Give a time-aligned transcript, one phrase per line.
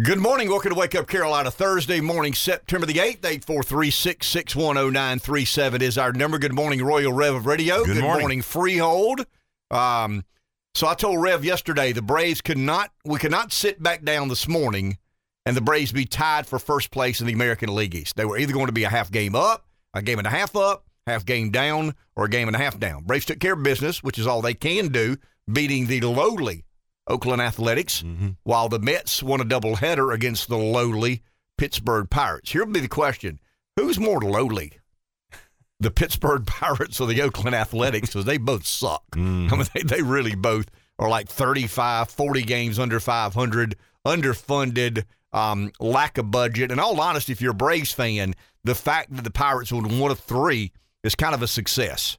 [0.00, 0.48] Good morning.
[0.48, 3.22] Welcome to Wake Up Carolina Thursday morning, September the 8th.
[3.22, 6.38] 843-6610937 is our number.
[6.38, 7.84] Good morning, Royal Rev of Radio.
[7.84, 8.42] Good morning.
[8.42, 9.26] Freehold.
[9.72, 10.24] Um,
[10.76, 14.28] so I told Rev yesterday the Braves could not we could not sit back down
[14.28, 14.98] this morning
[15.44, 18.14] and the Braves be tied for first place in the American League East.
[18.14, 20.54] They were either going to be a half game up, a game and a half
[20.54, 23.02] up, half game down, or a game and a half down.
[23.02, 25.16] Braves took care of business, which is all they can do,
[25.52, 26.66] beating the lowly
[27.08, 28.28] Oakland Athletics, Mm-hmm.
[28.44, 31.22] while the Mets won a doubleheader against the lowly
[31.56, 32.52] Pittsburgh Pirates.
[32.52, 33.40] Here will be the question
[33.76, 34.72] who's more lowly?
[35.80, 38.08] The Pittsburgh Pirates or the Oakland Athletics?
[38.08, 39.04] Because they both suck.
[39.14, 40.66] I mean, they, they really both
[40.98, 46.70] are like 35, 40 games under 500, underfunded, um, lack of budget.
[46.72, 50.10] And all honesty, if you're a Braves fan, the fact that the Pirates won one
[50.10, 50.72] of three
[51.04, 52.18] is kind of a success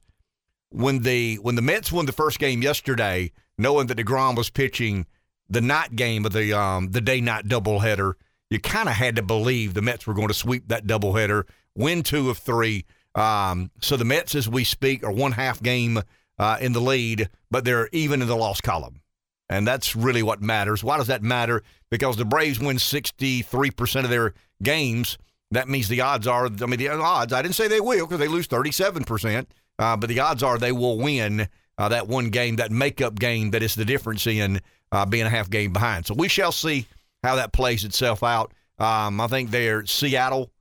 [0.72, 5.06] when the when the Mets won the first game yesterday, knowing that Degrom was pitching
[5.50, 8.14] the night game of the um, the day night doubleheader,
[8.50, 11.44] you kind of had to believe the Mets were going to sweep that doubleheader,
[11.76, 12.86] win two of three.
[13.14, 16.02] Um, so the Mets, as we speak, are one half game
[16.40, 19.02] uh, in the lead, but they're even in the loss column.
[19.50, 20.84] And that's really what matters.
[20.84, 21.64] Why does that matter?
[21.90, 25.18] Because the Braves win 63% of their games.
[25.52, 28.20] That means the odds are, I mean, the odds, I didn't say they will because
[28.20, 29.48] they lose 37%,
[29.80, 33.50] uh, but the odds are they will win uh, that one game, that makeup game
[33.52, 36.06] that is the difference in uh, being a half game behind.
[36.06, 36.86] So we shall see
[37.24, 38.54] how that plays itself out.
[38.78, 40.52] Um, I think they're Seattle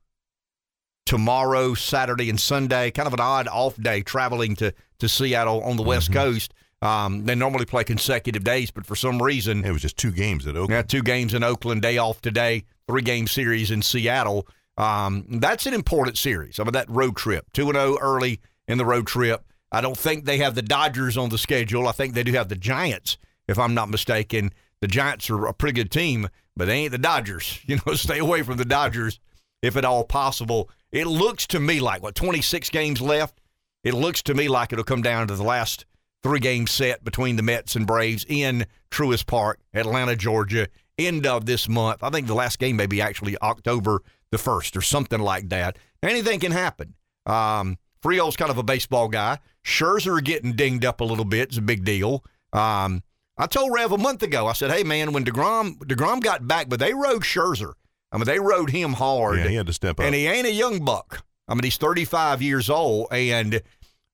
[1.05, 2.91] tomorrow, Saturday, and Sunday.
[2.91, 6.53] Kind of an odd off day traveling to, to Seattle on the West Coast.
[6.81, 10.47] Um, they normally play consecutive days, but for some reason, It was just two games
[10.47, 10.71] at Oakland.
[10.71, 14.47] yeah, two games in Oakland, day off today, three game series in Seattle.
[14.77, 16.57] Um, that's an important series.
[16.57, 19.43] I mean, that road trip, 2 0 early in the road trip.
[19.71, 21.87] I don't think they have the Dodgers on the schedule.
[21.87, 23.17] I think they do have the Giants,
[23.47, 24.51] if I'm not mistaken.
[24.81, 27.59] The Giants are a pretty good team, but they ain't the Dodgers.
[27.67, 29.19] You know, stay away from the Dodgers
[29.61, 30.69] if at all possible.
[30.91, 33.39] It looks to me like, what, 26 games left?
[33.83, 35.85] It looks to me like it'll come down to the last
[36.23, 41.45] three game set between the Mets and Braves in Truist Park, Atlanta, Georgia, end of
[41.45, 42.03] this month.
[42.03, 45.77] I think the last game may be actually October the 1st or something like that.
[46.03, 46.95] Anything can happen.
[47.25, 49.39] Um, Friel's kind of a baseball guy.
[49.63, 52.23] Scherzer getting dinged up a little bit is a big deal.
[52.53, 53.03] Um,
[53.37, 56.69] I told Rev a month ago, I said, hey, man, when DeGrom, DeGrom got back,
[56.69, 57.73] but they rode Scherzer.
[58.11, 59.39] I mean, they rode him hard.
[59.39, 60.05] Yeah, he had to step up.
[60.05, 61.23] And he ain't a young buck.
[61.47, 63.61] I mean, he's 35 years old, and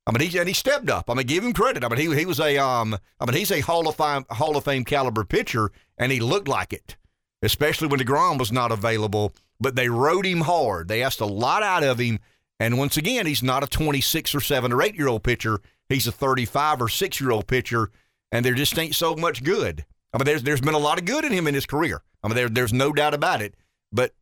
[0.07, 1.09] I mean, he and he stepped up.
[1.09, 1.83] I mean, give him credit.
[1.83, 4.55] I mean, he he was a um, I mean, he's a Hall of Fame Hall
[4.55, 6.95] of Fame caliber pitcher, and he looked like it,
[7.41, 9.33] especially when Degrom was not available.
[9.59, 10.87] But they rode him hard.
[10.87, 12.19] They asked a lot out of him,
[12.59, 15.59] and once again, he's not a 26 or seven or eight year old pitcher.
[15.89, 17.91] He's a 35 or six year old pitcher,
[18.31, 19.85] and there just ain't so much good.
[20.13, 22.01] I mean, there's there's been a lot of good in him in his career.
[22.23, 23.55] I mean, there there's no doubt about it.
[23.91, 24.13] But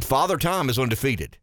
[0.00, 1.38] Father Time is undefeated,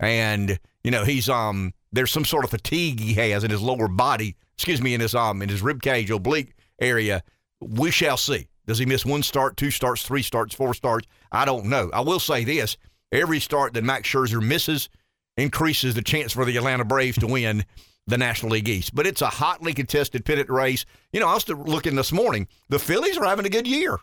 [0.00, 3.88] and you know he's um there's some sort of fatigue he has in his lower
[3.88, 4.36] body.
[4.54, 7.22] Excuse me, in his um in his rib cage oblique area.
[7.60, 8.48] We shall see.
[8.66, 11.06] Does he miss one start, two starts, three starts, four starts?
[11.30, 11.90] I don't know.
[11.92, 12.76] I will say this:
[13.12, 14.88] every start that Max Scherzer misses
[15.36, 17.64] increases the chance for the Atlanta Braves to win
[18.06, 18.94] the National League East.
[18.94, 20.84] But it's a hotly contested pennant race.
[21.12, 22.48] You know, I was looking this morning.
[22.68, 23.98] The Phillies are having a good year.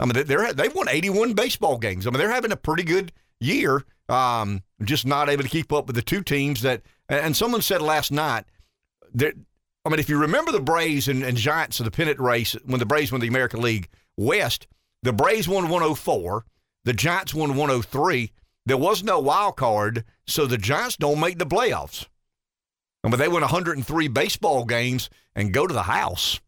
[0.00, 2.06] I mean, they're they've won 81 baseball games.
[2.06, 3.84] I mean, they're having a pretty good year.
[4.08, 6.82] Um, just not able to keep up with the two teams that.
[7.08, 8.44] And someone said last night
[9.14, 9.34] that.
[9.84, 12.78] I mean, if you remember the Braves and, and Giants of the pennant race when
[12.78, 14.68] the Braves won the American League West,
[15.02, 16.44] the Braves won 104,
[16.84, 18.30] the Giants won 103.
[18.64, 22.06] There was no wild card, so the Giants don't make the playoffs.
[23.04, 26.40] I mean, they win 103 baseball games and go to the house.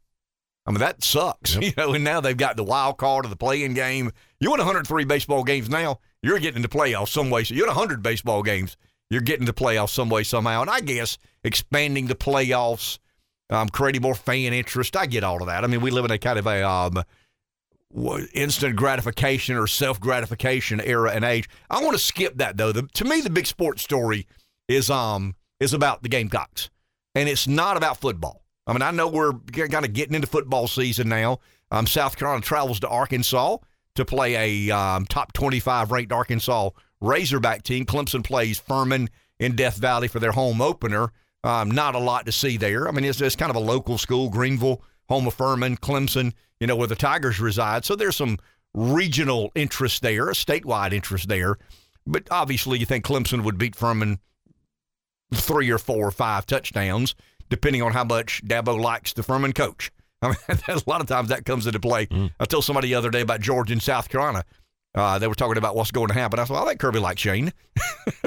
[0.66, 1.94] I mean, that sucks, you know.
[1.94, 4.12] And now they've got the wild card of the playing game.
[4.40, 7.44] You win 103 baseball games now, you're getting into playoffs some way.
[7.44, 8.76] So you win 100 baseball games,
[9.10, 10.62] you're getting to playoffs some way somehow.
[10.62, 12.98] And I guess expanding the playoffs,
[13.50, 14.96] um, creating more fan interest.
[14.96, 15.64] I get all of that.
[15.64, 17.02] I mean, we live in a kind of a um,
[18.34, 21.48] instant gratification or self gratification era and age.
[21.70, 22.72] I want to skip that though.
[22.72, 24.26] The, to me, the big sports story
[24.68, 26.70] is um is about the Gamecocks,
[27.14, 28.42] and it's not about football.
[28.66, 31.40] I mean, I know we're kind of getting into football season now.
[31.70, 33.58] Um, South Carolina travels to Arkansas
[33.94, 36.70] to play a um, top 25 ranked Arkansas
[37.00, 37.84] Razorback team.
[37.84, 41.12] Clemson plays Furman in Death Valley for their home opener.
[41.42, 42.88] Um, not a lot to see there.
[42.88, 46.66] I mean, it's, it's kind of a local school, Greenville, home of Furman, Clemson, you
[46.66, 47.84] know, where the Tigers reside.
[47.84, 48.38] So there's some
[48.74, 51.56] regional interest there, a statewide interest there.
[52.06, 54.18] But obviously, you think Clemson would beat Furman
[55.32, 57.14] three or four or five touchdowns,
[57.48, 59.90] depending on how much Dabo likes the Furman coach.
[60.22, 60.36] I mean,
[60.68, 62.08] a lot of times that comes into play.
[62.40, 64.44] I told somebody the other day about Georgia and South Carolina.
[64.94, 66.38] Uh, they were talking about what's going to happen.
[66.38, 67.52] I said, well, I think Kirby likes Shane.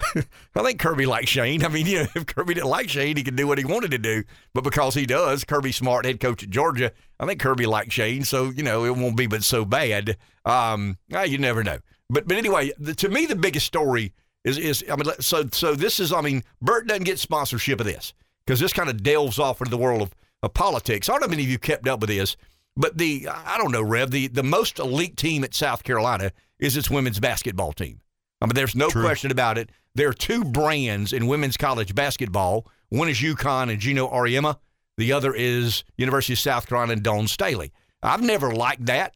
[0.54, 1.64] I think Kirby likes Shane.
[1.64, 3.90] I mean, you know, if Kirby didn't like Shane, he could do what he wanted
[3.92, 4.24] to do.
[4.54, 8.24] But because he does, Kirby Smart, head coach at Georgia, I think Kirby likes Shane.
[8.24, 10.16] So, you know, it won't be but so bad.
[10.44, 11.78] Um, you never know.
[12.08, 14.12] But but anyway, the, to me, the biggest story
[14.44, 17.86] is is I mean, so so this is I mean, Bert doesn't get sponsorship of
[17.86, 18.14] this
[18.46, 21.08] because this kind of delves off into the world of, of politics.
[21.08, 22.36] I don't know if many of you kept up with this,
[22.76, 26.76] but the I don't know, Rev, the the most elite team at South Carolina is
[26.76, 28.00] its women's basketball team.
[28.40, 29.02] I mean, there's no True.
[29.02, 29.70] question about it.
[29.96, 32.66] There are two brands in women's college basketball.
[32.90, 34.58] One is UConn and Geno Auriemma.
[34.98, 37.72] The other is University of South Carolina and Dawn Staley.
[38.02, 39.14] I've never liked that,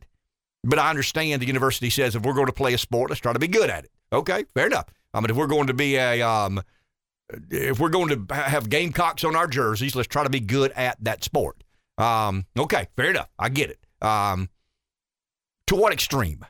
[0.65, 3.35] but I understand the university says if we're going to play a sport, let's try
[3.35, 3.91] to be good at it.
[4.11, 4.87] Okay, fair enough.
[5.13, 6.63] I mean, if we're going to be a, um,
[7.51, 10.97] if we're going to have Gamecocks on our jerseys, let's try to be good at
[11.05, 11.63] that sport.
[11.99, 13.29] Um, okay, fair enough.
[13.39, 13.81] I get it.
[14.01, 14.49] Um,
[15.67, 16.47] to what extreme?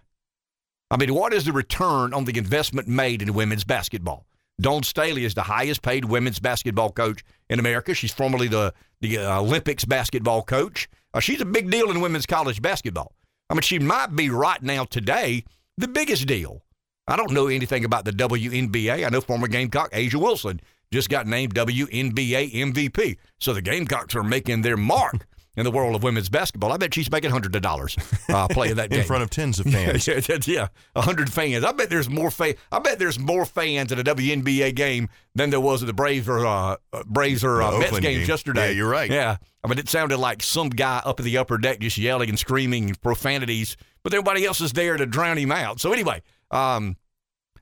[0.91, 4.27] I mean, what is the return on the investment made in women's basketball?
[4.61, 7.95] Dawn Staley is the highest paid women's basketball coach in America.
[7.95, 10.89] She's formerly the, the uh, Olympics basketball coach.
[11.15, 13.13] Uh, she's a big deal in women's college basketball.
[13.49, 15.45] I mean, she might be right now today
[15.79, 16.63] the biggest deal.
[17.07, 19.05] I don't know anything about the WNBA.
[19.05, 20.61] I know former Gamecock A'ja Wilson
[20.93, 23.17] just got named WNBA MVP.
[23.39, 25.27] So the Gamecocks are making their mark
[25.57, 26.73] in the world of women's basketball.
[26.73, 27.97] I bet she's making hundreds of dollars
[28.29, 30.07] uh, playing that game in front of tens of fans.
[30.07, 31.65] yeah, yeah, a hundred fans.
[31.65, 32.55] I bet there's more fan.
[32.71, 36.29] I bet there's more fans at a WNBA game than there was at the Braves
[36.29, 38.27] or uh, uh, Braves or uh, Mets games game.
[38.29, 38.67] yesterday.
[38.69, 39.11] Yeah, you're right.
[39.11, 42.29] Yeah, I mean it sounded like some guy up in the upper deck just yelling
[42.29, 45.81] and screaming profanities, but everybody else is there to drown him out.
[45.81, 46.97] So anyway, um,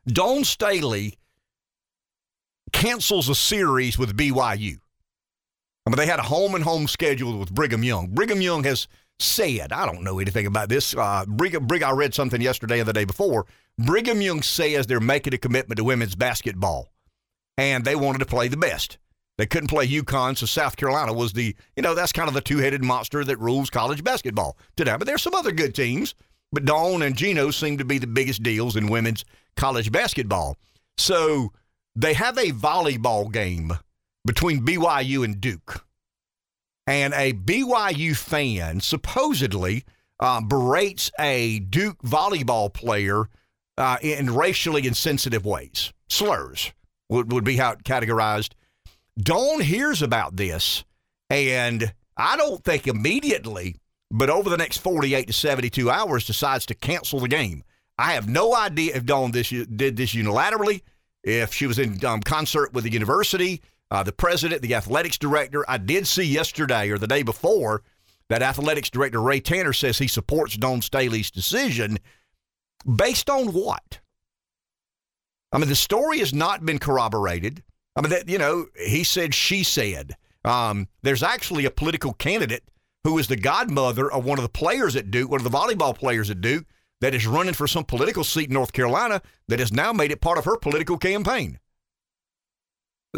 [0.06, 1.14] Dawn Staley
[2.72, 4.78] cancels a series with BYU.
[5.86, 8.08] I mean, they had a home and home schedule with Brigham Young.
[8.08, 8.88] Brigham Young has
[9.18, 10.94] said, I don't know anything about this.
[10.94, 13.46] Uh, Brigham, Brig, I read something yesterday and the day before.
[13.78, 16.88] Brigham Young says they're making a commitment to women's basketball,
[17.56, 18.98] and they wanted to play the best.
[19.38, 22.40] They couldn't play UConn, so South Carolina was the, you know, that's kind of the
[22.40, 24.96] two headed monster that rules college basketball today.
[24.98, 26.16] But there's some other good teams,
[26.50, 29.24] but Dawn and Geno seem to be the biggest deals in women's
[29.56, 30.56] college basketball.
[30.96, 31.52] So
[31.94, 33.78] they have a volleyball game
[34.28, 35.86] between BYU and Duke.
[36.86, 39.84] And a BYU fan supposedly
[40.20, 43.30] uh, berates a Duke volleyball player
[43.78, 45.94] uh, in racially insensitive ways.
[46.10, 46.72] Slurs
[47.08, 48.50] would, would be how it categorized.
[49.18, 50.84] Dawn hears about this,
[51.30, 53.76] and I don't think immediately,
[54.10, 57.64] but over the next 48 to 72 hours, decides to cancel the game.
[57.96, 60.82] I have no idea if Dawn this, did this unilaterally,
[61.24, 65.64] if she was in um, concert with the university, uh, the president, the athletics director.
[65.68, 67.82] I did see yesterday or the day before
[68.28, 71.98] that athletics director Ray Tanner says he supports Dawn Staley's decision.
[72.84, 74.00] Based on what?
[75.52, 77.62] I mean, the story has not been corroborated.
[77.96, 80.14] I mean, that you know, he said, she said.
[80.44, 82.62] Um, there's actually a political candidate
[83.04, 85.96] who is the godmother of one of the players at Duke, one of the volleyball
[85.96, 86.66] players at Duke,
[87.00, 90.20] that is running for some political seat in North Carolina that has now made it
[90.20, 91.58] part of her political campaign.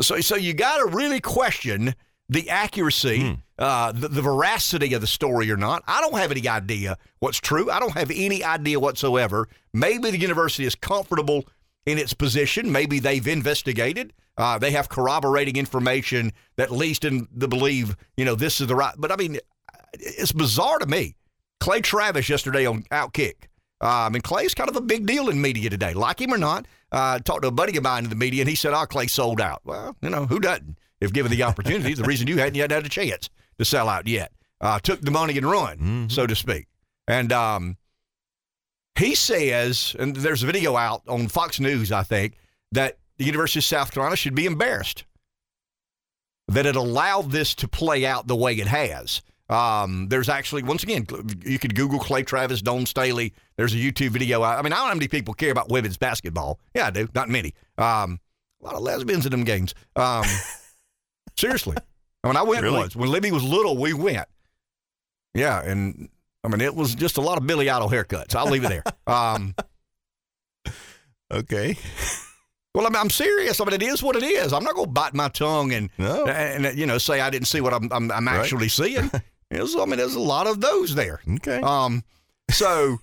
[0.01, 1.95] So, so you got to really question
[2.29, 3.33] the accuracy, Hmm.
[3.59, 5.83] uh, the, the veracity of the story or not.
[5.89, 7.71] I don't have any idea what's true.
[7.71, 9.49] I don't have any idea whatsoever.
[9.75, 11.45] Maybe the university is comfortable
[11.87, 12.71] in its position.
[12.71, 14.13] Maybe they've investigated.
[14.37, 18.77] Uh, they have corroborating information that leads them to believe, you know, this is the
[18.77, 18.95] right.
[18.97, 19.39] But I mean,
[19.95, 21.17] it's bizarre to me.
[21.59, 23.49] Clay Travis yesterday on Outkick.
[23.83, 25.95] Uh, I mean, Clay's kind of a big deal in media today.
[25.95, 28.49] Like him or not, uh, talked to a buddy of mine in the media, and
[28.49, 30.79] he said, "Oh, Clay sold out." Well, you know, who doesn't?
[31.01, 34.07] If given the opportunity, the reason you hadn't yet had a chance to sell out
[34.07, 36.67] yet, uh, took the money and run, so to speak.
[37.09, 37.79] And um,
[38.99, 42.37] he says, and there's a video out on Fox News, I think,
[42.73, 45.05] that the University of South Carolina should be embarrassed
[46.49, 49.23] that it allowed this to play out the way it has.
[49.51, 51.07] Um, there's actually, once again,
[51.45, 53.35] you could Google Clay Travis, Dawn Staley.
[53.57, 54.43] There's a YouTube video.
[54.45, 54.59] out.
[54.59, 56.61] I mean, I don't know how many people care about women's basketball.
[56.75, 57.09] Yeah, I do.
[57.15, 57.53] Not many.
[57.77, 58.21] Um,
[58.63, 59.75] a lot of lesbians in them games.
[59.97, 60.25] Um,
[61.37, 61.77] seriously.
[62.23, 62.79] I mean, I went Really?
[62.79, 62.95] once.
[62.95, 64.29] When Libby was little, we went.
[65.35, 66.09] Yeah, and
[66.45, 68.35] I mean, it was just a lot of Billy Idol haircuts.
[68.37, 68.85] I'll leave it there.
[69.07, 69.55] Um,
[71.33, 71.77] Okay.
[72.75, 73.61] well, I mean, I'm serious.
[73.61, 74.53] I mean, it is what it is.
[74.53, 76.27] I'm not going to bite my tongue and No.
[76.27, 78.41] and you know say I didn't see what I'm I'm, I'm Right.
[78.41, 79.11] actually seeing.
[79.51, 81.21] There's, I mean, there's a lot of those there.
[81.37, 81.61] Okay.
[81.61, 82.05] Um,
[82.51, 82.99] so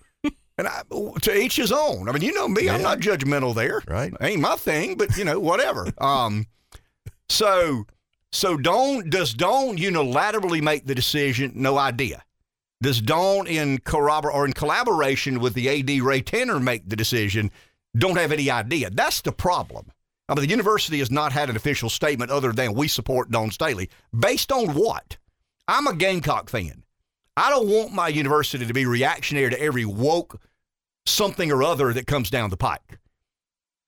[0.57, 0.81] and I,
[1.21, 2.09] to each his own.
[2.09, 3.81] I mean, you know me, I'm not judgmental there.
[3.87, 4.13] Right.
[4.21, 5.87] Ain't my thing, but you know, whatever.
[5.99, 6.47] um,
[7.29, 7.85] so
[8.31, 11.51] so Dawn does Dawn unilaterally make the decision?
[11.55, 12.23] No idea.
[12.81, 17.51] does Dawn in corrobor or in collaboration with the AD Ray Tanner make the decision?
[17.97, 18.89] Don't have any idea.
[18.89, 19.91] That's the problem.
[20.29, 23.49] I mean, the university has not had an official statement other than we support Dawn
[23.49, 23.89] Staley.
[24.17, 25.17] Based on what?
[25.67, 26.83] I'm a Gamecock fan.
[27.35, 30.41] I don't want my university to be reactionary to every woke
[31.05, 32.99] something or other that comes down the pike.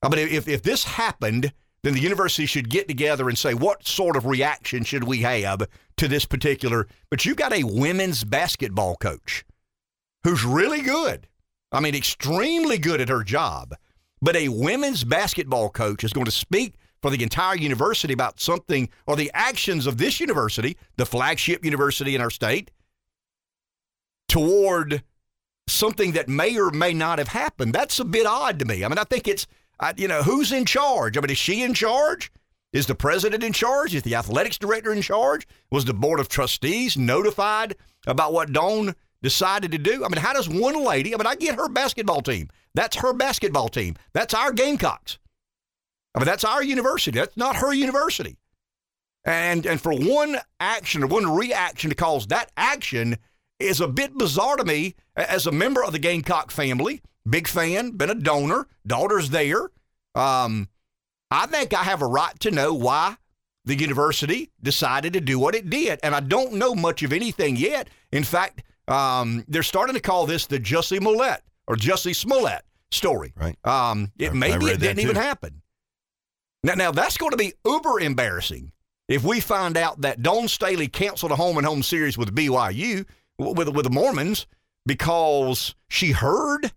[0.01, 1.51] I mean, if, if this happened,
[1.83, 5.67] then the university should get together and say, what sort of reaction should we have
[5.97, 6.87] to this particular?
[7.09, 9.45] But you've got a women's basketball coach
[10.23, 11.27] who's really good.
[11.71, 13.75] I mean, extremely good at her job.
[14.21, 18.89] But a women's basketball coach is going to speak for the entire university about something
[19.07, 22.71] or the actions of this university, the flagship university in our state,
[24.27, 25.03] toward
[25.67, 27.73] something that may or may not have happened.
[27.73, 28.83] That's a bit odd to me.
[28.83, 29.47] I mean, I think it's,
[29.79, 31.17] I, you know, who's in charge?
[31.17, 32.31] I mean, is she in charge?
[32.71, 33.95] Is the president in charge?
[33.95, 35.47] Is the athletics director in charge?
[35.71, 37.75] Was the board of trustees notified
[38.05, 40.05] about what Dawn decided to do?
[40.05, 42.49] I mean, how does one lady, I mean, I get her basketball team.
[42.75, 43.95] That's her basketball team.
[44.13, 45.17] That's our Gamecocks.
[46.15, 47.17] I mean, that's our university.
[47.19, 48.37] That's not her university.
[49.25, 53.17] And and for one action or one reaction to cause that action
[53.59, 57.01] is a bit bizarre to me as a member of the Gamecock family.
[57.29, 59.69] Big fan, been a donor, daughter's there.
[60.15, 60.69] Um,
[61.29, 63.17] I think I have a right to know why
[63.65, 65.99] the university decided to do what it did.
[66.01, 67.89] And I don't know much of anything yet.
[68.11, 73.33] In fact, um, they're starting to call this the Jussie Smollett or Jussie Smollett story.
[73.35, 73.57] Right.
[73.65, 75.58] Um, it, I- I maybe read it didn't even happen.
[76.63, 78.71] Now, now that's going to be uber embarrassing
[79.07, 83.05] if we find out that Dawn Staley canceled a home and home series with BYU
[83.37, 84.45] with with the Mormons
[84.85, 86.71] because she heard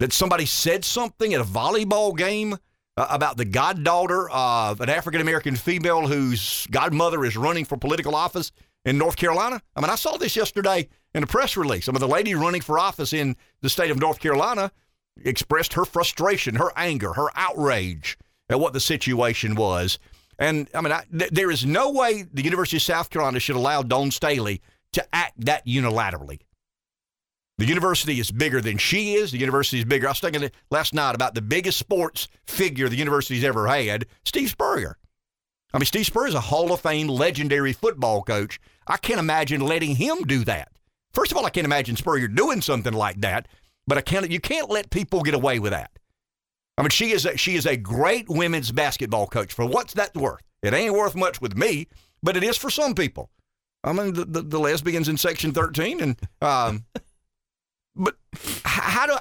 [0.00, 2.56] that somebody said something at a volleyball game
[2.96, 8.14] uh, about the goddaughter of an African American female whose godmother is running for political
[8.14, 8.50] office
[8.84, 9.60] in North Carolina.
[9.76, 11.88] I mean, I saw this yesterday in a press release.
[11.88, 14.72] I mean, the lady running for office in the state of North Carolina
[15.22, 18.16] expressed her frustration, her anger, her outrage
[18.48, 19.98] at what the situation was.
[20.38, 23.56] And I mean, I, th- there is no way the University of South Carolina should
[23.56, 24.62] allow Dawn Staley
[24.92, 26.40] to act that unilaterally.
[27.58, 29.32] The university is bigger than she is.
[29.32, 30.06] The university is bigger.
[30.06, 34.50] I was thinking last night about the biggest sports figure the university's ever had, Steve
[34.50, 34.96] Spurrier.
[35.74, 38.60] I mean, Steve Spurrier is a Hall of Fame legendary football coach.
[38.86, 40.70] I can't imagine letting him do that.
[41.12, 43.48] First of all, I can't imagine Spurrier doing something like that.
[43.88, 44.30] But I can't.
[44.30, 45.90] You can't let people get away with that.
[46.78, 49.52] I mean, she is a, she is a great women's basketball coach.
[49.52, 50.42] For what's that worth?
[50.62, 51.88] It ain't worth much with me,
[52.22, 53.30] but it is for some people.
[53.84, 56.84] I mean, the, the, the lesbians in Section 13, and um,
[57.96, 58.16] but
[58.64, 59.16] how do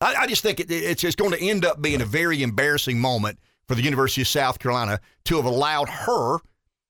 [0.00, 2.98] I, I just think it, it's it's going to end up being a very embarrassing
[2.98, 6.38] moment for the University of South Carolina to have allowed her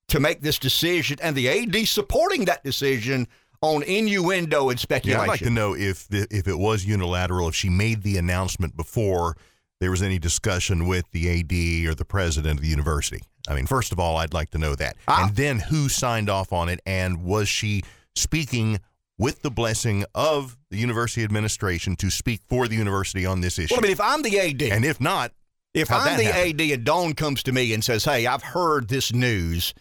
[0.09, 3.27] to make this decision and the AD supporting that decision
[3.63, 5.21] on innuendo and Yeah, speculation.
[5.21, 8.77] I'd like to know if the, if it was unilateral, if she made the announcement
[8.77, 9.37] before
[9.81, 13.23] there was any discussion with the AD or the president of the university.
[13.49, 15.27] I mean, first of all, I'd like to know that, Ah.
[15.27, 17.83] and then who signed off on it, and was she
[18.15, 18.81] speaking
[19.19, 23.75] with the blessing of the university administration to speak for the university on this issue?
[23.75, 25.33] well, I mean, if I'm the AD, and if not,
[25.75, 26.61] If I'm the happen?
[26.61, 29.75] AD and Dawn comes to me and says, "Hey, I've heard this news,"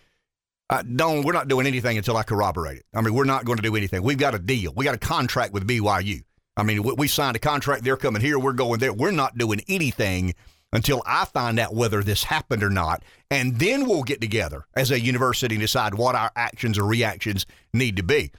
[0.69, 2.85] uh, Dawn, we're not doing anything until I corroborate it.
[2.93, 4.03] I mean, we're not going to do anything.
[4.03, 4.73] We've got a deal.
[4.75, 6.21] We got a contract with BYU.
[6.57, 7.83] I mean, we, signed a contract.
[7.83, 8.39] They're coming here.
[8.39, 8.93] We're going there.
[8.93, 10.33] We're not doing anything
[10.71, 14.91] until I find out whether this happened or not, and then we'll get together as
[14.91, 18.31] a university and decide what our actions or reactions need to be.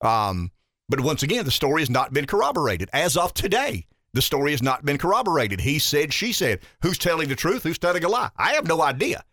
[0.00, 0.50] Um,
[0.88, 3.86] but once again, the story has not been corroborated as of today.
[4.12, 5.60] The story has not been corroborated.
[5.60, 6.60] He said, she said.
[6.82, 7.64] Who's telling the truth?
[7.64, 8.30] Who's telling a lie?
[8.36, 9.24] I have no idea.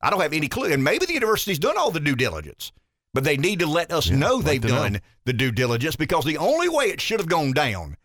[0.00, 0.72] I don't have any clue.
[0.72, 2.72] And maybe the university's done all the due diligence,
[3.14, 4.74] but they need to let us Yeah, know they've to know.
[4.74, 7.96] done the due diligence because the only way it should have gone down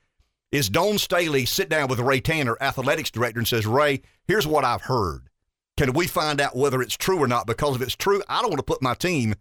[0.51, 4.63] is Dawn Staley sit down with Ray Tanner, athletics director, and says, Ray, here's what
[4.63, 5.29] I've heard.
[5.77, 7.45] Can we find out whether it's true or not?
[7.47, 9.35] Because if it's true, I don't want to put my team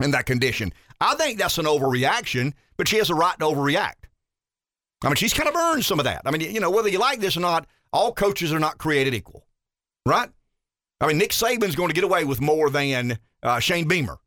[0.00, 0.72] in that condition.
[1.00, 4.04] I think that's an overreaction, but she has a right to overreact.
[5.02, 6.22] I mean, she's kind of earned some of that.
[6.24, 9.14] I mean, you know, whether you like this or not, all coaches are not created
[9.14, 9.46] equal,
[10.06, 10.28] right?
[11.00, 14.18] I mean, Nick Saban's going to get away with more than uh, Shane Beamer.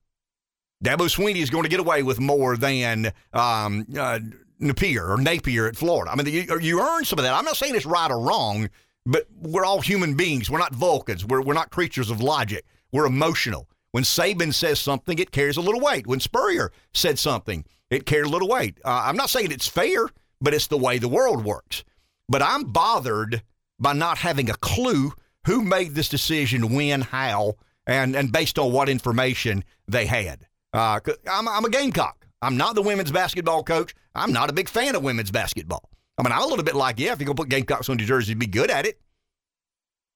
[0.84, 4.20] Dabo Swinney is going to get away with more than um, uh,
[4.60, 6.12] Napier or Napier at Florida.
[6.12, 7.34] I mean, you, you earn some of that.
[7.34, 8.70] I'm not saying it's right or wrong,
[9.06, 10.50] but we're all human beings.
[10.50, 11.26] We're not Vulcans.
[11.26, 12.66] We're, we're not creatures of logic.
[12.92, 13.68] We're emotional.
[13.92, 16.08] When Saban says something, it carries a little weight.
[16.08, 18.80] When Spurrier said something, it carried a little weight.
[18.86, 20.08] Uh, I'm not saying it's fair,
[20.40, 21.84] but it's the way the world works.
[22.30, 23.42] But I'm bothered
[23.80, 25.14] by not having a clue
[25.46, 27.56] who made this decision, when, how,
[27.88, 30.46] and, and based on what information they had.
[30.74, 31.00] Uh,
[31.30, 32.26] I'm, I'm a Gamecock.
[32.42, 33.94] I'm not the women's basketball coach.
[34.16, 35.90] I'm not a big fan of women's basketball.
[36.18, 37.98] I mean, I'm a little bit like, yeah, if you're going to put Gamecocks on
[38.00, 39.00] your jersey, be good at it.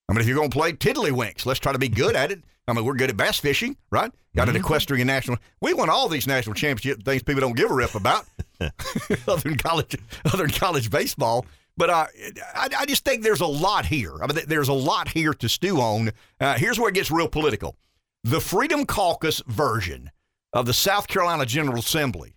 [0.09, 2.43] I mean, if you're going to play tiddlywinks, let's try to be good at it.
[2.67, 4.11] I mean, we're good at bass fishing, right?
[4.35, 4.59] Got an Mhm.
[4.59, 5.37] equestrian national.
[5.61, 8.25] We won all these national championship things people don't give a rip about,
[9.27, 9.95] other than college,
[10.25, 11.45] other than college baseball.
[11.75, 12.05] But uh,
[12.55, 14.13] I, I just think there's a lot here.
[14.21, 16.11] I mean, there's a lot here to stew on.
[16.39, 17.75] Uh, here's where it gets real political.
[18.23, 20.11] The Freedom Caucus version
[20.53, 22.35] of the South Carolina General Assembly.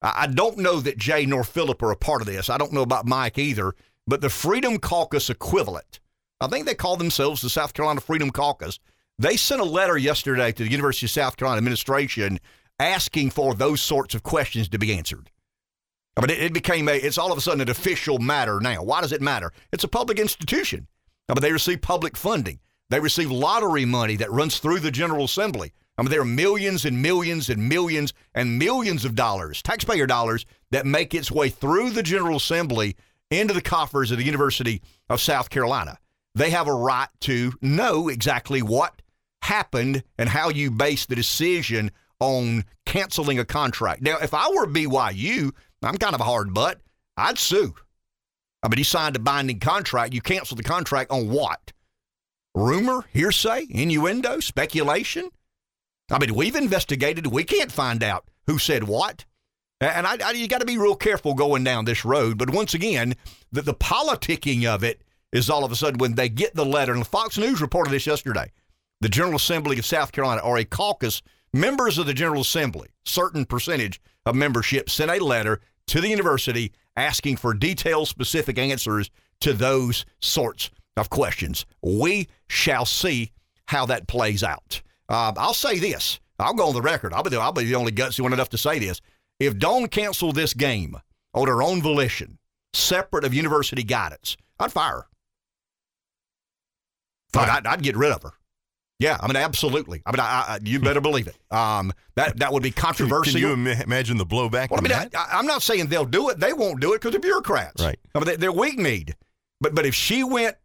[0.00, 2.48] I don't know that Jay nor Philip are a part of this.
[2.48, 3.74] I don't know about Mike either.
[4.06, 6.00] But the Freedom Caucus equivalent,
[6.40, 8.78] I think they call themselves the South Carolina Freedom Caucus.
[9.18, 12.38] They sent a letter yesterday to the University of South Carolina administration
[12.78, 15.30] asking for those sorts of questions to be answered.
[16.16, 18.82] I mean, it, it became a, it's all of a sudden an official matter now.
[18.82, 19.52] Why does it matter?
[19.72, 20.86] It's a public institution.
[21.28, 22.60] I mean, they receive public funding.
[22.88, 25.72] They receive lottery money that runs through the General Assembly.
[25.98, 30.46] I mean, there are millions and millions and millions and millions of dollars, taxpayer dollars,
[30.70, 32.96] that make its way through the General Assembly
[33.32, 35.98] into the coffers of the University of South Carolina.
[36.36, 39.02] They have a right to know exactly what
[39.42, 41.90] happened and how you base the decision
[42.20, 44.00] on canceling a contract.
[44.02, 45.50] Now, if I were BYU,
[45.82, 46.80] I'm kind of a hard butt.
[47.16, 47.74] I'd sue.
[48.62, 50.14] I mean, he signed a binding contract.
[50.14, 51.72] You cancel the contract on what?
[52.54, 55.30] Rumor, hearsay, innuendo, speculation?
[56.10, 57.26] I mean, we've investigated.
[57.26, 59.24] We can't find out who said what.
[59.80, 62.38] And I, I, you got to be real careful going down this road.
[62.38, 63.14] But once again,
[63.52, 66.94] the, the politicking of it is all of a sudden when they get the letter,
[66.94, 68.50] and Fox News reported this yesterday.
[69.00, 71.22] The General Assembly of South Carolina, or a caucus,
[71.52, 76.72] members of the General Assembly, certain percentage of membership, sent a letter to the university
[76.96, 79.10] asking for detailed, specific answers
[79.40, 81.64] to those sorts of questions.
[81.80, 83.30] We shall see
[83.66, 84.82] how that plays out.
[85.08, 86.20] Uh, I'll say this.
[86.38, 87.12] I'll go on the record.
[87.12, 89.00] I'll be, the, I'll be the only gutsy one enough to say this.
[89.40, 90.96] If Dawn canceled this game
[91.34, 92.38] on her own volition,
[92.72, 95.06] separate of university guidance, I'd fire her.
[97.32, 97.50] Fire.
[97.50, 98.32] I'd, I'd get rid of her.
[99.00, 100.02] Yeah, I mean, absolutely.
[100.04, 101.36] I mean, I, I, you better believe it.
[101.52, 103.40] Um, that that would be controversial.
[103.40, 104.70] Can you imagine the blowback?
[104.70, 105.14] Well, I mean, that?
[105.14, 106.40] I, I'm not saying they'll do it.
[106.40, 107.80] They won't do it because they're bureaucrats.
[107.80, 107.96] Right.
[108.12, 109.14] I mean, they, they're weak kneed.
[109.60, 110.56] But but if she went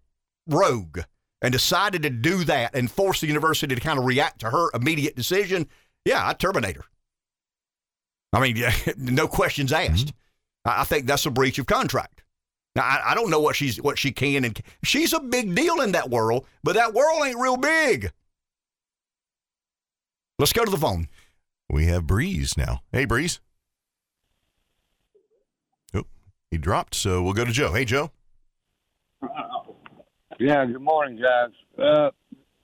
[0.48, 1.02] rogue
[1.44, 4.70] and decided to do that and force the university to kind of react to her
[4.74, 5.68] immediate decision,
[6.06, 6.86] yeah, I'd terminate her.
[8.32, 9.94] I mean, yeah, no questions mm-hmm.
[9.94, 10.14] asked.
[10.66, 12.24] I, I think that's a breach of contract.
[12.76, 15.82] Now, I, I don't know what she's what she can and she's a big deal
[15.82, 18.12] in that world, but that world ain't real big.
[20.40, 21.10] Let's go to the phone.
[21.70, 22.82] we have Breeze now.
[22.92, 23.40] Hey, Breeze.
[25.94, 26.06] Oh,
[26.50, 27.74] he dropped, so we'll go to Joe.
[27.74, 28.12] Hey, Joe.
[29.22, 29.53] Uh,
[30.40, 31.52] Yeah, good morning, guys.
[31.78, 32.12] Uh,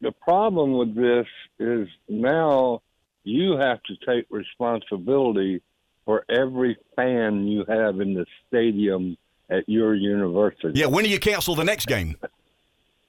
[0.02, 1.28] the problem with this
[1.60, 2.82] is now
[3.24, 5.62] you have to take responsibility
[6.06, 9.18] for every fan you have in the stadium
[9.50, 10.80] at your university.
[10.80, 12.16] Yeah, when do you cancel the next game?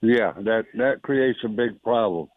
[0.03, 2.29] Yeah, that that creates a big problem.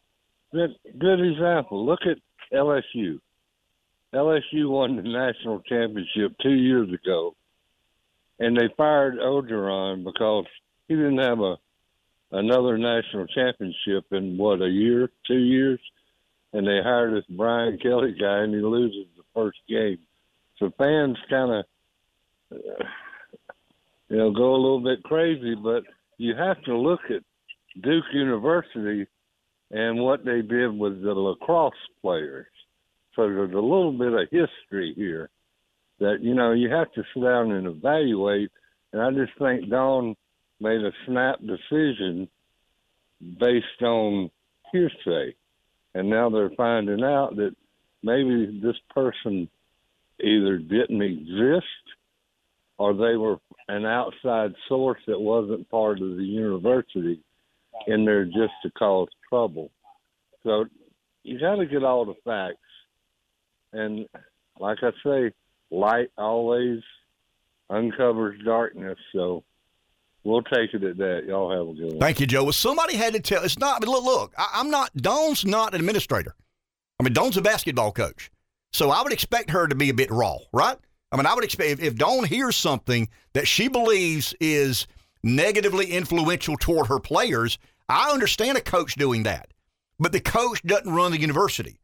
[0.51, 1.85] Good, good example.
[1.85, 2.17] Look at
[2.53, 3.19] LSU.
[4.13, 7.35] LSU won the national championship two years ago,
[8.39, 10.45] and they fired Orgeron because
[10.87, 11.57] he didn't have a
[12.33, 15.79] another national championship in what a year, two years,
[16.51, 19.99] and they hired this Brian Kelly guy, and he loses the first game.
[20.57, 22.59] So fans kind of,
[24.09, 25.83] you know, go a little bit crazy, but
[26.17, 27.23] you have to look at
[27.81, 29.07] Duke University
[29.71, 32.47] and what they did with the lacrosse players.
[33.15, 35.29] So there's a little bit of history here
[35.99, 38.51] that you know you have to sit down and evaluate.
[38.91, 40.15] And I just think Dawn
[40.59, 42.27] made a snap decision
[43.39, 44.29] based on
[44.71, 45.35] hearsay,
[45.93, 47.55] and now they're finding out that
[48.01, 49.49] maybe this person
[50.19, 51.65] either didn't exist
[52.77, 53.37] or they were
[53.67, 57.19] an outside source that wasn't part of the university
[57.87, 59.71] in there just to cause trouble.
[60.43, 60.65] So
[61.23, 62.57] you got to get all the facts.
[63.71, 64.07] And
[64.59, 65.31] like I say,
[65.71, 66.79] light always
[67.69, 68.97] uncovers darkness.
[69.13, 69.43] So
[70.23, 71.23] we'll take it at that.
[71.27, 71.99] Y'all have a good one.
[71.99, 72.43] Thank you, Joe.
[72.43, 73.43] Well, somebody had to tell.
[73.43, 73.81] It's not.
[73.81, 74.33] I mean, look, look.
[74.37, 74.93] I, I'm not.
[74.95, 76.35] Dawn's not an administrator.
[76.99, 78.31] I mean, Dawn's a basketball coach.
[78.71, 80.77] So I would expect her to be a bit raw, right?
[81.11, 84.87] I mean, I would expect if, if hears something that she believes is
[85.21, 89.53] negatively influential toward her players, I understand a coach doing that.
[89.99, 91.79] But the coach doesn't run the university.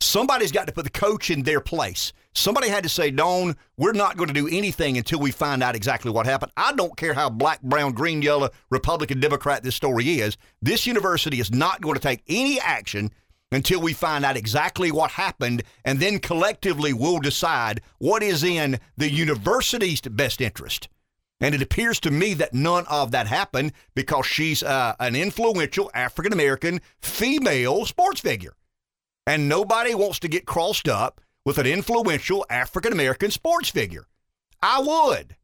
[0.00, 2.12] Somebody's got to put the coach in their place.
[2.34, 5.74] Somebody had to say, Dawn, we're not going to do anything until we find out
[5.74, 6.52] exactly what happened.
[6.56, 10.36] I don't care how black, brown, green, yellow, Republican, Democrat this story is.
[10.60, 13.10] This university is not going to take any action
[13.52, 18.78] until we find out exactly what happened, and then collectively we'll decide what is in
[18.96, 20.88] the university's best interest.
[21.40, 25.90] And it appears to me that none of that happened because she's uh, an influential
[25.94, 28.54] African American female sports figure.
[29.26, 34.06] And nobody wants to get crossed up with an influential African American sports figure.
[34.62, 35.36] I would.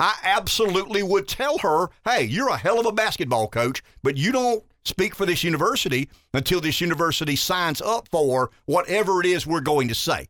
[0.00, 4.32] I absolutely would tell her, hey, you're a hell of a basketball coach, but you
[4.32, 9.60] don't speak for this university until this university signs up for whatever it is we're
[9.60, 10.26] going to say.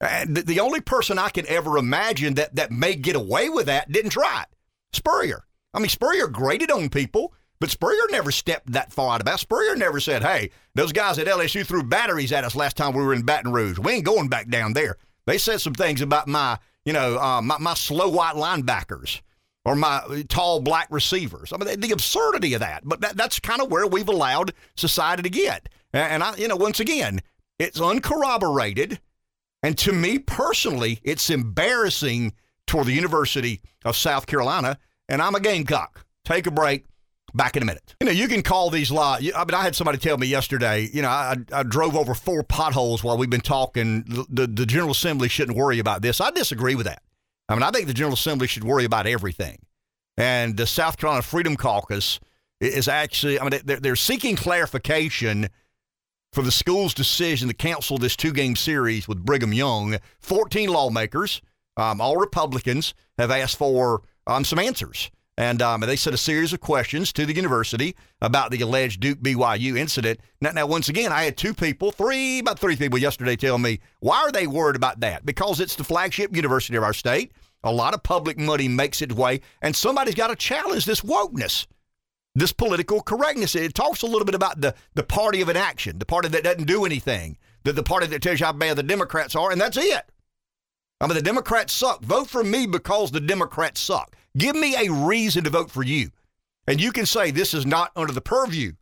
[0.00, 3.90] And the only person I can ever imagine that, that may get away with that
[3.90, 4.56] didn't try it.
[4.92, 5.44] Spurrier.
[5.72, 9.42] I mean, Spurrier graded on people, but Spurrier never stepped that far out of bounds.
[9.42, 13.02] Spurrier never said, hey, those guys at LSU threw batteries at us last time we
[13.02, 13.78] were in Baton Rouge.
[13.78, 14.96] We ain't going back down there.
[15.26, 19.20] They said some things about my, you know, uh, my, my slow white linebackers
[19.64, 21.52] or my tall black receivers.
[21.52, 22.82] I mean, the absurdity of that.
[22.84, 25.68] But that, that's kind of where we've allowed society to get.
[25.92, 27.22] And I, you know, once again,
[27.58, 29.00] it's uncorroborated.
[29.62, 32.34] And to me personally, it's embarrassing
[32.66, 34.78] toward the University of South Carolina.
[35.08, 36.04] And I'm a Gamecock.
[36.24, 36.84] Take a break.
[37.34, 37.96] Back in a minute.
[38.00, 39.16] You know, you can call these law.
[39.16, 40.88] I mean, I had somebody tell me yesterday.
[40.92, 44.04] You know, I, I drove over four potholes while we've been talking.
[44.04, 46.20] The, the, the General Assembly shouldn't worry about this.
[46.20, 47.02] I disagree with that.
[47.48, 49.58] I mean, I think the General Assembly should worry about everything.
[50.16, 52.20] And the South Carolina Freedom Caucus
[52.60, 55.48] is actually, I mean, they're, they're seeking clarification
[56.32, 59.98] for the school's decision to cancel this two game series with Brigham Young.
[60.20, 61.42] 14 lawmakers,
[61.76, 65.10] um, all Republicans, have asked for um, some answers.
[65.36, 69.18] And um, they sent a series of questions to the university about the alleged Duke
[69.18, 70.20] BYU incident.
[70.40, 73.80] Now, now, once again, I had two people, three, about three people yesterday tell me,
[73.98, 75.26] why are they worried about that?
[75.26, 77.32] Because it's the flagship university of our state.
[77.64, 81.66] A lot of public money makes its way, and somebody's got to challenge this wokeness
[82.34, 83.54] this political correctness.
[83.54, 86.66] It talks a little bit about the, the party of inaction, the party that doesn't
[86.66, 89.76] do anything, the, the party that tells you how bad the Democrats are, and that's
[89.76, 90.10] it.
[91.00, 92.02] I mean, the Democrats suck.
[92.02, 94.16] Vote for me because the Democrats suck.
[94.36, 96.10] Give me a reason to vote for you.
[96.66, 98.72] And you can say this is not under the purview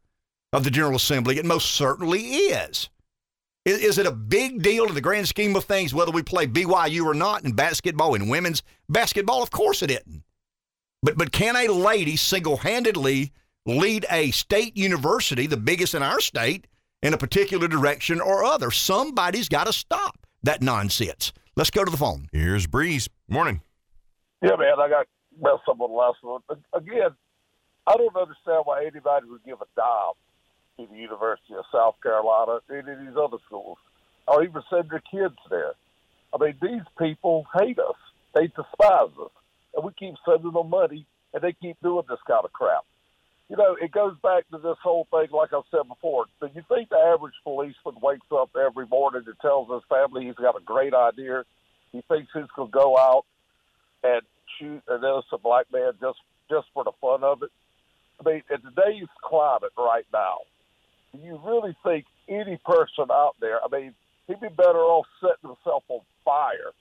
[0.52, 1.38] of the General Assembly.
[1.38, 2.88] It most certainly is.
[3.64, 6.46] Is, is it a big deal in the grand scheme of things whether we play
[6.46, 9.42] BYU or not in basketball, in women's basketball?
[9.42, 10.22] Of course it isn't.
[11.02, 13.32] But, but can a lady single handedly
[13.66, 16.66] lead a state university, the biggest in our state,
[17.02, 18.70] in a particular direction or other.
[18.70, 21.32] Somebody's got to stop that nonsense.
[21.56, 22.28] Let's go to the phone.
[22.32, 23.08] Here's Breeze.
[23.28, 23.60] Morning.
[24.40, 25.06] Yeah, man, I got
[25.42, 26.40] messed up on the last one.
[26.72, 27.10] Again,
[27.86, 30.16] I don't understand why anybody would give a dime
[30.78, 33.78] to the University of South Carolina, any of these other schools,
[34.26, 35.72] or even send their kids there.
[36.32, 37.98] I mean, these people hate us.
[38.34, 39.32] They despise us.
[39.74, 42.84] And we keep sending them money, and they keep doing this kind of crap
[43.52, 46.24] you know, it goes back to this whole thing, like I've said before.
[46.40, 50.36] Do you think the average policeman wakes up every morning and tells his family he's
[50.36, 51.44] got a great idea?
[51.92, 53.26] He thinks he's going to go out
[54.02, 54.22] and
[54.58, 56.18] shoot an innocent black man just
[56.50, 57.50] just for the fun of it.
[58.20, 60.38] I mean, in today's climate right now,
[61.12, 63.60] do you really think any person out there?
[63.62, 63.94] I mean,
[64.26, 66.72] he'd be better off setting himself on fire.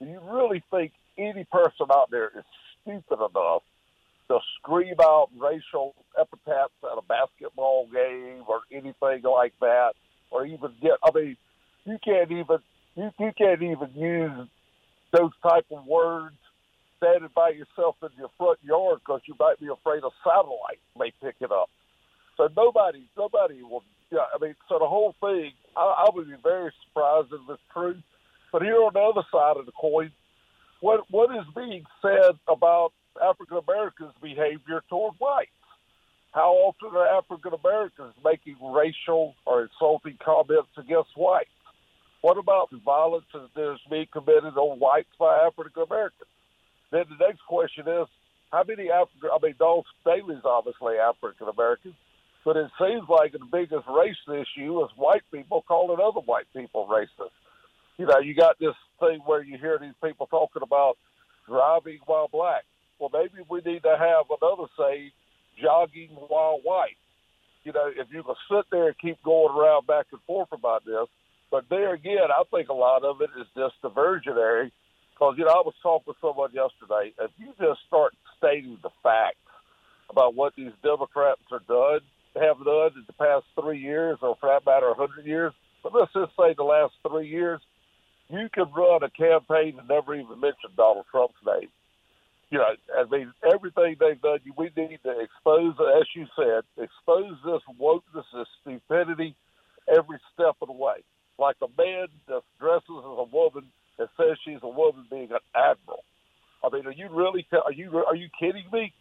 [0.00, 2.44] Do you really think any person out there is
[2.82, 3.62] stupid enough
[4.28, 9.92] to scream out racial epithets at a basketball game or anything like that,
[10.30, 10.92] or even get.
[11.02, 11.36] I mean,
[11.84, 12.58] you can't even
[12.96, 14.48] you, you can't even use
[15.12, 16.36] those type of words
[17.04, 21.12] standing by yourself in your front yard because you might be afraid a satellite may
[21.20, 21.68] pick it up.
[22.36, 23.84] So nobody nobody will.
[24.10, 27.62] Yeah, I mean, so the whole thing, I, I would be very surprised if it's
[27.72, 28.00] true.
[28.52, 30.12] But here on the other side of the coin,
[30.80, 35.50] what what is being said about African Americans' behavior toward whites.
[36.32, 41.50] How often are African Americans making racial or insulting comments against whites?
[42.22, 46.33] What about the violence that is being committed on whites by African Americans?
[46.90, 48.06] Then the next question is,
[48.52, 49.30] how many African?
[49.32, 51.94] I mean, Dawn Staley's obviously African American,
[52.44, 56.86] but it seems like the biggest race issue is white people calling other white people
[56.86, 57.34] racist.
[57.96, 60.98] You know, you got this thing where you hear these people talking about
[61.48, 62.64] driving while black.
[62.98, 65.12] Well, maybe we need to have another say,
[65.60, 66.96] jogging while white.
[67.64, 70.84] You know, if you can sit there and keep going around back and forth about
[70.84, 71.08] this,
[71.50, 74.70] but there again, I think a lot of it is just diversionary.
[75.14, 77.14] Because you know, I was talking with someone yesterday.
[77.20, 79.38] If you just start stating the facts
[80.10, 82.00] about what these Democrats are done,
[82.34, 85.94] have done in the past three years, or for that matter, a hundred years, but
[85.94, 87.60] let's just say the last three years,
[88.28, 91.68] you can run a campaign and never even mention Donald Trump's name
[92.54, 97.34] you know, I mean, everything they've done, we need to expose, as you said, expose
[97.44, 99.34] this wokeness, this stupidity,
[99.88, 101.02] every step of the way.
[101.36, 103.64] Like a man that dresses as a woman
[103.98, 106.04] and says she's a woman being an admiral.
[106.64, 107.46] I mean, are you really?
[107.52, 108.92] Are you are you kidding me?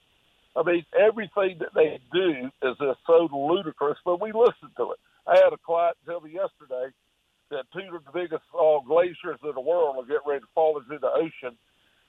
[0.56, 5.00] I mean, everything that they do is just so ludicrous, but we listen to it.
[5.26, 6.94] I had a client tell me yesterday
[7.50, 10.78] that two of the biggest uh, glaciers in the world are getting ready to fall
[10.78, 11.58] into the ocean,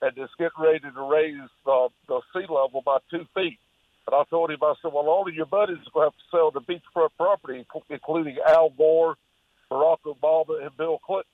[0.03, 3.59] and it's getting ready to raise uh, the sea level by two feet.
[4.07, 6.21] And I told him, I said, well, all of your buddies are going to have
[6.21, 9.17] to sell the beachfront property, including Al Gore,
[9.71, 11.31] Barack Obama, and Bill Clinton.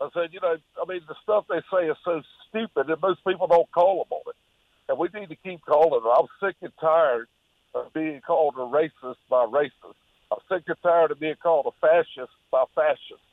[0.00, 3.24] I said, you know, I mean, the stuff they say is so stupid that most
[3.26, 4.36] people don't call them on it.
[4.88, 6.12] And we need to keep calling them.
[6.18, 7.28] I'm sick and tired
[7.74, 9.94] of being called a racist by racists.
[10.30, 13.24] I'm sick and tired of being called a fascist by fascists.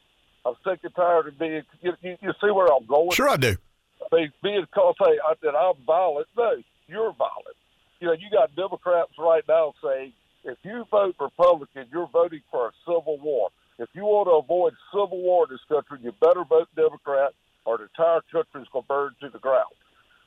[0.45, 3.12] I'm sick and tired of being, you, you, you see where I'm going?
[3.12, 3.56] Sure, I do.
[4.02, 6.28] I mean, being called, say, that I'm violent.
[6.38, 6.54] No,
[6.88, 7.58] you're violent.
[8.00, 12.67] You know, you got Democrats right now saying, if you vote Republican, you're voting for
[12.67, 13.50] a civil war.
[13.82, 17.34] If you want to avoid civil war in this country, you better vote Democrat
[17.65, 19.74] or the entire country is going to burn to the ground.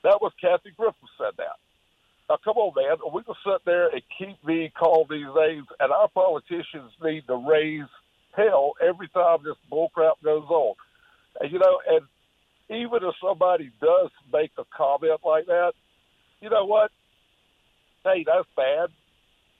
[0.02, 1.62] That was Kathy Griffin said that.
[2.28, 2.98] Now, come on, man.
[3.14, 7.36] We can sit there and keep being called these names, and our politicians need to
[7.36, 7.86] raise
[8.32, 10.74] hell every time this bullcrap goes on.
[11.40, 12.02] And, you know, and
[12.70, 15.74] even if somebody does make a comment like that,
[16.40, 16.90] you know what?
[18.02, 18.90] Hey, that's bad.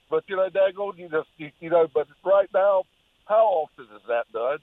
[0.09, 2.83] But, you know, daggone, you just, you, you know, but right now,
[3.25, 4.59] how often is that done?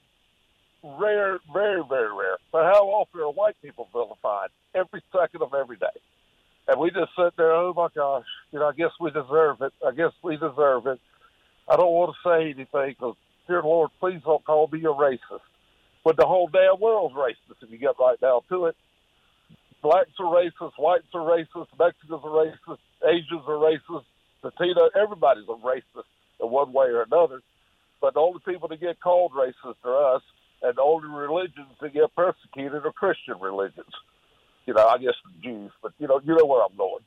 [0.98, 2.38] Rare, very, very rare.
[2.50, 4.50] But how often are white people vilified?
[4.74, 5.98] Every second of every day.
[6.68, 9.72] And we just sit there, oh my gosh, you know, I guess we deserve it.
[9.86, 11.00] I guess we deserve it.
[11.68, 15.46] I don't want to say anything because, dear Lord, please don't call me a racist.
[16.04, 18.76] But the whole damn world's racist if you get right down to it.
[19.82, 24.04] Blacks are racist, whites are racist, Mexicans are racist, Asians are racist,
[24.42, 26.06] Latino, everybody's a racist
[26.40, 27.42] in one way or another.
[28.02, 30.22] But the only people that get called racist are us,
[30.60, 33.94] and the only religions that get persecuted are Christian religions.
[34.66, 37.02] You know, I guess Jews, but you know, you know where I'm going.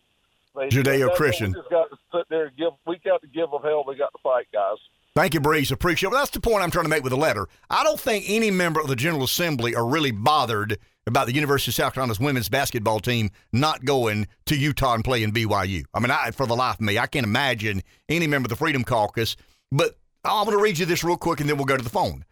[0.72, 1.50] Judeo-Christian.
[1.50, 2.72] We just got to sit there and give.
[2.88, 3.84] We got to give them hell.
[3.86, 4.78] We got to fight, guys.
[5.16, 5.72] Thank you, Breeze.
[5.72, 6.12] Appreciate it.
[6.12, 7.48] Well, that's the point I'm trying to make with the letter.
[7.70, 10.78] I don't think any member of the General Assembly are really bothered
[11.08, 15.32] about the University of South Carolina's women's basketball team not going to Utah and playing
[15.32, 15.84] BYU.
[15.94, 18.56] I mean, I, for the life of me, I can't imagine any member of the
[18.56, 19.36] Freedom Caucus.
[19.72, 21.90] But I'm going to read you this real quick and then we'll go to the
[21.90, 22.26] phone.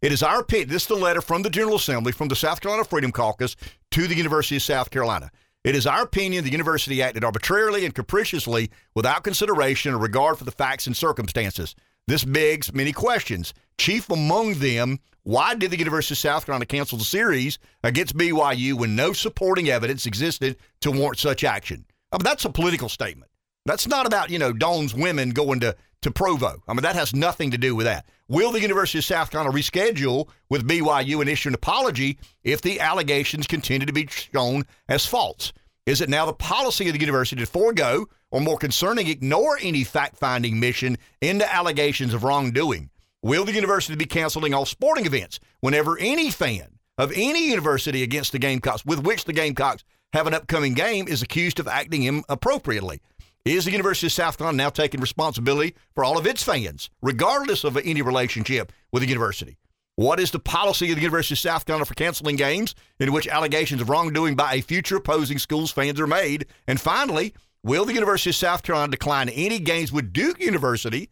[0.00, 0.68] It is our opinion.
[0.68, 3.56] This is the letter from the General Assembly from the South Carolina Freedom Caucus
[3.90, 5.30] to the University of South Carolina.
[5.64, 10.44] It is our opinion the university acted arbitrarily and capriciously without consideration or regard for
[10.44, 11.74] the facts and circumstances.
[12.06, 13.52] This begs many questions.
[13.76, 18.74] Chief among them, why did the University of South Carolina cancel the series against BYU
[18.74, 21.84] when no supporting evidence existed to warrant such action?
[22.12, 23.27] I mean, that's a political statement.
[23.68, 26.62] That's not about, you know, Dawn's women going to, to Provo.
[26.66, 28.06] I mean, that has nothing to do with that.
[28.26, 32.80] Will the University of South Carolina reschedule with BYU and issue an apology if the
[32.80, 35.52] allegations continue to be shown as false?
[35.84, 39.84] Is it now the policy of the university to forego or more concerning, ignore any
[39.84, 42.88] fact finding mission into allegations of wrongdoing?
[43.22, 48.32] Will the university be canceling all sporting events whenever any fan of any university against
[48.32, 53.00] the Gamecocks, with which the Gamecocks have an upcoming game, is accused of acting inappropriately?
[53.48, 57.64] Is the University of South Carolina now taking responsibility for all of its fans, regardless
[57.64, 59.56] of any relationship with the university?
[59.96, 63.26] What is the policy of the University of South Carolina for canceling games in which
[63.26, 66.44] allegations of wrongdoing by a future opposing school's fans are made?
[66.66, 67.32] And finally,
[67.64, 71.08] will the University of South Carolina decline any games with Duke University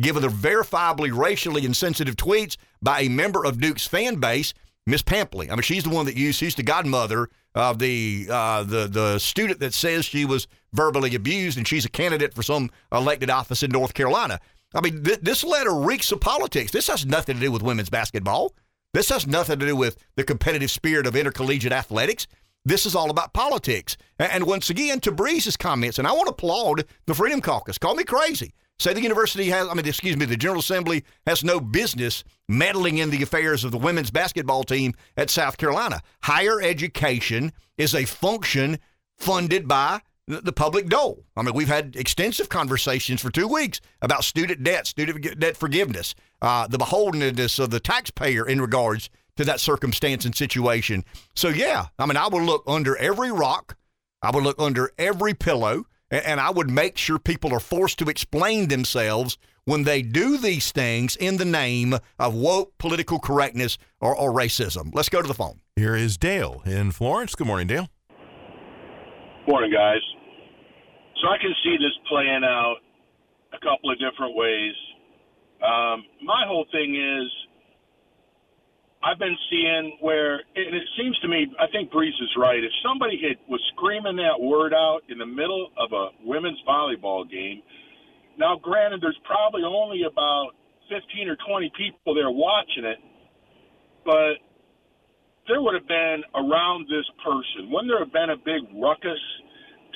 [0.00, 4.54] given the verifiably racially insensitive tweets by a member of Duke's fan base,
[4.86, 5.50] Miss Pampley?
[5.50, 9.18] I mean, she's the one that used, she's the godmother of the uh, the the
[9.18, 13.62] student that says she was verbally abused, and she's a candidate for some elected office
[13.62, 14.40] in North Carolina.
[14.74, 16.72] I mean, th- this letter reeks of politics.
[16.72, 18.54] This has nothing to do with women's basketball.
[18.94, 22.26] This has nothing to do with the competitive spirit of intercollegiate athletics.
[22.64, 23.96] This is all about politics.
[24.18, 27.78] And once again, to Breeze's comments, and I want to applaud the Freedom Caucus.
[27.78, 28.52] Call me crazy.
[28.80, 32.96] Say the university has, I mean, excuse me, the General Assembly has no business meddling
[32.96, 36.00] in the affairs of the women's basketball team at South Carolina.
[36.22, 38.78] Higher education is a function
[39.18, 41.26] funded by the public dole.
[41.36, 46.14] I mean, we've had extensive conversations for two weeks about student debt, student debt forgiveness,
[46.40, 51.04] uh, the beholdenness of the taxpayer in regards to that circumstance and situation.
[51.34, 53.76] So, yeah, I mean, I would look under every rock,
[54.22, 57.98] I would look under every pillow, and, and I would make sure people are forced
[58.00, 63.78] to explain themselves when they do these things in the name of woke political correctness
[64.00, 64.94] or, or racism.
[64.94, 65.60] Let's go to the phone.
[65.76, 67.34] Here is Dale in Florence.
[67.34, 67.88] Good morning, Dale.
[69.46, 70.00] Morning, guys.
[71.20, 72.76] So I can see this playing out
[73.52, 74.74] a couple of different ways.
[75.62, 77.30] Um, my whole thing is
[79.02, 82.62] I've been seeing where, and it seems to me, I think Breeze is right.
[82.62, 87.24] If somebody had was screaming that word out in the middle of a women's volleyball
[87.30, 87.62] game,
[88.36, 90.52] now granted, there's probably only about
[90.92, 92.98] 15 or 20 people there watching it,
[94.04, 94.36] but
[95.48, 97.72] there would have been around this person.
[97.72, 99.20] Wouldn't there have been a big ruckus?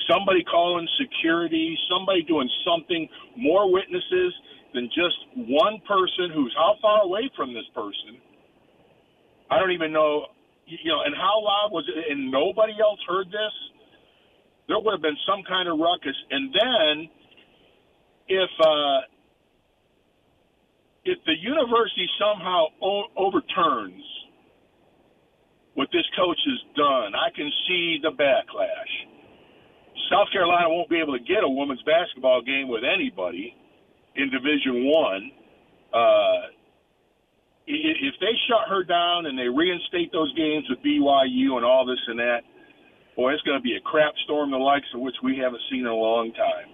[0.09, 4.33] Somebody calling security, somebody doing something, more witnesses
[4.73, 5.15] than just
[5.47, 8.17] one person who's how far away from this person?
[9.49, 10.27] I don't even know,
[10.65, 12.11] you know, and how loud was it?
[12.11, 13.55] And nobody else heard this.
[14.67, 16.17] There would have been some kind of ruckus.
[16.31, 17.09] And then,
[18.27, 18.99] if uh,
[21.05, 24.03] if the university somehow o- overturns
[25.75, 28.93] what this coach has done, I can see the backlash.
[30.11, 33.55] South Carolina won't be able to get a women's basketball game with anybody
[34.15, 35.31] in Division One.
[35.93, 36.54] Uh,
[37.67, 41.99] if they shut her down and they reinstate those games with BYU and all this
[42.07, 42.41] and that,
[43.15, 45.81] boy, it's going to be a crap storm the likes of which we haven't seen
[45.81, 46.69] in a long time.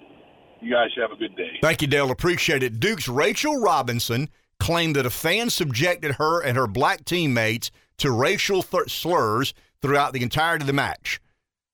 [0.62, 1.58] You guys have a good day.
[1.62, 2.12] Thank you, Dale.
[2.12, 2.80] Appreciate it.
[2.80, 8.62] Duke's Rachel Richardson claimed that a fan subjected her and her black teammates to racial
[8.62, 11.20] th- slurs throughout the entirety of the match.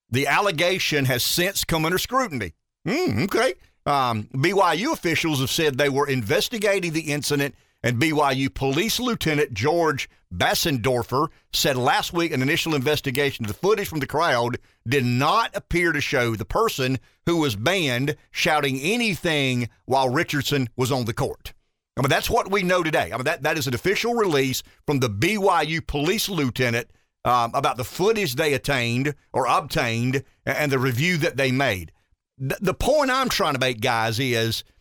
[0.10, 2.54] The allegation has since come under scrutiny.
[2.88, 3.56] Mm, okay.
[3.86, 10.10] Um, BYU officials have said they were investigating the incident and BYU Police Lieutenant George
[10.34, 15.56] Besendorfer said last week an initial investigation of the footage from the crowd did not
[15.56, 21.14] appear to show the person who was banned shouting anything while Richardson was on the
[21.14, 21.54] court.
[21.98, 23.12] I mean, that's what we know today.
[23.12, 26.90] I mean, that, that is an official release from the BYU police lieutenant
[27.26, 31.92] um, about the footage they attained or obtained and the review that they made.
[32.38, 34.64] The, the point I'm trying to make, guys, is–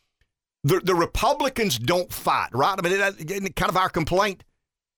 [0.66, 2.76] the, the Republicans don't fight, right?
[2.76, 4.42] I mean, it, kind of our complaint.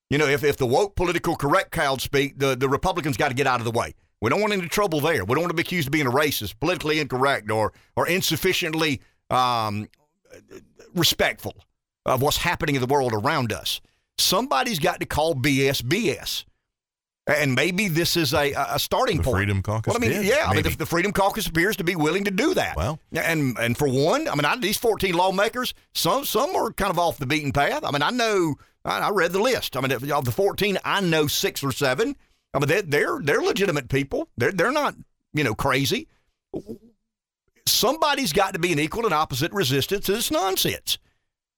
[0.08, 3.34] You know, if, if the woke political correct crowd speak, the, the Republicans got to
[3.34, 3.94] get out of the way.
[4.22, 5.26] We don't want any trouble there.
[5.26, 9.02] We don't want to be accused of being a racist, politically incorrect, or or insufficiently
[9.30, 9.88] um,
[10.94, 11.54] respectful
[12.06, 13.80] of what's happening in the world around us.
[14.16, 16.44] Somebody's got to call BS BS.
[17.28, 19.36] And maybe this is a, a starting the point.
[19.36, 19.92] Freedom Caucus.
[19.92, 22.24] Well, I mean, did, yeah, I mean, the, the Freedom Caucus appears to be willing
[22.24, 22.74] to do that.
[22.74, 22.98] Well.
[23.12, 26.98] and and for one, I mean, I, these fourteen lawmakers, some some are kind of
[26.98, 27.84] off the beaten path.
[27.84, 29.76] I mean, I know, I, I read the list.
[29.76, 32.16] I mean, of the fourteen, I know six or seven.
[32.54, 34.28] I mean, they're they're, they're legitimate people.
[34.38, 34.94] They're they're not
[35.34, 36.08] you know crazy.
[37.66, 40.96] Somebody's got to be an equal and opposite resistance to this nonsense.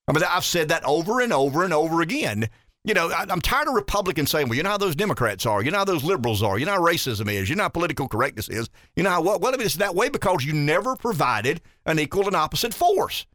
[0.08, 2.48] I mean, I've said that over and over and over again
[2.84, 5.62] you know, I, am tired of Republicans saying, well, you know how those Democrats are,
[5.62, 8.08] you know how those liberals are, you know how racism is, you know how political
[8.08, 9.40] correctness is, you know how what?
[9.40, 13.26] Well, it's that way because you never provided an equal and opposite force.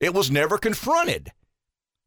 [0.00, 1.30] It was never confronted.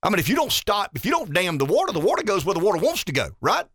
[0.04, 2.46] I mean, if you don't stop, if you don't dam the water, the water goes
[2.46, 3.66] where the water wants to go, right?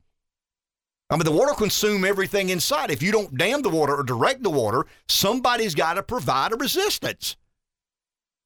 [1.11, 2.91] I mean, the water consume everything inside.
[2.91, 6.57] If you don't dam the water or direct the water, somebody's got to provide a
[6.57, 7.37] resistance.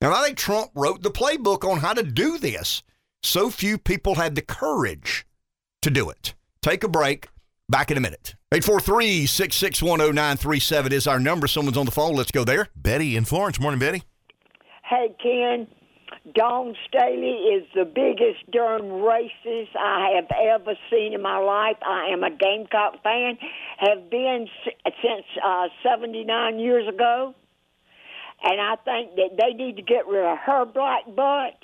[0.00, 2.82] And I think Trump wrote the playbook on how to do this.
[3.24, 5.26] So few people had the courage
[5.80, 6.34] to do it.
[6.60, 7.28] Take a break.
[7.70, 8.34] Back in a minute.
[8.52, 11.46] 843 661 0937 is our number.
[11.46, 12.14] Someone's on the phone.
[12.14, 12.68] Let's go there.
[12.76, 13.58] Betty in Florence.
[13.58, 14.02] Morning, Betty.
[14.82, 15.66] Hey, Ken.
[16.34, 21.76] Dawn Staley is the biggest darn racist I have ever seen in my life.
[21.82, 23.38] I am a Gamecock fan,
[23.78, 24.46] have been
[24.84, 27.34] since uh, 79 years ago.
[28.42, 31.54] And I think that they need to get rid of her black butt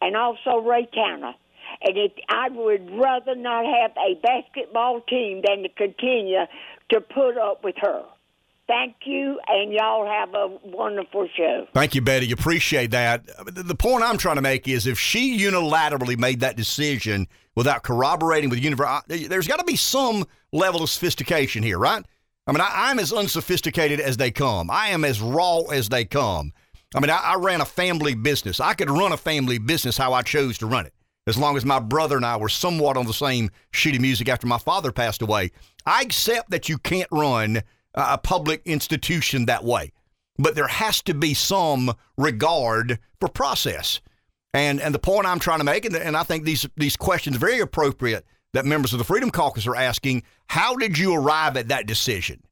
[0.00, 1.34] and also Ray Tanner.
[1.82, 6.46] And it, I would rather not have a basketball team than to continue
[6.90, 8.02] to put up with her.
[8.66, 11.68] Thank you, and y'all have a wonderful show.
[11.72, 12.32] Thank you, Betty.
[12.32, 13.24] Appreciate that.
[13.46, 18.50] The point I'm trying to make is if she unilaterally made that decision without corroborating
[18.50, 22.04] with the university, there's got to be some level of sophistication here, right?
[22.48, 24.70] I mean, I, am as unsophisticated as they come.
[24.70, 26.52] I am as raw as they come.
[26.96, 28.58] I mean, I, I ran a family business.
[28.58, 30.94] I could run a family business how I chose to run it,
[31.26, 34.30] as long as my brother and I were somewhat on the same sheet of music
[34.30, 35.50] after my father passed away.
[35.84, 37.62] I accept that you can't run
[37.94, 39.92] a public institution that way,
[40.38, 44.00] but there has to be some regard for process.
[44.54, 47.36] And and the point I'm trying to make, and, and I think these these questions
[47.36, 50.22] very appropriate that members of the Freedom Caucus are asking.
[50.46, 52.42] How did you arrive at that decision?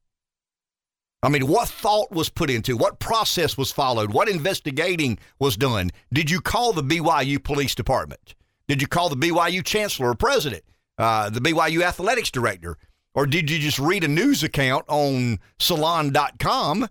[1.25, 2.77] I mean, what thought was put into?
[2.77, 4.13] What process was followed?
[4.13, 5.89] What investigating was done?
[6.13, 8.35] Did you call the BYU Police Department?
[8.67, 10.63] Did you call the BYU Chancellor or President,
[10.99, 12.77] uh, the BYU Athletics Director?
[13.15, 16.87] Or did you just read a news account on salon.com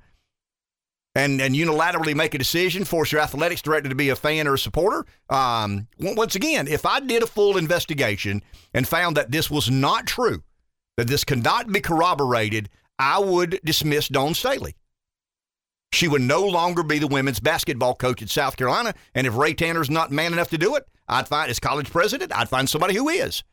[1.14, 4.54] and, and unilaterally make a decision, force your athletics director to be a fan or
[4.54, 5.06] a supporter.
[5.30, 10.08] Um, once again, if I did a full investigation and found that this was not
[10.08, 10.42] true,
[10.96, 12.68] that this could not be corroborated,
[12.98, 14.76] I would dismiss Dawn Staley.
[15.92, 18.94] She would no longer be the women's basketball coach at South Carolina.
[19.14, 22.34] And if Ray Tanner's not man enough to do it, I'd find as college president,
[22.34, 23.44] I'd find somebody who is.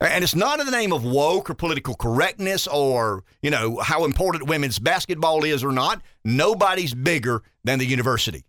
[0.00, 4.04] And it's not in the name of woke or political correctness or, you know, how
[4.04, 6.02] important women's basketball is or not.
[6.24, 8.44] Nobody's bigger than the university.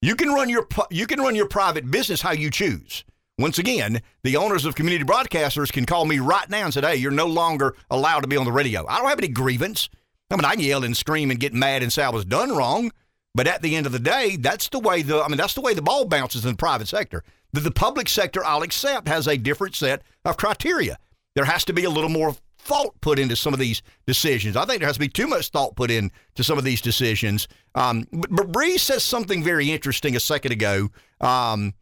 [0.00, 3.04] You can run your you can run your private business how you choose.
[3.38, 6.96] Once again, the owners of community broadcasters can call me right now and say, "Hey,
[6.96, 9.88] you're no longer allowed to be on the radio." I don't have any grievance.
[10.30, 12.90] I mean, I yell and scream and get mad and say I was done wrong,
[13.34, 15.60] but at the end of the day, that's the way the I mean, that's the
[15.60, 17.24] way the ball bounces in the private sector.
[17.52, 20.98] The, the public sector, I'll accept, has a different set of criteria.
[21.34, 24.56] There has to be a little more thought put into some of these decisions.
[24.56, 27.48] I think there has to be too much thought put into some of these decisions.
[27.74, 31.74] Um, but, but Bree says something very interesting a second ago um,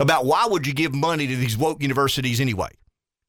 [0.00, 2.70] about why would you give money to these woke universities anyway?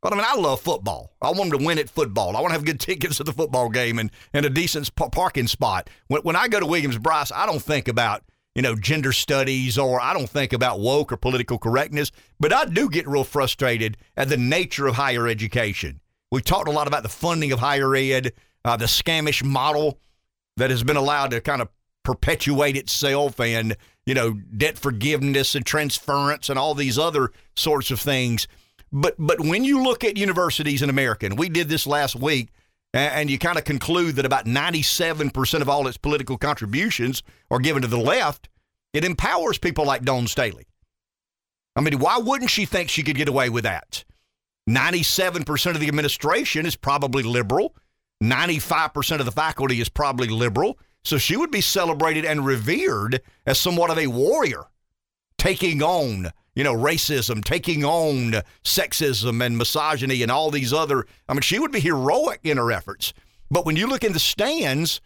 [0.01, 1.13] But I mean, I love football.
[1.22, 2.38] I want them to win at football.
[2.38, 5.47] I want to have good tickets to the football game and, and a decent parking
[5.47, 5.89] spot.
[6.07, 8.24] When, when I go to Williams-Brice, I don't think about,
[8.55, 12.65] you know, gender studies or I don't think about woke or political correctness, but I
[12.65, 15.99] do get real frustrated at the nature of higher education.
[16.32, 19.99] We've talked a lot about the funding of higher ed, uh, the scamish model
[20.57, 21.70] that has been allowed to kind of
[22.03, 23.76] perpetuate itself and,
[24.06, 28.47] you know, debt forgiveness and transference and all these other sorts of things–
[28.91, 32.50] but but when you look at universities in America, and we did this last week,
[32.93, 37.22] and you kind of conclude that about 97% of all its political contributions
[37.52, 38.50] are given to the left,
[38.93, 40.66] it empowers people like Dawn Staley.
[41.76, 44.04] I mean, why wouldn't she think she could get away with that?
[44.68, 47.76] 97% of the administration is probably liberal.
[48.24, 50.80] 95% of the faculty is probably liberal.
[51.10, 54.66] So she would be celebrated and revered as somewhat of a warrior,
[55.39, 61.07] taking on you know, racism, taking on sexism and misogyny and all these other.
[61.28, 63.12] I mean, she would be heroic in her efforts.
[63.49, 65.01] But when you look in the stands,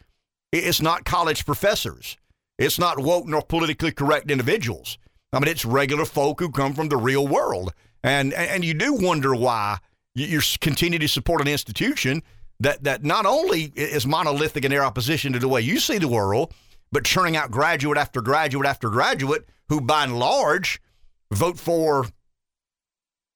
[0.51, 2.17] it's not college professors.
[2.59, 4.97] It's not woke nor politically correct individuals.
[5.31, 7.71] I mean, it's regular folk who come from the real world.
[8.03, 9.77] And, and you do wonder why
[10.15, 12.23] you continue to support an institution
[12.59, 16.07] that, that not only is monolithic in their opposition to the way you see the
[16.07, 16.53] world,
[16.91, 20.81] but churning out graduate after graduate after graduate who, by and large,
[21.31, 22.07] vote for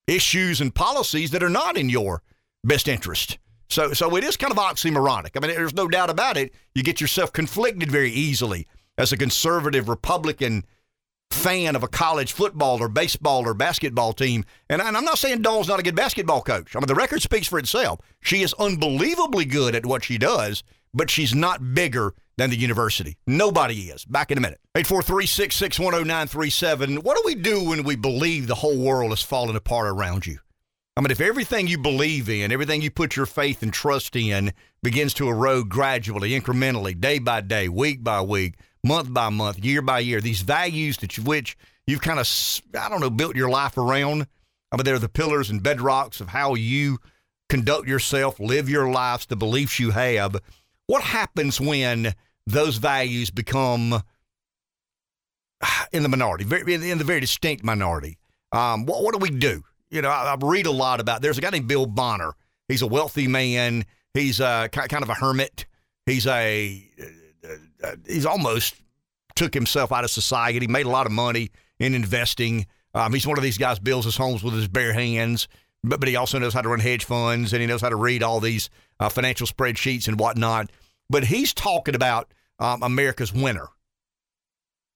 [0.07, 2.22] issues and policies that are not in your
[2.63, 3.38] best interest.
[3.70, 5.32] So, so it is kind of oxymoronic.
[5.36, 6.53] I mean, there's no doubt about it.
[6.74, 10.65] You get yourself conflicted very easily as a conservative Republican
[11.32, 14.43] fan of a college football or baseball or basketball team.
[14.69, 16.75] And, I'm not saying Dawn's not a good basketball coach.
[16.75, 17.99] I mean, the record speaks for itself.
[18.21, 20.63] She is unbelievably good at what she does,
[20.93, 23.17] but she's not bigger than the university.
[23.25, 24.05] Nobody is.
[24.05, 24.59] Back in a minute.
[24.75, 27.03] 843-6610937.
[27.03, 30.39] What do we do when we believe the whole world is falling apart around you?
[30.95, 34.51] I mean, if everything you believe in, everything you put your faith and trust in
[34.82, 39.82] begins to erode gradually, incrementally, day by day, week by week, month by month, year
[39.82, 43.49] by year, these values that you, which you've kind of, I don't know, built your
[43.49, 44.28] life around.
[44.71, 46.99] I mean, they're the pillars and bedrocks of how you
[47.49, 50.36] conduct yourself, live your lives, the beliefs you have.
[50.88, 52.13] What happens when
[52.45, 54.01] those values become
[55.91, 58.17] in the minority, in the very distinct minority.
[58.51, 59.63] Um, what, what, do we do?
[59.89, 61.21] You know, I, I, read a lot about.
[61.21, 62.34] There's a guy named Bill Bonner.
[62.67, 63.86] He's a wealthy man.
[64.13, 65.65] He's a, kind of a hermit.
[66.05, 66.89] He's a
[68.06, 68.76] he's almost
[69.36, 70.60] took himself out of society.
[70.60, 72.66] He made a lot of money in investing.
[72.93, 75.48] Um, he's one of these guys builds his homes with his bare hands,
[75.84, 77.95] but but he also knows how to run hedge funds and he knows how to
[77.95, 78.70] read all these
[79.00, 80.72] uh, financial spreadsheets and whatnot.
[81.10, 83.68] But he's talking about um, America's winner.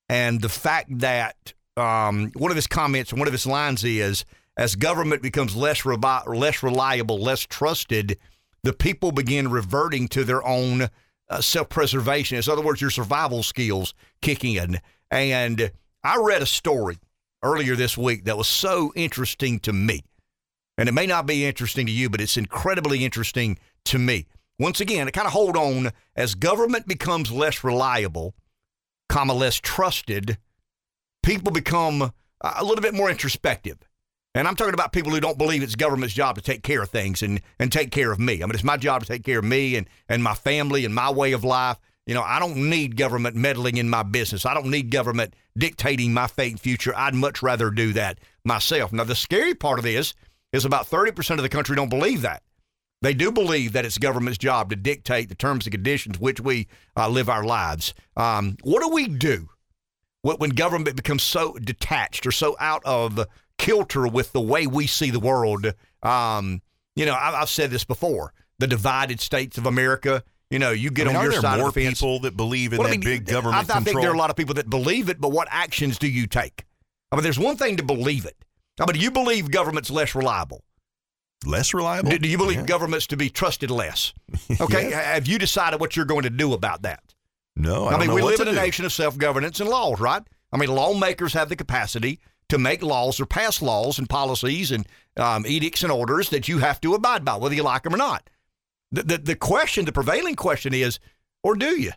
[0.10, 4.26] And the fact that um, one of his comments, one of his lines is,
[4.58, 8.18] as government becomes less, less reliable, less trusted,
[8.64, 10.90] the people begin reverting to their own
[11.32, 12.38] uh, self preservation.
[12.38, 14.80] In other words, your survival skills kick in.
[15.10, 15.72] And
[16.04, 16.98] I read a story
[17.44, 20.04] earlier this week that was so interesting to me.
[20.78, 24.28] And it may not be interesting to you, but it's incredibly interesting to me.
[24.60, 28.36] Once again, to kind of hold on as government becomes less reliable,
[29.10, 30.38] comma less trusted,
[31.24, 32.12] people become
[32.42, 33.78] a little bit more introspective.
[34.34, 36.90] And I'm talking about people who don't believe it's government's job to take care of
[36.90, 38.42] things and, and take care of me.
[38.42, 40.96] I mean, it's my job to take care of me and, and my family and
[40.96, 41.78] my way of life.
[42.06, 44.46] You know, I don't need government meddling in my business.
[44.46, 46.94] I don't need government dictating my fate and future.
[46.96, 48.94] I'd much rather do that myself.
[48.94, 50.14] Now, the scary part of this
[50.54, 52.42] is about 30% of the country don't believe that.
[53.02, 56.68] They do believe that it's government's job to dictate the terms and conditions which we
[56.96, 57.94] uh, live our lives.
[58.16, 59.50] Um, what do we do
[60.22, 63.26] when government becomes so detached or so out of
[63.62, 65.74] kilter with the way we see the world?
[66.04, 66.62] Um,
[66.96, 70.24] you know, I, have said this before: the divided states of America.
[70.50, 72.00] You know, you get I mean, on your side more of the fence.
[72.02, 73.84] people that believe in Well, I that mean, big government I, I control?
[73.86, 76.28] think there are a lot of people that believe it, but what actions do you
[76.28, 76.66] take?
[77.10, 78.36] I mean, there's one thing to believe it.
[78.78, 80.66] I mean, do you believe government's less reliable?
[81.46, 82.12] Less reliable?
[82.12, 82.66] Do, do you believe Yeah.
[82.66, 84.14] government's to be trusted less?
[84.60, 87.02] Okay, have you decided what you're going to do about that?
[87.56, 88.58] No, I, I, don't mean, we live in a do.
[88.58, 90.22] nation of self-governance and laws, right?
[90.52, 92.20] I mean, lawmakers have the capacity
[92.52, 94.86] to make laws or pass laws and policies and
[95.16, 97.98] um, edicts and orders that you have to abide by, whether you like them or
[97.98, 98.30] not.
[98.92, 101.00] The, the, the question, the prevailing question is,
[101.44, 101.92] or do you?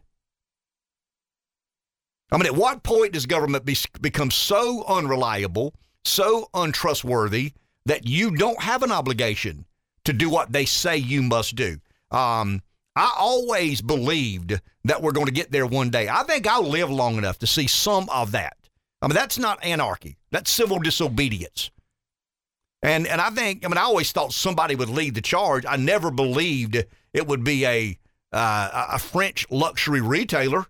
[2.31, 5.75] I mean, at what point does government be, become so unreliable,
[6.05, 7.55] so untrustworthy
[7.87, 9.67] that you don't have an obligation
[10.05, 11.79] to do what they say you must do?
[12.13, 12.63] Um,
[12.95, 16.09] I always believed that we're going to get there one day.
[16.09, 18.57] I think I'll live long enough to see some of that.
[19.05, 20.17] I mean, that's not anarchy.
[20.31, 21.71] That's civil disobedience.
[22.83, 25.67] And and I think I mean I always thought somebody would lead the charge.
[25.67, 26.83] I never believed
[27.13, 27.99] it would be a
[28.33, 30.67] uh, a French luxury retailer.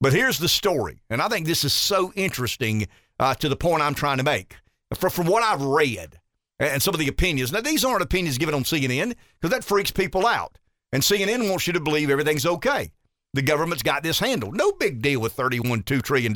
[0.00, 2.86] But here's the story, and I think this is so interesting
[3.18, 4.56] uh, to the point I'm trying to make.
[4.94, 6.20] From, from what I've read
[6.58, 7.50] and some of the opinions.
[7.50, 10.58] Now these aren't opinions given on CNN because that freaks people out.
[10.92, 12.92] And CNN wants you to believe everything's okay.
[13.36, 14.56] The government's got this handled.
[14.56, 16.34] No big deal with $31.2 trillion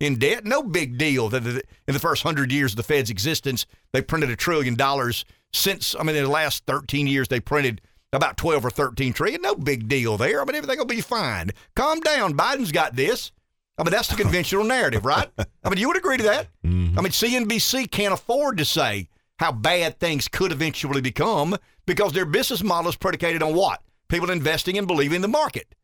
[0.00, 0.46] in debt.
[0.46, 4.30] No big deal that in the first 100 years of the Fed's existence, they printed
[4.30, 5.26] a trillion dollars.
[5.52, 7.82] Since, I mean, in the last 13 years, they printed
[8.14, 9.42] about 12 or 13 trillion.
[9.42, 10.40] No big deal there.
[10.40, 11.50] I mean, everything will be fine.
[11.76, 12.32] Calm down.
[12.32, 13.32] Biden's got this.
[13.76, 15.28] I mean, that's the conventional narrative, right?
[15.38, 16.48] I mean, you would agree to that?
[16.64, 16.98] Mm-hmm.
[16.98, 22.24] I mean, CNBC can't afford to say how bad things could eventually become because their
[22.24, 23.82] business model is predicated on what?
[24.08, 25.74] People investing and believing the market.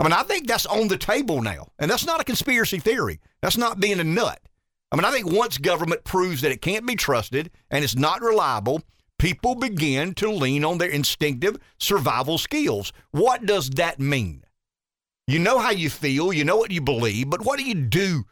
[0.00, 1.68] I mean, I think that's on the table now.
[1.78, 3.20] And that's not a conspiracy theory.
[3.42, 4.40] That's not being a nut.
[4.90, 8.22] I mean, I think once government proves that it can't be trusted and it's not
[8.22, 8.82] reliable,
[9.18, 12.94] people begin to lean on their instinctive survival skills.
[13.10, 14.42] What does that mean?
[15.26, 18.24] You know how you feel, you know what you believe, but what do you do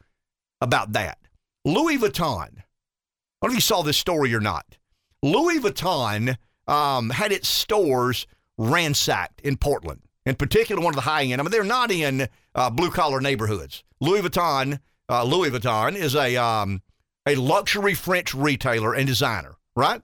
[0.63, 1.19] about that?
[1.67, 2.49] Louis Vuitton.
[2.49, 4.79] I don't know if you saw this story or not.
[5.23, 11.25] Louis Vuitton um, had its stores ransacked in Portland, in particular one of the high
[11.25, 11.41] end.
[11.41, 13.85] I mean, they're not in uh, blue collar neighborhoods.
[14.01, 16.83] Louis Vuitton, uh, Louis Vuitton is a um,
[17.27, 20.03] a luxury French retailer and designer, right?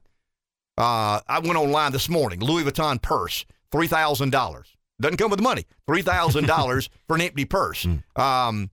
[0.76, 2.40] Uh, I went online this morning.
[2.40, 4.76] Louis Vuitton purse, three thousand dollars.
[5.00, 5.66] Doesn't come with money.
[5.86, 7.86] Three thousand dollars for an empty purse.
[8.16, 8.70] Um,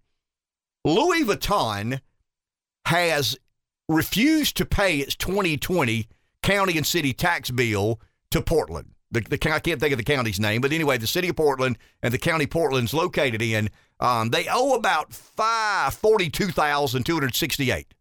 [0.86, 2.00] Louis Vuitton
[2.86, 3.38] has
[3.88, 6.08] refused to pay its 2020
[6.42, 8.00] county and city tax bill
[8.32, 8.94] to Portland.
[9.12, 11.78] The, the, I can't think of the county's name, but anyway, the city of Portland
[12.02, 17.36] and the county Portland's located in, um, they owe about five forty-two thousand two hundred
[17.36, 17.94] sixty-eight.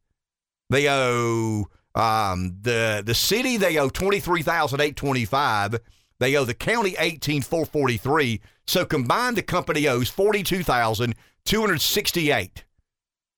[0.68, 5.80] They owe um, the the city they owe twenty-three thousand eight twenty-five.
[6.20, 8.40] They owe the county eighteen four forty-three.
[8.68, 12.64] So combined, the company owes forty-two thousand two hundred sixty-eight.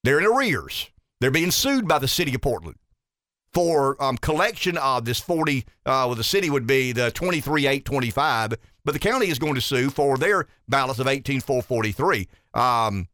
[0.05, 0.91] They're in arrears.
[1.20, 2.77] They're being sued by the city of Portland
[3.53, 8.92] for um, collection of this 40, uh, well, the city would be the 23,825, but
[8.92, 12.28] the county is going to sue for their balance of 18,443.
[12.55, 13.09] Um,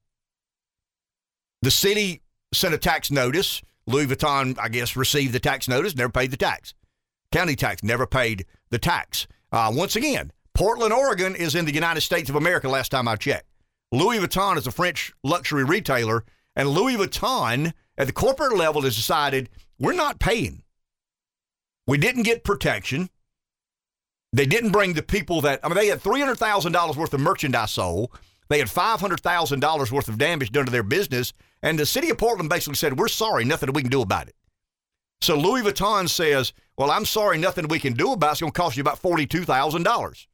[1.63, 2.23] the city
[2.53, 3.61] sent a tax notice.
[3.87, 6.75] Louis Vuitton, I guess, received the tax notice, never paid the tax.
[7.33, 9.27] County tax, never paid the tax.
[9.51, 13.17] Uh, once again, Portland, Oregon is in the United States of America last time I
[13.17, 13.47] checked.
[13.91, 16.25] Louis Vuitton is a French luxury retailer,
[16.55, 19.49] and Louis Vuitton at the corporate level has decided
[19.79, 20.63] we're not paying.
[21.87, 23.09] We didn't get protection.
[24.33, 28.11] They didn't bring the people that, I mean, they had $300,000 worth of merchandise sold.
[28.49, 31.33] They had $500,000 worth of damage done to their business.
[31.63, 34.35] And the city of Portland basically said, We're sorry, nothing we can do about it.
[35.21, 38.33] So Louis Vuitton says, Well, I'm sorry, nothing we can do about it.
[38.33, 40.27] It's going to cost you about $42,000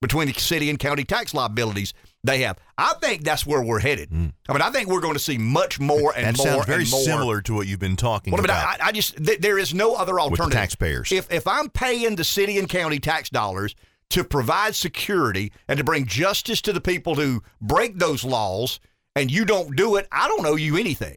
[0.00, 1.92] between the city and county tax liabilities
[2.24, 2.58] they have.
[2.76, 4.10] I think that's where we're headed.
[4.10, 4.26] Hmm.
[4.48, 6.82] I mean, I think we're going to see much more and that more sounds very
[6.82, 7.00] and more.
[7.00, 9.58] similar to what you've been talking Well, I mean, about I, I just th- there
[9.58, 10.50] is no other alternative.
[10.50, 11.12] the taxpayers.
[11.12, 13.74] If if I'm paying the city and county tax dollars
[14.10, 18.80] to provide security and to bring justice to the people who break those laws,
[19.16, 21.16] and you don't do it, I don't owe you anything,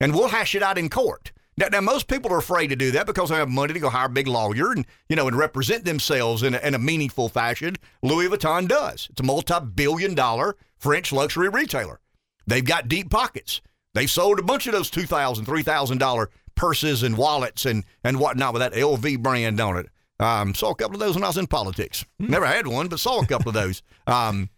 [0.00, 1.32] and we'll hash it out in court.
[1.58, 3.88] Now, now most people are afraid to do that because they have money to go
[3.88, 7.28] hire a big lawyer and you know and represent themselves in a, in a meaningful
[7.28, 7.74] fashion.
[8.02, 9.08] Louis Vuitton does.
[9.10, 12.00] It's a multi-billion-dollar French luxury retailer.
[12.46, 13.60] They've got deep pockets.
[13.94, 18.60] They've sold a bunch of those $2,000, $3,000 purses and wallets and and whatnot with
[18.60, 19.86] that LV brand on it.
[20.20, 22.04] Um, saw a couple of those when I was in politics.
[22.20, 23.82] Never had one, but saw a couple of those.
[24.06, 24.48] Um,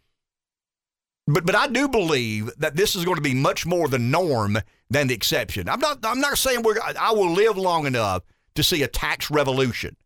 [1.26, 4.58] but but I do believe that this is going to be much more the norm
[4.90, 5.68] than the exception.
[5.68, 8.24] I'm not I'm not saying we're I will live long enough
[8.56, 9.96] to see a tax revolution.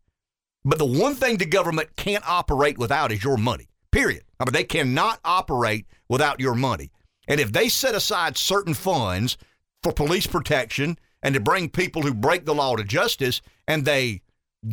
[0.63, 3.67] But the one thing the government can't operate without is your money.
[3.91, 4.23] Period.
[4.39, 6.91] I mean they cannot operate without your money.
[7.27, 9.37] And if they set aside certain funds
[9.81, 14.21] for police protection and to bring people who break the law to justice and they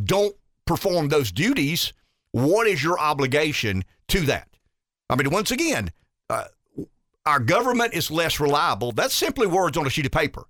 [0.05, 0.37] don't
[0.67, 1.93] perform those duties,
[2.33, 4.49] what is your obligation to that?
[5.09, 5.91] I mean, once again,
[6.29, 6.45] uh,
[7.25, 8.93] our government is less reliable.
[8.93, 10.45] That's simply words on a sheet of paper.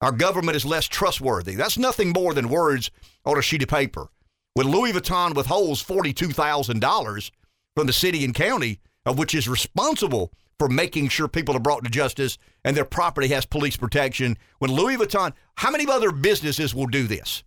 [0.00, 1.54] Our government is less trustworthy.
[1.54, 2.90] That's nothing more than words
[3.24, 4.08] on a sheet of paper.
[4.54, 7.30] When Louis Vuitton withholds $42,000
[7.76, 11.84] from the city and county, of which is responsible for making sure people are brought
[11.84, 16.74] to justice and their property has police protection, when Louis Vuitton, how many other businesses
[16.74, 17.44] will do this?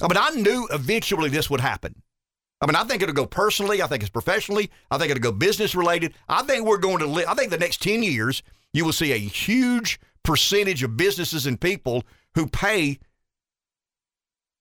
[0.00, 2.02] I mean, I knew eventually this would happen.
[2.60, 3.82] I mean, I think it'll go personally.
[3.82, 4.70] I think it's professionally.
[4.90, 6.14] I think it'll go business related.
[6.28, 8.42] I think we're going to live, I think the next 10 years,
[8.72, 12.04] you will see a huge percentage of businesses and people
[12.34, 12.98] who pay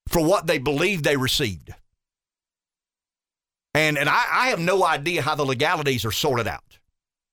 [0.08, 1.72] for what they believe they received.
[3.74, 6.80] And, and I, I have no idea how the legalities are sorted out.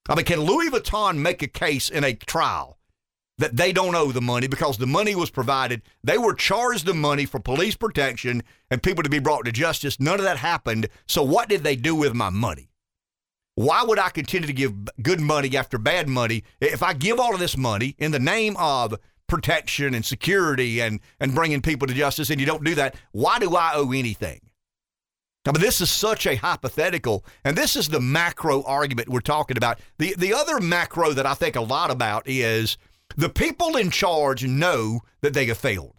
[0.09, 2.79] I mean, can Louis Vuitton make a case in a trial
[3.39, 5.83] that they don't owe the money because the money was provided.
[6.03, 9.99] They were charged the money for police protection and people to be brought to justice.
[9.99, 10.89] None of that happened.
[11.07, 12.71] So, what did they do with my money?
[13.57, 17.35] Why would I continue to give good money after bad money if I give all
[17.35, 18.95] of this money in the name of
[19.29, 22.97] protection and security and, and bringing people to justice and you don't do that?
[23.13, 24.41] Why do I owe anything?
[25.47, 29.59] Now, but this is such a hypothetical, and this is the macro argument we're talking
[29.59, 29.79] about.
[29.99, 32.79] The, the other macro that I think a lot about is
[33.17, 35.95] the people in charge know that they have failed.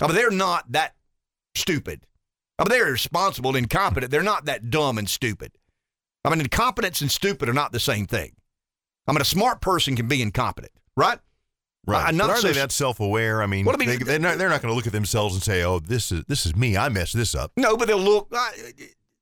[0.00, 0.94] I mean, they're not that
[1.54, 2.06] stupid.
[2.58, 4.10] I mean, they're responsible, incompetent.
[4.10, 5.52] They're not that dumb and stupid.
[6.24, 8.32] I mean, incompetence and stupid are not the same thing.
[9.06, 11.18] I mean, a smart person can be incompetent, right?
[11.86, 12.04] Right.
[12.08, 13.40] I'm not but are so they that self-aware?
[13.42, 15.42] I mean, What I mean- they, they're not, not going to look at themselves and
[15.42, 16.76] say, "Oh, this is this is me.
[16.76, 18.26] I messed this up." No, but they'll look.
[18.36, 18.50] Uh,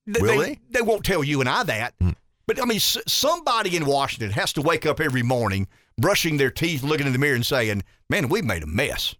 [0.07, 0.55] they, Will they?
[0.55, 0.61] they?
[0.71, 1.95] They won't tell you and I that.
[2.01, 2.11] Hmm.
[2.47, 5.69] But I mean, s- somebody in Washington has to wake up every morning,
[5.99, 9.15] brushing their teeth, looking in the mirror, and saying, "Man, we've made a mess."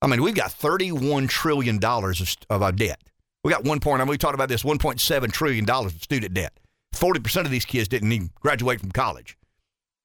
[0.00, 3.02] I mean, we've got thirty-one trillion dollars of, of our debt.
[3.44, 4.00] We got one point.
[4.00, 6.58] I mean, we talked about this: one point seven trillion dollars of student debt.
[6.92, 9.36] Forty percent of these kids didn't even graduate from college.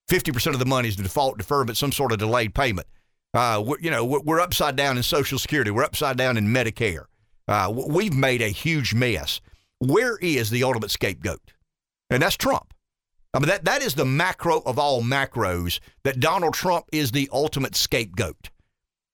[0.07, 2.87] Fifty percent of the money is the default deferment, some sort of delayed payment.
[3.33, 5.71] Uh, you know, we're, we're upside down in Social Security.
[5.71, 7.05] We're upside down in Medicare.
[7.47, 9.41] Uh, we've made a huge mess.
[9.79, 11.41] Where is the ultimate scapegoat?
[12.09, 12.72] And that's Trump.
[13.33, 17.29] I mean, that, that is the macro of all macros, that Donald Trump is the
[17.33, 18.51] ultimate scapegoat.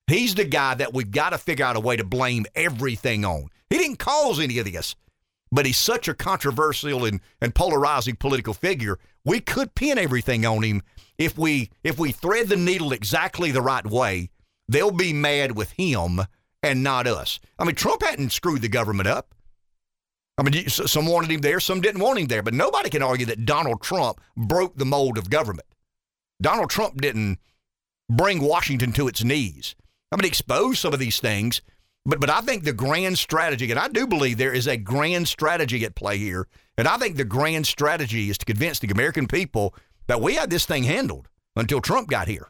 [0.07, 3.49] He's the guy that we've got to figure out a way to blame everything on.
[3.69, 4.95] He didn't cause any of this,
[5.51, 8.99] but he's such a controversial and, and polarizing political figure.
[9.23, 10.81] We could pin everything on him
[11.17, 14.31] if we if we thread the needle exactly the right way.
[14.67, 16.21] They'll be mad with him
[16.61, 17.39] and not us.
[17.57, 19.33] I mean, Trump hadn't screwed the government up.
[20.39, 23.25] I mean, some wanted him there, some didn't want him there, but nobody can argue
[23.25, 25.67] that Donald Trump broke the mold of government.
[26.41, 27.39] Donald Trump didn't
[28.09, 29.75] bring Washington to its knees.
[30.11, 31.61] I mean, expose some of these things,
[32.05, 35.27] but but I think the grand strategy, and I do believe there is a grand
[35.27, 39.27] strategy at play here, and I think the grand strategy is to convince the American
[39.27, 39.75] people
[40.07, 41.27] that we had this thing handled
[41.57, 42.47] until Trump got here.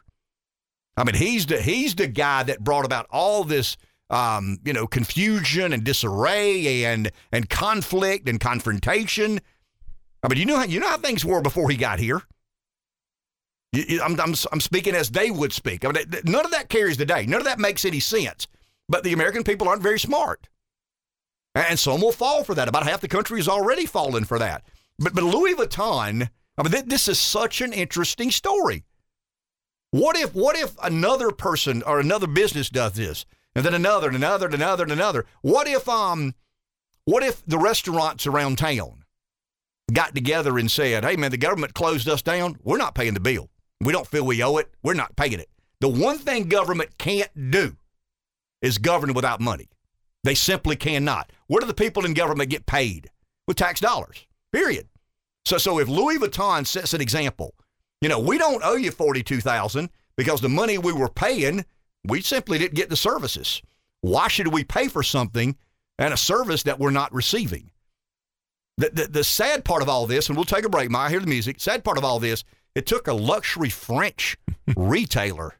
[0.96, 3.76] I mean, he's the he's the guy that brought about all this,
[4.10, 9.40] um, you know, confusion and disarray and and conflict and confrontation.
[10.22, 12.22] I mean, you know how you know how things were before he got here.
[13.72, 15.84] You- you- I'm, I'm, I'm speaking as they would speak.
[15.84, 17.24] I mean, none of that carries the day.
[17.26, 18.46] None of that makes any sense.
[18.88, 20.48] But the American people aren't very smart.
[21.54, 22.68] And some will fall for that.
[22.68, 24.62] About half the country has already fallen for that.
[24.98, 28.84] But, but Louis Vuitton, I mean, th- this is such an interesting story.
[29.92, 34.16] What if, what if another person or another business does this, and then another, and
[34.16, 35.26] another, and another, and another?
[35.42, 36.34] What if, um,
[37.04, 39.04] what if the restaurants around town
[39.92, 42.58] got together and said, "Hey, man, the government closed us down.
[42.62, 43.50] We're not paying the bill.
[43.80, 44.70] We don't feel we owe it.
[44.82, 47.76] We're not paying it." The one thing government can't do
[48.62, 49.68] is govern without money.
[50.22, 51.32] They simply cannot.
[51.46, 53.10] Where do the people in government get paid?
[53.48, 54.26] With tax dollars.
[54.52, 54.88] Period.
[55.46, 57.54] So, so if Louis Vuitton sets an example,
[58.00, 61.64] you know, we don't owe you forty-two thousand because the money we were paying,
[62.04, 63.62] we simply didn't get the services.
[64.00, 65.56] Why should we pay for something
[65.98, 67.70] and a service that we're not receiving?
[68.78, 71.10] The, the, the sad part of all this, and we'll take a break, Ma, I
[71.10, 71.60] hear the music.
[71.60, 72.44] Sad part of all this,
[72.74, 74.38] it took a luxury French
[74.76, 75.52] retailer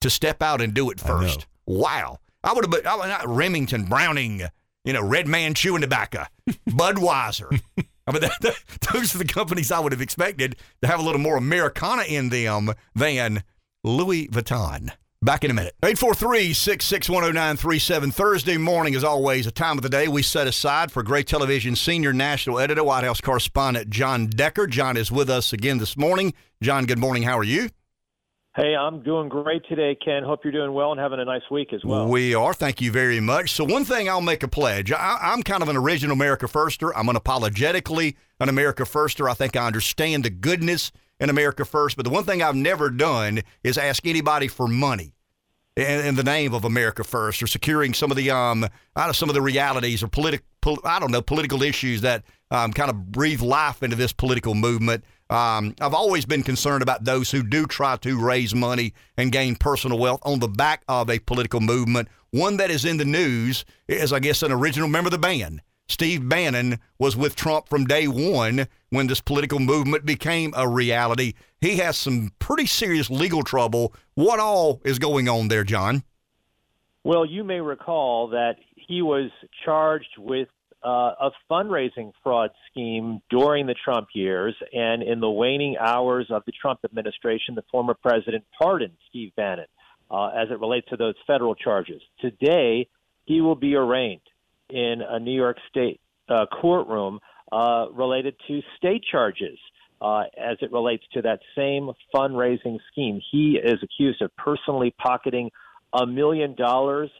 [0.00, 1.46] to step out and do it I first.
[1.66, 2.18] Wow.
[2.42, 4.42] I would have been I would not Remington, Browning,
[4.84, 6.24] you know, Red Man chewing tobacco,
[6.70, 7.60] Budweiser.
[8.06, 8.58] I mean, that, that-
[8.92, 12.30] those are the companies I would have expected to have a little more Americana in
[12.30, 13.42] them than
[13.84, 14.92] Louis Vuitton.
[15.20, 15.74] Back in a minute.
[15.82, 18.14] 843 6610937.
[18.14, 21.74] Thursday morning, as always, a time of the day we set aside for Gray Television
[21.74, 24.68] senior national editor, White House correspondent John Decker.
[24.68, 26.34] John is with us again this morning.
[26.62, 27.24] John, good morning.
[27.24, 27.68] How are you?
[28.54, 30.22] Hey, I'm doing great today, Ken.
[30.22, 32.06] Hope you're doing well and having a nice week as well.
[32.06, 32.54] We are.
[32.54, 33.52] Thank you very much.
[33.52, 34.92] So, one thing I'll make a pledge.
[34.92, 36.92] I, I'm kind of an original America Firster.
[36.94, 39.28] I'm unapologetically an America Firster.
[39.28, 41.96] I think I understand the goodness in America First.
[41.96, 45.14] But the one thing I've never done is ask anybody for money
[45.76, 48.64] in, in the name of America First or securing some of the um
[48.96, 50.46] out of some of the realities or political
[50.84, 55.04] I don't know political issues that um, kind of breathe life into this political movement.
[55.30, 59.56] Um, I've always been concerned about those who do try to raise money and gain
[59.56, 62.08] personal wealth on the back of a political movement.
[62.30, 65.60] One that is in the news is, I guess, an original member of the band.
[65.88, 71.32] Steve Bannon was with Trump from day one when this political movement became a reality.
[71.60, 73.94] He has some pretty serious legal trouble.
[74.14, 76.02] What all is going on there, John?
[77.04, 79.30] Well, you may recall that he was
[79.64, 80.48] charged with
[80.84, 86.42] uh, a fundraising fraud scheme during the Trump years, and in the waning hours of
[86.46, 89.66] the Trump administration, the former president pardoned Steve Bannon
[90.10, 92.02] uh, as it relates to those federal charges.
[92.20, 92.88] Today,
[93.24, 94.20] he will be arraigned
[94.70, 97.20] in a New York State uh, courtroom
[97.52, 99.58] uh, related to state charges.
[100.00, 105.50] Uh, as it relates to that same fundraising scheme, he is accused of personally pocketing
[105.92, 107.10] a million dollars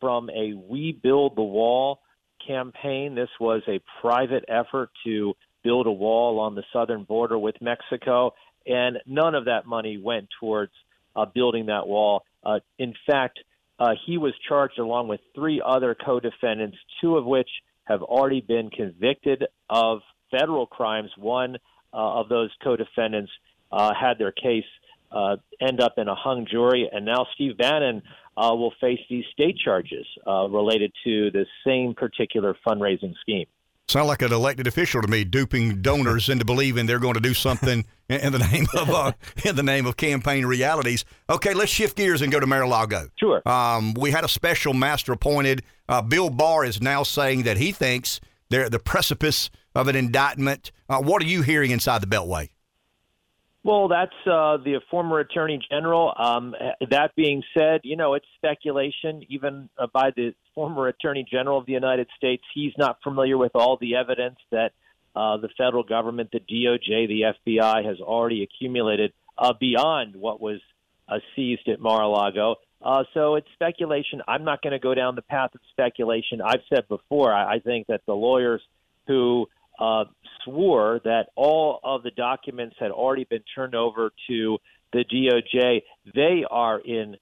[0.00, 2.00] from a We Build the Wall
[2.44, 3.14] campaign.
[3.14, 8.34] This was a private effort to build a wall on the southern border with Mexico,
[8.66, 10.72] and none of that money went towards
[11.14, 12.24] uh, building that wall.
[12.44, 13.38] Uh, in fact,
[13.78, 17.48] uh, he was charged along with three other co defendants, two of which
[17.84, 20.00] have already been convicted of
[20.30, 21.10] federal crimes.
[21.16, 21.56] One
[21.92, 23.30] uh, of those co defendants
[23.70, 24.64] uh, had their case
[25.12, 28.02] uh, end up in a hung jury, and now Steve Bannon
[28.36, 33.46] uh, will face these state charges uh, related to the same particular fundraising scheme.
[33.88, 37.34] Sound like an elected official to me, duping donors into believing they're going to do
[37.34, 39.12] something in the name of uh,
[39.44, 41.04] in the name of campaign realities.
[41.30, 43.08] Okay, let's shift gears and go to Mar-a-Lago.
[43.14, 43.48] Sure.
[43.48, 45.62] Um, we had a special master appointed.
[45.88, 48.20] Uh, Bill Barr is now saying that he thinks
[48.50, 50.72] they're at the precipice of an indictment.
[50.88, 52.48] Uh, what are you hearing inside the Beltway?
[53.66, 56.14] Well, that's uh, the former attorney general.
[56.16, 56.54] Um,
[56.88, 61.66] that being said, you know, it's speculation, even uh, by the former attorney general of
[61.66, 62.44] the United States.
[62.54, 64.70] He's not familiar with all the evidence that
[65.16, 70.60] uh, the federal government, the DOJ, the FBI has already accumulated uh, beyond what was
[71.08, 72.54] uh, seized at Mar-a-Lago.
[72.80, 74.22] Uh, so it's speculation.
[74.28, 76.40] I'm not going to go down the path of speculation.
[76.40, 78.62] I've said before, I, I think that the lawyers
[79.08, 79.48] who
[79.80, 80.04] uh,
[80.46, 84.58] swore that all of the documents had already been turned over to
[84.94, 85.82] the DOJ.
[86.14, 87.16] They are in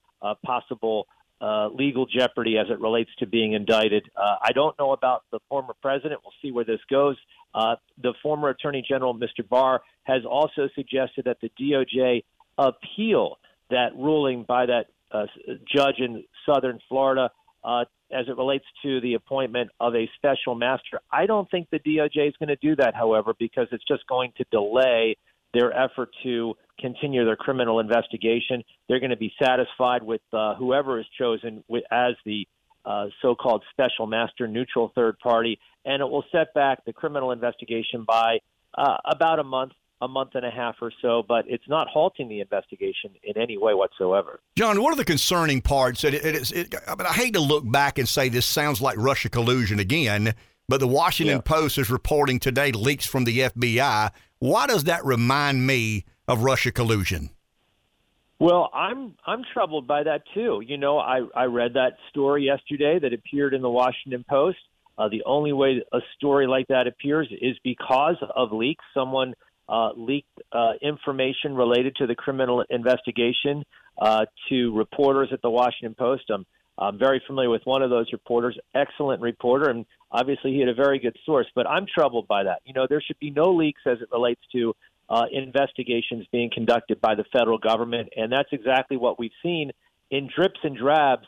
[0.45, 1.09] possible
[1.41, 4.09] uh, legal jeopardy as it relates to being indicted.
[4.17, 6.21] Uh, I don't know about the former president.
[6.25, 7.17] We'll see where this goes.
[7.55, 9.47] Uh, the former Attorney General, Mr.
[9.47, 12.25] Barr, has also suggested that the DOJ
[12.57, 13.39] appeal
[13.71, 15.27] that ruling by that uh,
[15.75, 17.31] judge in southern Florida
[17.65, 21.01] uh, as it relates to the appointment of a special master.
[21.11, 24.33] I don't think the DOJ is going to do that, however, because it's just going
[24.37, 25.17] to delay
[25.55, 28.63] their effort to continue their criminal investigation.
[28.89, 32.47] They're going to be satisfied with uh, whoever is chosen with, as the
[32.85, 38.05] uh, so-called special master, neutral third party, and it will set back the criminal investigation
[38.07, 38.39] by
[38.77, 39.73] uh, about a month,
[40.05, 41.25] a month and a half or so.
[41.27, 44.41] But it's not halting the investigation in any way whatsoever.
[44.57, 46.05] John, what are the concerning parts?
[46.05, 46.53] It, it is.
[46.53, 49.79] It, I, mean, I hate to look back and say this sounds like Russia collusion
[49.79, 50.35] again,
[50.69, 51.43] but the Washington Yeah.
[51.43, 54.11] Post is reporting today leaks from the FBI.
[54.39, 57.31] Why does that remind me of Russia collusion?
[58.39, 60.61] Well, I'm I'm troubled by that too.
[60.67, 64.59] You know, I I read that story yesterday that appeared in the Washington Post.
[64.97, 68.85] Uh, the only way a story like that appears is because of leaks.
[68.93, 69.35] Someone
[69.69, 73.65] uh, leaked uh, information related to the criminal investigation
[73.99, 76.25] uh, to reporters at the Washington Post.
[76.31, 76.45] I'm,
[76.77, 80.75] I'm very familiar with one of those reporters, excellent reporter, and obviously he had a
[80.75, 81.47] very good source.
[81.55, 82.61] But I'm troubled by that.
[82.65, 84.75] You know, there should be no leaks as it relates to
[85.09, 89.71] uh, investigations being conducted by the federal government, and that's exactly what we've seen
[90.11, 91.27] in drips and drabs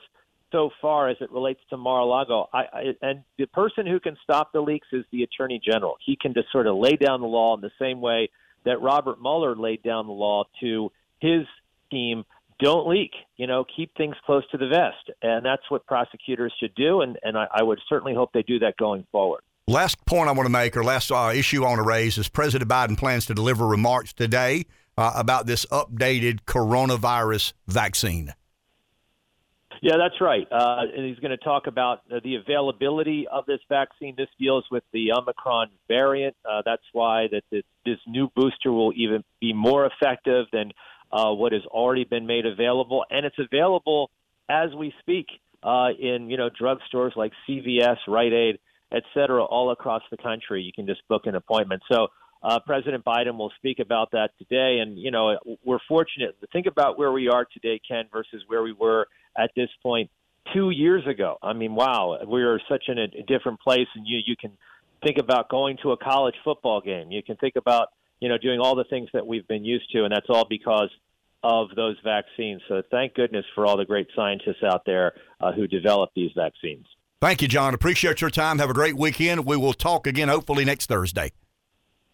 [0.52, 2.48] so far as it relates to Mar-a-Lago.
[2.52, 5.96] I, I, and the person who can stop the leaks is the attorney general.
[6.04, 8.30] He can just sort of lay down the law in the same way
[8.64, 10.90] that Robert Mueller laid down the law to
[11.20, 11.46] his
[11.90, 12.24] team
[12.58, 13.12] don't leak.
[13.36, 17.02] You know, keep things close to the vest, and that's what prosecutors should do.
[17.02, 19.42] And and I, I would certainly hope they do that going forward.
[19.68, 22.28] Last point I want to make, or last uh, issue I want to raise, is
[22.28, 24.64] President Biden plans to deliver remarks today
[24.96, 28.32] uh, about this updated coronavirus vaccine.
[29.82, 30.46] Yeah, that's right.
[30.50, 34.14] Uh, and he's going to talk about uh, the availability of this vaccine.
[34.16, 36.36] This deals with the Omicron variant.
[36.44, 40.72] Uh, that's why that this, this new booster will even be more effective than
[41.12, 44.10] uh, what has already been made available, and it's available
[44.48, 45.26] as we speak
[45.62, 48.58] uh, in you know drugstores like CVS, Rite Aid,
[48.92, 50.62] et cetera, all across the country.
[50.62, 51.82] You can just book an appointment.
[51.90, 52.08] So.
[52.42, 56.38] Uh, President Biden will speak about that today, and you know we're fortunate.
[56.40, 60.10] to Think about where we are today, Ken, versus where we were at this point
[60.54, 61.38] two years ago.
[61.42, 64.52] I mean, wow, we are such in a different place, and you you can
[65.02, 67.10] think about going to a college football game.
[67.10, 67.88] You can think about
[68.20, 70.90] you know doing all the things that we've been used to, and that's all because
[71.42, 72.60] of those vaccines.
[72.68, 76.86] So thank goodness for all the great scientists out there uh, who develop these vaccines.
[77.20, 77.72] Thank you, John.
[77.72, 78.58] Appreciate your time.
[78.58, 79.46] Have a great weekend.
[79.46, 81.32] We will talk again hopefully next Thursday.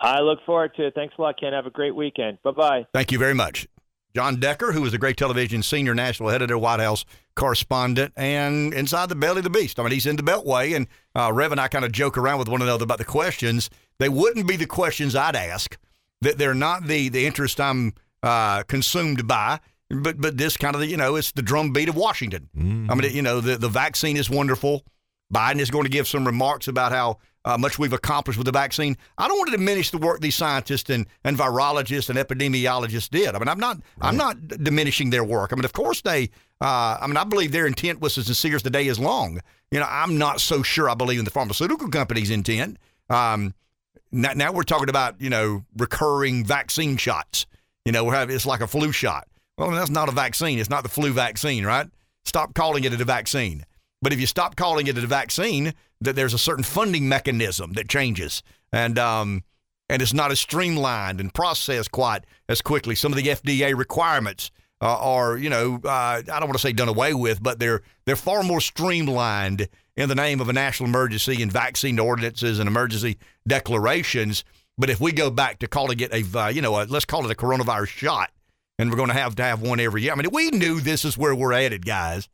[0.03, 0.95] I look forward to it.
[0.95, 1.53] Thanks a lot, Ken.
[1.53, 2.39] Have a great weekend.
[2.43, 2.87] Bye bye.
[2.93, 3.67] Thank you very much.
[4.15, 9.09] John Decker, who was the Gray Television senior national editor, White House correspondent, and inside
[9.09, 9.81] the belly of the beast.
[9.81, 12.39] I mean, he's in the Beltway, and uh, Rev and I kind of joke around
[12.39, 13.71] with one another about the questions.
[13.99, 15.79] They wouldn't be the questions I'd ask.
[16.21, 19.61] That they're not the the interest I'm uh, consumed by.
[19.89, 22.49] But but this kind of the, you know it's the drumbeat of Washington.
[22.57, 22.91] Mm-hmm.
[22.91, 24.85] I mean you know the the vaccine is wonderful.
[25.33, 28.53] Biden is going to give some remarks about how uh, much we've accomplished with the
[28.53, 28.97] vaccine.
[29.19, 33.35] I don't want to diminish the work these scientists and, and virologists and epidemiologists did.
[33.35, 34.09] I mean, I'm not right.
[34.09, 35.53] I'm not diminishing their work.
[35.53, 36.31] I mean, of course they.
[36.61, 39.41] Uh, I mean, I believe their intent was as sincere as the day is long.
[39.73, 40.89] You know, I'm not so sure.
[40.89, 42.79] I believe in the pharmaceutical company's intent.
[43.11, 43.55] Um,
[44.13, 47.47] now, now we're talking about you know recurring vaccine shots.
[47.85, 49.27] You know, we're having it's like a flu shot.
[49.59, 50.59] Well, that's not a vaccine.
[50.59, 51.89] It's not the flu vaccine, right?
[52.25, 53.65] Stop calling it a vaccine.
[54.03, 57.89] But if you stop calling it a vaccine, that there's a certain funding mechanism that
[57.89, 58.43] changes,
[58.73, 59.45] and um,
[59.89, 62.95] and it's not as streamlined and processed quite as quickly.
[62.95, 64.51] Some of the FDA requirements
[64.81, 67.83] uh, are, you know, uh, I don't want to say done away with, but they're
[68.05, 72.67] they're far more streamlined in the name of a national emergency and vaccine ordinances and
[72.67, 74.43] emergency declarations.
[74.77, 77.25] But if we go back to calling it a, uh, you know, a, let's call
[77.25, 78.31] it a coronavirus shot,
[78.79, 80.13] and we're going to have to have one every year.
[80.13, 82.29] I mean, we knew this is where we're headed, guys.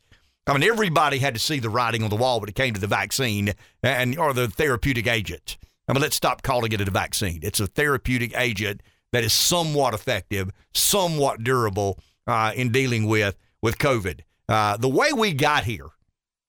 [0.48, 2.80] I mean, everybody had to see the writing on the wall when it came to
[2.80, 5.58] the vaccine and or the therapeutic agent.
[5.86, 7.40] I mean, let's stop calling it a vaccine.
[7.42, 8.82] It's a therapeutic agent
[9.12, 14.20] that is somewhat effective, somewhat durable uh, in dealing with with COVID.
[14.48, 15.88] Uh, the way we got here,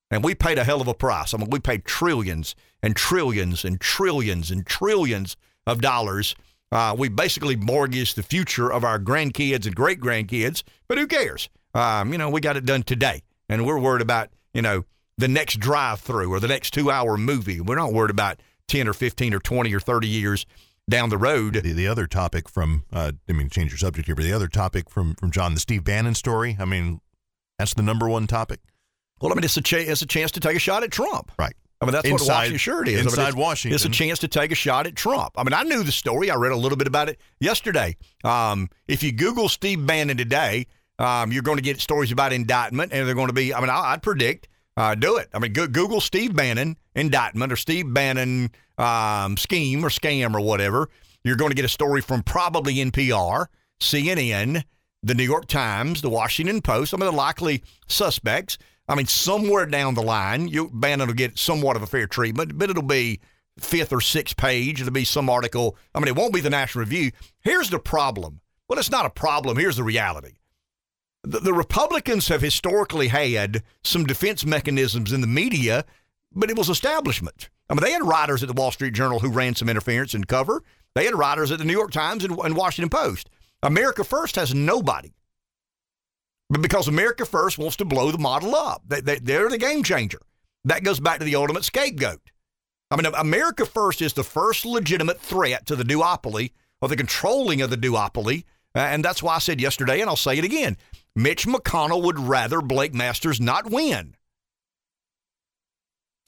[0.10, 1.34] and we paid a hell of a price.
[1.34, 5.36] I mean, we paid trillions and trillions and trillions and trillions
[5.68, 6.36] of dollars.
[6.72, 11.50] Uh, we basically mortgaged the future of our grandkids and great grandkids, but who cares?
[11.74, 14.86] Um, you know, we got it done today and we're worried about you know
[15.18, 17.60] the next drive-through or the next two-hour movie.
[17.60, 20.46] We're not worried about ten or fifteen or twenty or thirty years
[20.90, 21.56] down the road.
[21.56, 24.48] The, the other topic from uh, I mean change your subject here, but the other
[24.48, 26.56] topic from from John the Steve Bannon story.
[26.60, 27.02] I mean
[27.58, 28.60] that's the number one topic.
[29.22, 31.32] Well, I mean it's a cha- it's a chance to take a shot at Trump.
[31.38, 31.56] Right.
[31.82, 33.02] I mean, that's inside, what Washington shirt is.
[33.02, 33.76] Inside I mean, it's, Washington.
[33.76, 35.32] It's a chance to take a shot at Trump.
[35.38, 36.30] I mean, I knew the story.
[36.30, 37.96] I read a little bit about it yesterday.
[38.26, 40.68] Um, if you Google Steve Bannon today,
[41.00, 43.54] um, you're going to get stories about indictment, and they're going to be.
[43.54, 44.48] I mean, I, would predict.
[44.78, 45.30] Uh, do it.
[45.34, 50.42] I mean, go, Google Steve Bannon indictment or Steve Bannon um, scheme or scam or
[50.42, 50.90] whatever.
[51.24, 53.48] You're going to get a story from probably NPR,
[53.82, 54.64] CNN,
[55.04, 56.92] the New York Times, the Washington Post.
[56.92, 58.58] Some of the likely suspects.
[58.88, 62.58] I mean, somewhere down the line, you, Bannon will get somewhat of a fair treatment,
[62.58, 63.20] but it'll be
[63.60, 64.82] fifth or sixth page.
[64.82, 65.78] It'll be some article.
[65.94, 67.12] I mean, it won't be the National Review.
[67.42, 68.42] Here's the problem.
[68.68, 69.58] Well, it's not a problem.
[69.58, 70.39] Here's the reality
[71.24, 75.86] the, the Republicans have historically had some defense mechanisms in the media,
[76.34, 77.50] but it was establishment.
[77.70, 80.28] I mean, they had writers at the Wall Street Journal who ran some interference and
[80.28, 80.64] cover.
[80.96, 83.30] They had writers at the New York Times and, and Washington Post.
[83.62, 85.14] America First has nobody.
[86.50, 89.84] But because America First wants to blow the model up, they, they, they're the game
[89.84, 90.22] changer.
[90.66, 92.32] That goes back to the ultimate scapegoat.
[92.90, 96.52] I mean, America First is the first legitimate threat to the duopoly
[96.82, 98.46] or the controlling of the duopoly.
[98.74, 100.78] And that's why I said yesterday, and I'll say it again
[101.20, 104.16] Mitch McConnell would rather Blake Masters not win.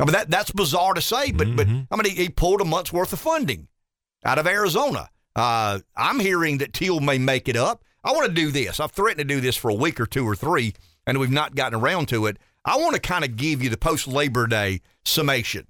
[0.01, 1.55] I mean, that, that's bizarre to say, but, mm-hmm.
[1.55, 3.69] but I mean, he, he, pulled a month's worth of funding
[4.25, 5.09] out of Arizona.
[5.33, 7.85] Uh, I'm hearing that Thiel may make it up.
[8.03, 8.81] I want to do this.
[8.81, 10.73] I've threatened to do this for a week or two or three,
[11.07, 12.37] and we've not gotten around to it.
[12.65, 15.67] I want to kind of give you the post Labor Day summation,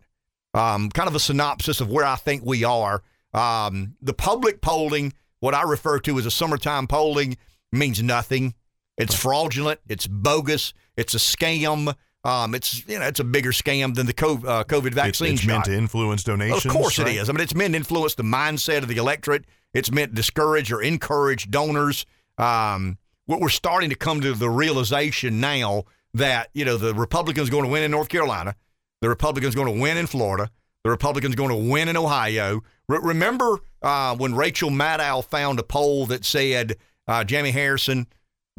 [0.56, 3.04] um, kind of a synopsis of where I think we are.
[3.36, 7.38] Um, the public polling, what I refer to as a summertime polling,
[7.72, 8.56] means nothing
[9.02, 9.80] It's fraudulent.
[9.88, 10.74] It's bogus.
[10.98, 11.96] It's a scam.
[12.24, 15.34] Um, it's you know it's a bigger scam than the COVID, uh, COVID It's, vaccine
[15.34, 15.48] it's shot.
[15.48, 16.66] meant to influence donations.
[16.66, 17.08] Of course right?
[17.08, 17.30] it is.
[17.30, 19.46] I mean, it's meant to influence the mindset of the electorate.
[19.74, 22.06] It's meant to discourage or encourage donors.
[22.38, 27.50] Um, what we're starting to come to the realization now that you know the Republicans
[27.50, 28.56] going to win in North Carolina,
[29.02, 30.52] the Republicans going to win in Florida,
[30.84, 32.62] the Republicans going to win in Ohio.
[32.88, 36.76] Re- remember uh, when Rachel Maddow found a poll that said
[37.08, 38.06] uh, Jamie Harrison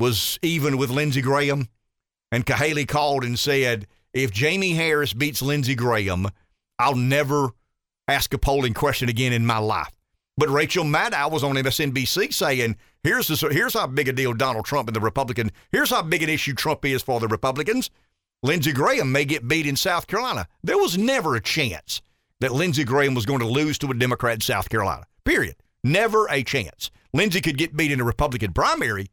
[0.03, 1.69] was even with Lindsey Graham,
[2.33, 6.29] and Cahaly called and said, "If Jamie Harris beats Lindsey Graham,
[6.77, 7.51] I'll never
[8.09, 9.93] ask a polling question again in my life."
[10.37, 14.65] But Rachel Maddow was on MSNBC saying, "Here's the, here's how big a deal Donald
[14.65, 15.53] Trump and the Republican.
[15.71, 17.89] Here's how big an issue Trump is for the Republicans.
[18.43, 20.49] Lindsey Graham may get beat in South Carolina.
[20.65, 22.03] There was never a chance
[22.41, 25.05] that Lindsey Graham was going to lose to a Democrat in South Carolina.
[25.25, 25.55] Period.
[25.85, 26.91] Never a chance.
[27.15, 29.07] Lindsey could get beat in a Republican primary,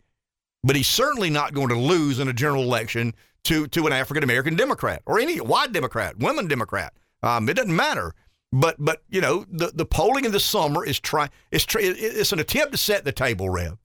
[0.64, 4.24] but he's certainly not going to lose in a general election to to an African
[4.24, 6.94] American Democrat or any white Democrat, women Democrat.
[7.24, 8.14] Um, it doesn't matter.
[8.52, 12.32] But but you know the the polling in the summer is try it's try, it's
[12.32, 13.78] an attempt to set the table, Rev.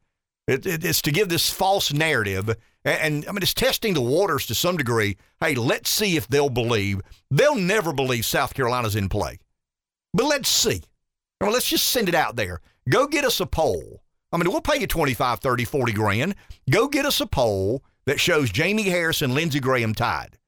[0.46, 2.48] It, it, it's to give this false narrative,
[2.84, 5.18] and, and I mean it's testing the waters to some degree.
[5.40, 7.02] Hey, let's see if they'll believe.
[7.30, 9.38] They'll never believe South Carolina's in play,
[10.14, 10.82] but let's see.
[11.40, 12.60] I mean, let's just send it out there.
[12.88, 14.03] Go get us a poll.
[14.34, 16.34] I mean, we'll pay you 25, 30, 40 grand.
[16.68, 20.38] Go get us a poll that shows Jamie Harris and Lindsey Graham tied.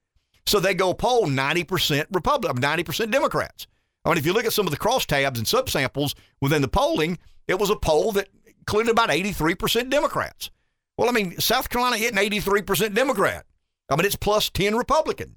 [0.45, 3.68] So they go poll 90% Republican, 90% Democrats.
[4.05, 7.18] I mean, if you look at some of the crosstabs and subsamples within the polling,
[7.47, 8.28] it was a poll that
[8.59, 10.51] included about 83% Democrats.
[10.99, 13.47] Well, I mean, South Carolina isn't 83% Democrat.
[13.89, 15.37] I mean, it's plus 10 Republican.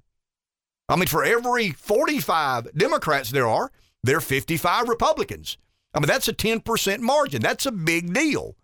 [0.88, 3.72] I mean, for every 45 Democrats there are,
[4.04, 5.58] there are 55 Republicans.
[5.94, 7.42] I mean, that's a 10% margin.
[7.42, 8.56] That's a big deal.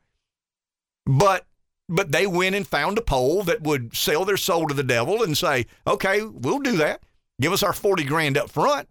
[1.06, 1.46] But
[1.88, 5.22] but they went and found a poll that would sell their soul to the devil
[5.22, 7.04] and say, okay, we'll do that.
[7.40, 8.90] Give us our 40 grand up front,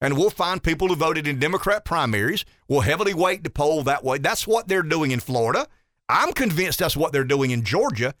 [0.00, 2.44] and we'll find people who voted in Democrat primaries.
[2.66, 4.18] We'll heavily weight the poll that way.
[4.18, 5.68] That's what they're doing in Florida.
[6.08, 8.14] I'm convinced that's what they're doing in Georgia.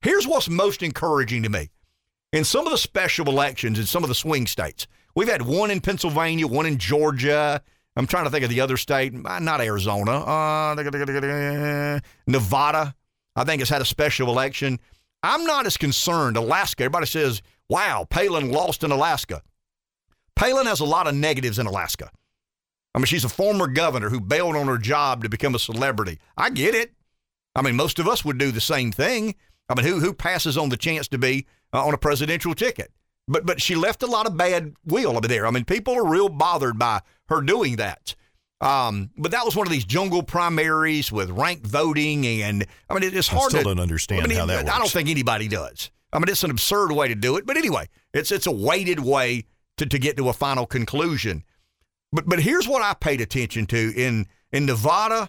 [0.00, 1.70] Here's what's most encouraging to me.
[2.32, 5.70] In some of the special elections in some of the swing states, we've had one
[5.70, 7.62] in Pennsylvania, one in Georgia.
[7.96, 12.94] I'm trying to think of the other state, uh, not Arizona, uh, Nevada.
[13.34, 14.78] I think has had a special election.
[15.22, 16.36] I'm not as concerned.
[16.36, 19.42] Alaska, everybody says, wow, Palin lost in Alaska.
[20.36, 22.10] Palin has a lot of negatives in Alaska.
[22.94, 26.18] I mean, she's a former governor who bailed on her job to become a celebrity.
[26.36, 26.92] I get it.
[27.54, 29.34] I mean, most of us would do the same thing.
[29.68, 32.90] I mean, who who passes on the chance to be uh, on a presidential ticket?
[33.28, 35.46] But but she left a lot of bad will over there.
[35.46, 37.00] I mean, people are real bothered by
[37.34, 38.14] her doing that.
[38.60, 43.02] Um, but that was one of these jungle primaries with ranked voting, and I mean,
[43.02, 45.08] it, it's I hard still to don't understand I mean, how that I don't think
[45.08, 45.90] anybody does.
[46.12, 47.46] I mean, it's an absurd way to do it.
[47.46, 49.46] But anyway, it's it's a weighted way
[49.78, 51.42] to, to get to a final conclusion.
[52.12, 55.28] But but here's what I paid attention to in in Nevada,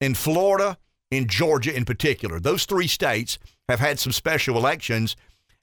[0.00, 0.78] in Florida,
[1.10, 2.38] in Georgia in particular.
[2.38, 3.38] Those three states
[3.68, 5.16] have had some special elections,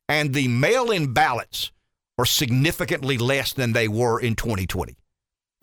[0.09, 1.71] and the mail-in ballots
[2.17, 4.97] are significantly less than they were in 2020.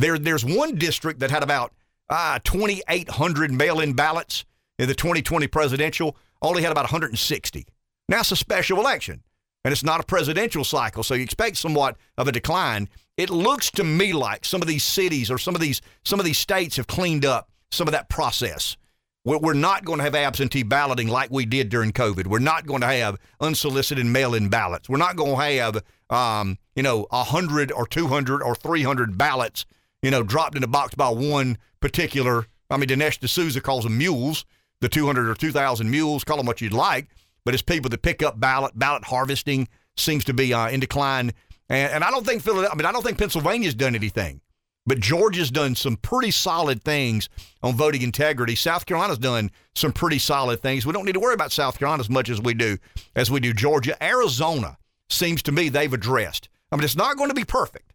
[0.03, 1.73] There there's one district that had about
[2.11, 4.45] uh, 2,800 mail-in ballots
[4.79, 6.17] in the 2020 presidential.
[6.43, 7.67] Only had about 160.
[8.09, 9.23] Now it's a special election,
[9.65, 12.89] and it's not a presidential cycle, so you expect somewhat of a decline.
[13.17, 16.27] It looks to me like some of these cities or some of these some of
[16.27, 18.77] these states have cleaned up some of that process.
[19.25, 22.27] We're not going to have absentee balloting like we did during COVID.
[22.27, 24.89] We're not going to have unsolicited mail-in ballots.
[24.89, 29.17] We're not going to have, um, you know, hundred or two hundred or three hundred
[29.17, 29.65] ballots,
[30.03, 32.47] you know, dropped in a box by one particular.
[32.69, 34.45] I mean, Dinesh D'Souza calls them mules.
[34.81, 37.07] The two hundred or two thousand mules, call them what you'd like,
[37.45, 38.77] but it's people that pick up ballot.
[38.77, 41.33] Ballot harvesting seems to be uh, in decline,
[41.69, 42.73] and, and I don't think Philadelphia.
[42.73, 44.41] I mean, I don't think Pennsylvania's done anything.
[44.85, 47.29] But Georgia's done some pretty solid things
[47.63, 48.57] on voting integrity.
[48.57, 50.85] South Carolina's done some pretty solid things.
[50.85, 52.79] We don't need to worry about South Carolina as much as we do
[53.15, 54.03] as we do Georgia.
[54.03, 54.77] Arizona
[55.09, 56.49] seems to me they've addressed.
[56.73, 57.92] I mean, it's not going to be perfect.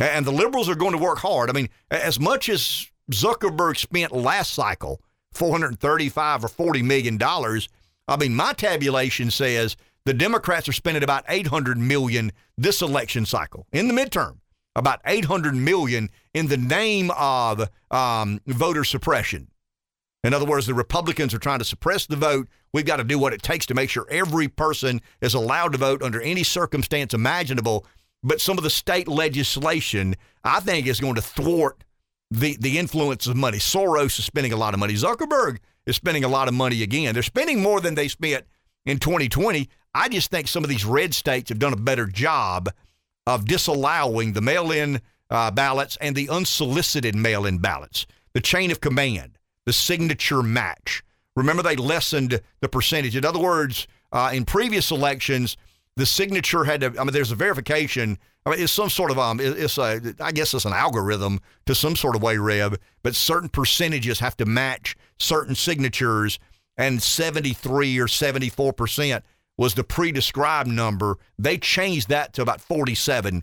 [0.00, 1.50] And the liberals are going to work hard.
[1.50, 5.00] I mean, as much as Zuckerberg spent last cycle,
[5.32, 7.68] 435 or 40 million dollars,
[8.08, 13.66] I mean, my tabulation says the Democrats are spending about 800 million this election cycle
[13.72, 14.38] in the midterm
[14.76, 19.48] about 800 million in the name of um, voter suppression.
[20.22, 22.48] In other words, the Republicans are trying to suppress the vote.
[22.72, 25.78] We've got to do what it takes to make sure every person is allowed to
[25.78, 27.86] vote under any circumstance imaginable.
[28.22, 31.84] But some of the state legislation, I think, is going to thwart
[32.30, 33.58] the, the influence of money.
[33.58, 34.94] Soros is spending a lot of money.
[34.94, 37.14] Zuckerberg is spending a lot of money again.
[37.14, 38.44] They're spending more than they spent
[38.84, 39.68] in 2020.
[39.94, 42.70] I just think some of these red states have done a better job
[43.26, 45.00] of disallowing the mail in
[45.30, 51.02] uh, ballots and the unsolicited mail in ballots, the chain of command, the signature match.
[51.36, 53.16] Remember, they lessened the percentage.
[53.16, 55.56] In other words, uh, in previous elections,
[55.96, 58.18] the signature had to, I mean, there's a verification.
[58.46, 61.74] I mean, it's some sort of, um, it's a, I guess it's an algorithm to
[61.74, 66.38] some sort of way, Rev, but certain percentages have to match certain signatures,
[66.76, 69.22] and 73 or 74%
[69.58, 71.18] was the pre described number.
[71.38, 73.42] They changed that to about 47%.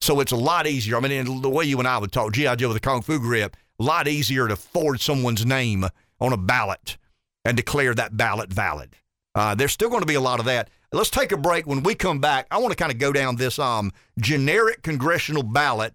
[0.00, 0.96] So it's a lot easier.
[0.96, 2.56] I mean, the way you and I would talk, G.I.
[2.56, 5.86] Joe with a Kung Fu grip, a lot easier to forge someone's name
[6.20, 6.96] on a ballot
[7.44, 8.96] and declare that ballot valid.
[9.34, 10.70] Uh, there's still going to be a lot of that.
[10.94, 11.66] Let's take a break.
[11.66, 13.90] When we come back, I want to kind of go down this um,
[14.20, 15.94] generic congressional ballot,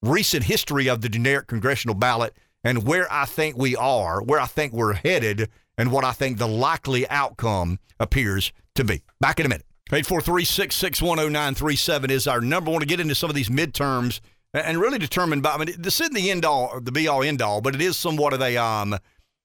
[0.00, 4.46] recent history of the generic congressional ballot, and where I think we are, where I
[4.46, 9.02] think we're headed, and what I think the likely outcome appears to be.
[9.20, 9.66] Back in a minute.
[9.90, 12.70] 843-6610937 is our number.
[12.70, 14.20] I want to get into some of these midterms
[14.54, 17.42] and really determine by I mean this isn't the end all the be all end
[17.42, 18.96] all, but it is somewhat of a um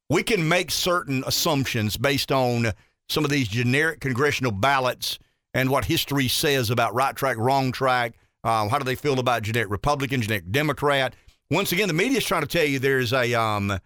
[0.09, 2.71] we can make certain assumptions based on
[3.09, 5.19] some of these generic congressional ballots
[5.53, 8.13] and what history says about right track, wrong track.
[8.43, 11.15] Uh, how do they feel about generic Republican, generic Democrat?
[11.49, 13.79] Once again, the media is trying to tell you there's a um,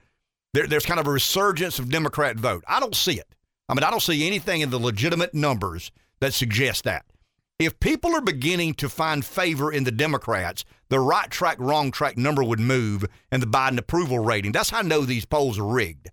[0.54, 2.64] there, there's kind of a resurgence of Democrat vote.
[2.68, 3.28] I don't see it.
[3.70, 7.06] I mean, I don't see anything in the legitimate numbers that suggest that.
[7.58, 12.18] If people are beginning to find favor in the Democrats, the right track, wrong track
[12.18, 14.52] number would move and the Biden approval rating.
[14.52, 16.10] That's how I know these polls are rigged.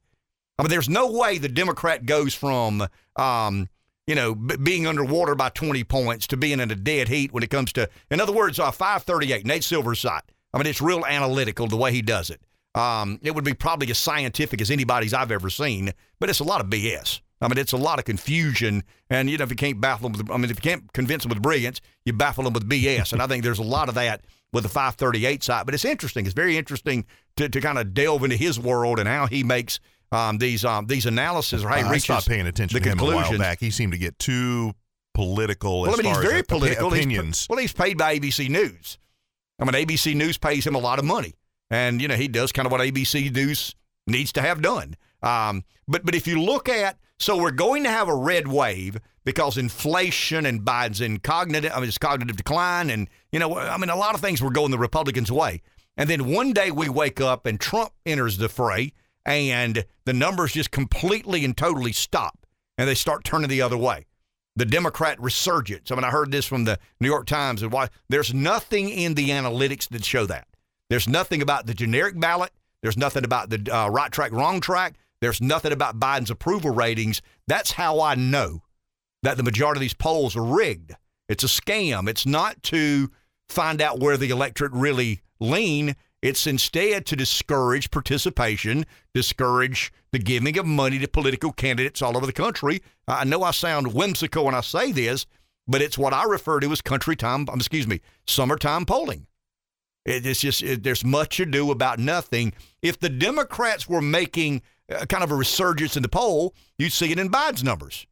[0.59, 2.87] I mean, there's no way the Democrat goes from,
[3.17, 3.69] um,
[4.07, 7.43] you know, b- being underwater by 20 points to being in a dead heat when
[7.43, 10.23] it comes to, in other words, uh, 538, Nate Silver's side.
[10.53, 12.41] I mean, it's real analytical the way he does it.
[12.75, 16.45] Um, it would be probably as scientific as anybody's I've ever seen, but it's a
[16.45, 17.21] lot of BS.
[17.41, 18.83] I mean, it's a lot of confusion.
[19.11, 21.23] And, you know, if you can't baffle them with, I mean, if you can't convince
[21.23, 23.13] them with brilliance, you baffle them with BS.
[23.13, 25.67] and I think there's a lot of that with the 538 side.
[25.67, 26.25] But it's interesting.
[26.27, 27.05] It's very interesting
[27.37, 29.79] to, to kind of delve into his world and how he makes
[30.13, 32.91] um, these um, these analyses or how he I reaches stopped paying attention the to
[32.91, 33.39] him a while conclusions.
[33.41, 33.61] back.
[33.61, 34.73] He seemed to get too
[35.15, 36.91] political Well, as I mean, far he's very political.
[36.91, 38.99] He's- well, he's paid by ABC News.
[39.61, 41.35] I mean, ABC News pays him a lot of money,
[41.71, 43.75] and you know he does kind of what ABC News
[44.07, 44.97] needs to have done.
[45.23, 48.99] Um, but but if you look at so we're going to have a red wave
[49.25, 53.77] because inflation and Biden's in cognitive, I mean, it's cognitive decline, and you know, I
[53.77, 55.61] mean, a lot of things were going the Republicans' way.
[55.97, 58.93] And then one day we wake up and Trump enters the fray,
[59.29, 64.07] and the numbers just completely and totally stop, and they start turning the other way
[64.57, 65.91] the Democrat resurgence.
[65.91, 69.15] I mean, I heard this from the New York Times, and why there's nothing in
[69.15, 70.49] the analytics that show that.
[70.91, 72.51] There's nothing about the generic ballot.
[72.83, 74.97] There's nothing about the uh, right track, wrong track.
[75.21, 77.23] There's nothing about Biden's approval ratings.
[77.47, 78.63] That's how I know
[79.23, 80.95] that the majority of these polls are rigged.
[81.29, 82.09] It's a scam.
[82.09, 83.11] It's not to
[83.49, 85.95] find out where the electorate really lean.
[86.21, 92.27] It's instead to discourage participation, discourage the giving of money to political candidates all over
[92.27, 92.83] the country.
[93.07, 95.27] I know I sound whimsical when I say this,
[95.69, 99.27] but it's what I refer to as country time, um, excuse me, summertime polling.
[100.07, 102.55] It's just, it, there's much ado about nothing.
[102.83, 107.13] If the Democrats were making uh, kind of a resurgence in the poll, you'd see
[107.13, 108.07] it in Biden's numbers.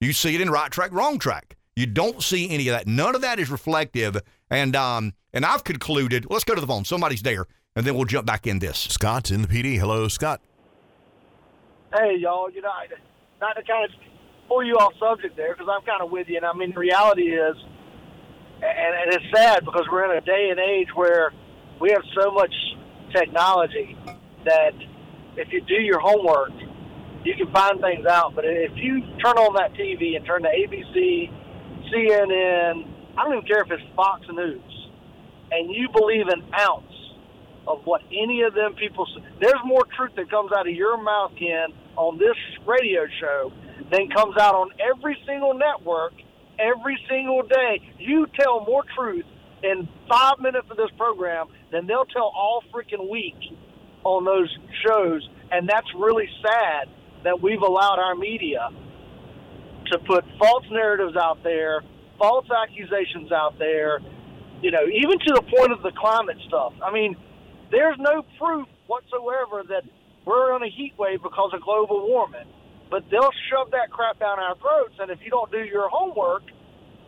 [0.00, 1.56] You see it in right track, wrong track.
[1.76, 2.86] You don't see any of that.
[2.86, 4.20] None of that is reflective.
[4.50, 6.26] And um, and I've concluded.
[6.28, 6.84] Let's go to the phone.
[6.84, 7.46] Somebody's there,
[7.76, 8.78] and then we'll jump back in this.
[8.78, 9.78] Scott's in the PD.
[9.78, 10.40] Hello, Scott.
[11.94, 12.86] hey, y'all, you know, I-
[13.40, 13.90] not to kind of
[14.48, 16.36] pull you off subject there because I'm kind of with you.
[16.36, 17.56] And I mean, the reality is,
[18.62, 21.32] and, and it's sad because we're in a day and age where
[21.80, 22.52] we have so much
[23.14, 23.96] technology
[24.44, 24.72] that
[25.36, 26.52] if you do your homework,
[27.24, 28.34] you can find things out.
[28.34, 31.30] But if you turn on that TV and turn to ABC,
[31.92, 32.86] CNN,
[33.20, 34.88] I don't even care if it's Fox News,
[35.50, 36.92] and you believe an ounce
[37.68, 39.22] of what any of them people say.
[39.38, 42.36] There's more truth that comes out of your mouth, Ken, on this
[42.66, 43.52] radio show
[43.92, 46.14] than comes out on every single network
[46.58, 47.82] every single day.
[47.98, 49.26] You tell more truth
[49.62, 53.36] in five minutes of this program than they'll tell all freaking week
[54.02, 54.48] on those
[54.86, 55.28] shows.
[55.50, 56.88] And that's really sad
[57.24, 58.70] that we've allowed our media
[59.92, 61.82] to put false narratives out there,
[62.20, 63.98] false accusations out there,
[64.60, 66.74] you know, even to the point of the climate stuff.
[66.84, 67.16] I mean,
[67.72, 69.82] there's no proof whatsoever that
[70.26, 72.46] we're on a heat wave because of global warming.
[72.90, 76.42] But they'll shove that crap down our throats, and if you don't do your homework,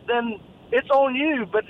[0.07, 0.39] then
[0.71, 1.45] it's on you.
[1.45, 1.65] But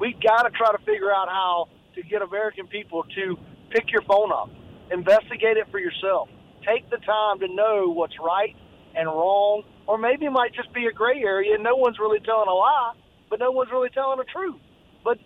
[0.00, 3.38] we got to try to figure out how to get American people to
[3.70, 4.50] pick your phone up,
[4.90, 6.28] investigate it for yourself,
[6.66, 8.56] take the time to know what's right
[8.98, 12.48] and wrong, or maybe it might just be a gray area no one's really telling
[12.48, 12.92] a lie,
[13.30, 14.60] but no one's really telling the truth.
[15.04, 15.18] But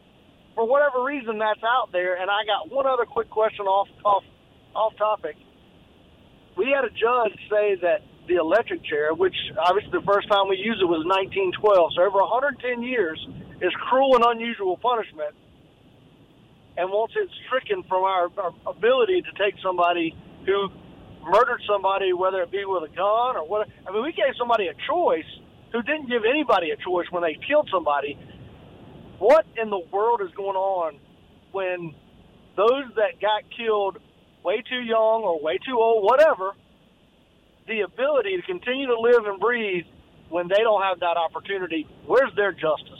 [0.55, 2.21] for whatever reason, that's out there.
[2.21, 4.25] And I got one other quick question off off
[4.77, 5.37] off topic.
[6.57, 10.61] We had a judge say that the electric chair, which obviously the first time we
[10.61, 13.19] used it was 1912, so over 110 years,
[13.61, 15.35] is cruel and unusual punishment.
[16.77, 20.15] And once it's stricken from our, our ability to take somebody
[20.47, 20.69] who
[21.25, 24.67] murdered somebody, whether it be with a gun or what, I mean, we gave somebody
[24.69, 25.29] a choice
[25.73, 28.19] who didn't give anybody a choice when they killed somebody.
[29.19, 30.99] What in the world is going on
[31.53, 31.95] when
[32.57, 33.99] those that got killed
[34.45, 36.53] way too young or way too old, whatever,
[37.69, 39.85] the ability to continue to live and breathe
[40.29, 42.99] when they don't have that opportunity, where's their justice?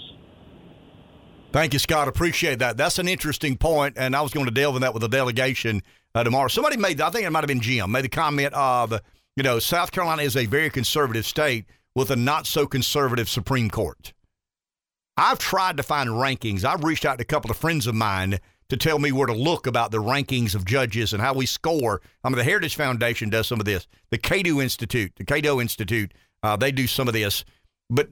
[1.51, 2.09] Thank you, Scott.
[2.09, 2.77] Appreciate that.
[2.77, 5.83] That's an interesting point, and I was going to delve in that with the delegation
[6.15, 6.49] uh, tomorrow.
[6.49, 9.01] Somebody made, I think it might have been Jim, made the comment of,
[9.37, 13.71] you know, South Carolina is a very conservative state with a not so conservative Supreme
[13.71, 14.13] Court.
[15.17, 16.65] I've tried to find rankings.
[16.65, 18.39] I've reached out to a couple of friends of mine
[18.71, 22.01] to tell me where to look about the rankings of judges and how we score.
[22.25, 23.87] I mean, the Heritage Foundation does some of this.
[24.11, 27.45] The Cato Institute, the Cato Institute, uh, they do some of this.
[27.91, 28.09] But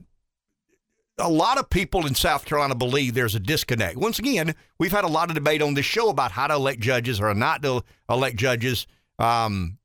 [1.21, 3.97] a lot of people in South Carolina believe there's a disconnect.
[3.97, 6.81] Once again, we've had a lot of debate on this show about how to elect
[6.81, 8.87] judges or not to elect judges.
[9.19, 9.77] Um,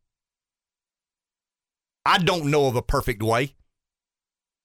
[2.05, 3.55] I don't know of a perfect way.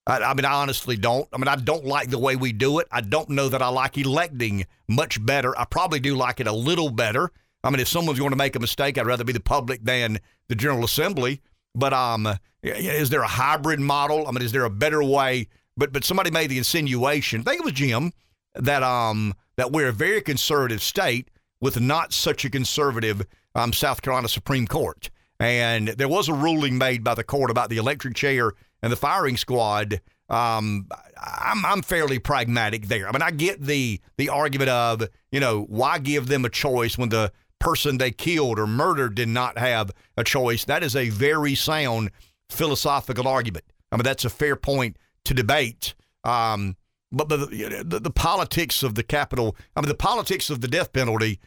[0.07, 1.27] I, I, mean, I honestly don't.
[1.34, 2.88] I mean, I don't like the way we do it.
[2.91, 5.57] I don't know that I like electing much better.
[5.60, 7.31] I probably do like it a little better.
[7.64, 10.19] I mean, if someone's going to make a mistake, I'd rather be the public than
[10.48, 11.41] the General Assembly.
[11.76, 12.27] But um,
[12.64, 14.27] is there a hybrid model?
[14.27, 15.48] I mean, is there a better way?
[15.77, 17.41] But but somebody made the insinuation.
[17.41, 18.11] I think it was Jim
[18.56, 21.30] that um that we're a very conservative state
[21.60, 25.10] with not such a conservative um, South Carolina Supreme Court.
[25.39, 28.98] And there was a ruling made by the court about the electric chair and the
[28.98, 30.88] firing squad, um,
[31.22, 33.07] I'm, I'm fairly pragmatic there.
[33.07, 36.98] I mean, I get the the argument of you know why give them a choice
[36.98, 40.65] when the person they killed or murdered did not have a choice.
[40.65, 42.11] That is a very sound
[42.49, 43.65] philosophical argument.
[43.91, 45.93] I mean, that's a fair point to debate.
[46.23, 46.77] Um,
[47.11, 50.93] but the, the, the politics of the capital, I mean, the politics of the death
[50.93, 51.39] penalty,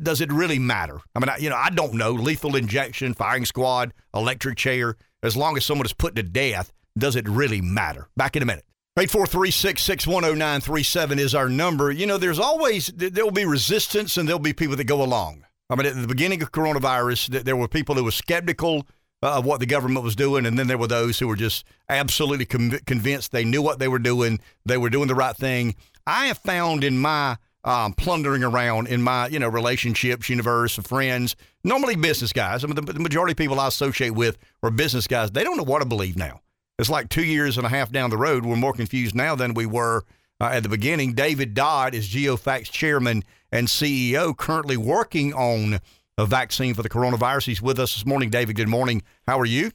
[0.00, 1.00] does it really matter?
[1.14, 2.12] I mean, I, you know, I don't know.
[2.12, 7.16] Lethal injection, firing squad, electric chair as long as someone is put to death, does
[7.16, 8.08] it really matter?
[8.16, 8.64] Back in a minute.
[8.98, 11.90] 843-6610937 is our number.
[11.90, 15.44] You know, there's always, there will be resistance and there'll be people that go along.
[15.68, 18.86] I mean, at the beginning of coronavirus, there were people who were skeptical
[19.22, 22.46] of what the government was doing, and then there were those who were just absolutely
[22.46, 25.74] convinced they knew what they were doing, they were doing the right thing.
[26.06, 30.86] I have found in my um, plundering around in my you know relationships, universe of
[30.86, 32.64] friends, normally business guys.
[32.64, 35.30] I mean, the, the, majority of people I associate with are business guys.
[35.30, 36.40] They don't know what to believe now.
[36.78, 38.46] It's like two years and a half down the road.
[38.46, 40.04] We're more confused now than we were
[40.40, 41.12] uh, at the beginning.
[41.12, 45.80] David Dodd is GeoVax chairman and CEO, currently working on
[46.18, 47.46] a vaccine for the coronavirus.
[47.46, 48.30] He's with us this morning.
[48.30, 49.02] David, good morning.
[49.26, 49.70] How are you?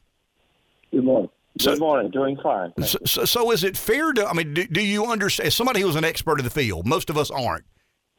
[0.91, 1.29] Good morning.
[1.59, 2.11] So, Good morning.
[2.11, 2.73] Doing fine.
[2.83, 4.27] So, so, so, is it fair to?
[4.27, 5.47] I mean, do, do you understand?
[5.47, 7.63] As somebody who's an expert in the field, most of us aren't.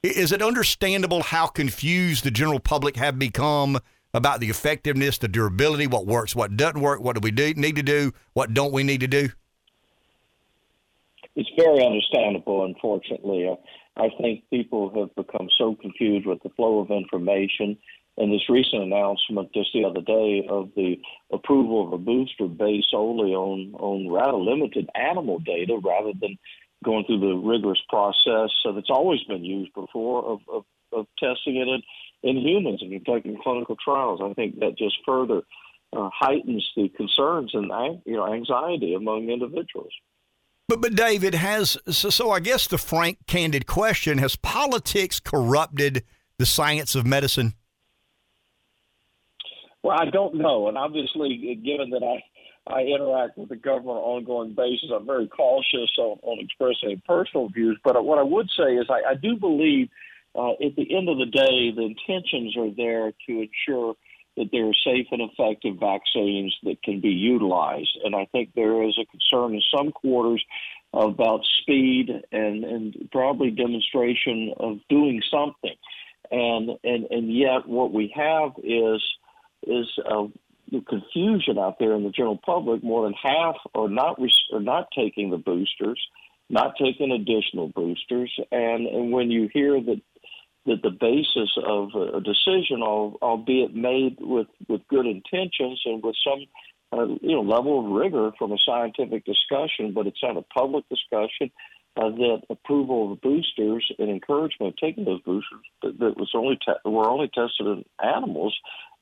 [0.03, 3.79] Is it understandable how confused the general public have become
[4.15, 7.77] about the effectiveness, the durability, what works, what doesn't work, what do we do, need
[7.77, 9.29] to do, what don't we need to do?
[11.35, 13.51] It's very understandable, unfortunately.
[13.97, 17.77] I think people have become so confused with the flow of information.
[18.19, 20.97] And this recent announcement just the other day of the
[21.31, 26.39] approval of a booster based solely on, on rather limited animal data rather than
[26.85, 31.69] going through the rigorous process that's always been used before of, of, of testing it
[31.69, 31.83] in,
[32.23, 34.21] in humans and conducting clinical trials.
[34.23, 35.43] I think that just further
[35.93, 37.71] uh, heightens the concerns and
[38.05, 39.93] you know anxiety among individuals.
[40.69, 46.05] But but David has so, so I guess the frank, candid question: Has politics corrupted
[46.39, 47.55] the science of medicine?
[49.87, 52.21] Well, I don't know, and obviously, given that I
[52.69, 54.91] I interact with the government on an ongoing basis.
[54.93, 59.13] I'm very cautious on, on expressing personal views, but what I would say is I,
[59.13, 59.89] I do believe
[60.35, 63.95] uh, at the end of the day, the intentions are there to ensure
[64.37, 67.97] that there are safe and effective vaccines that can be utilized.
[68.03, 70.45] And I think there is a concern in some quarters
[70.93, 75.77] about speed and, and probably demonstration of doing something.
[76.33, 79.01] And, and, and yet what we have is
[79.63, 80.27] is uh,
[80.71, 82.83] the confusion out there in the general public.
[82.83, 84.19] More than half are not
[84.53, 86.01] are not taking the boosters,
[86.51, 90.01] not taking additional boosters, and and when you hear that
[90.67, 96.45] that the basis of a decision, albeit made with with good intentions and with some
[96.93, 100.85] uh, you know level of rigor from a scientific discussion, but it's not a public
[100.89, 101.51] discussion.
[101.97, 106.31] Uh, that approval of the boosters and encouragement of taking those boosters that, that was
[106.35, 108.55] only te- were only tested in animals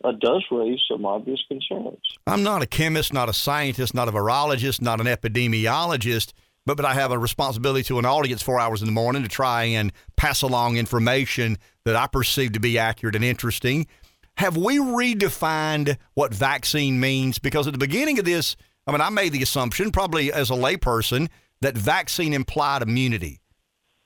[0.04, 1.98] uh, does raise some obvious concerns.
[2.26, 6.32] I'm not a chemist, not a scientist, not a virologist, not an epidemiologist,
[6.66, 9.28] but but I have a responsibility to an audience four hours in the morning to
[9.28, 13.86] try and pass along information that I perceive to be accurate and interesting.
[14.36, 17.38] Have we redefined what vaccine means?
[17.38, 18.56] Because at the beginning of this,
[18.86, 21.28] I mean, I made the assumption, probably as a layperson,
[21.60, 23.40] that vaccine implied immunity.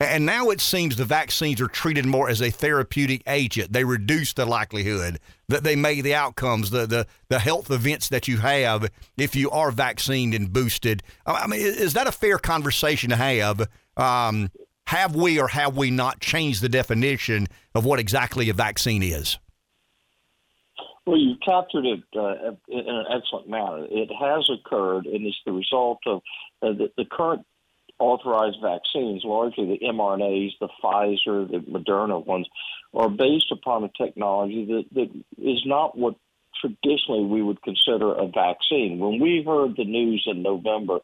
[0.00, 3.72] And now it seems the vaccines are treated more as a therapeutic agent.
[3.72, 5.18] They reduce the likelihood
[5.48, 9.50] that they may the outcomes, the the, the health events that you have if you
[9.50, 11.02] are vaccinated and boosted.
[11.26, 13.68] I mean, is that a fair conversation to have?
[13.96, 14.50] Um,
[14.86, 19.38] have we or have we not changed the definition of what exactly a vaccine is?
[21.08, 23.86] Well, you captured it uh, in an excellent manner.
[23.90, 26.20] It has occurred, and it's the result of
[26.60, 27.46] uh, the, the current
[27.98, 32.46] authorized vaccines, largely the mRNAs, the Pfizer, the Moderna ones,
[32.92, 36.16] are based upon a technology that, that is not what
[36.60, 38.98] traditionally we would consider a vaccine.
[38.98, 40.98] When we heard the news in November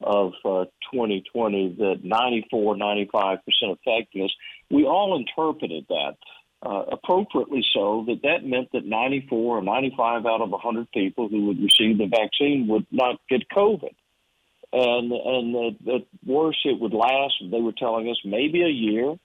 [0.00, 4.32] of uh, 2020 that 94, 95% effectiveness,
[4.70, 6.16] we all interpreted that.
[6.62, 11.46] Uh, appropriately so, that that meant that 94 or 95 out of 100 people who
[11.46, 13.94] would receive the vaccine would not get COVID
[14.72, 17.34] and and the, the worse it would last.
[17.50, 19.16] They were telling us maybe a year.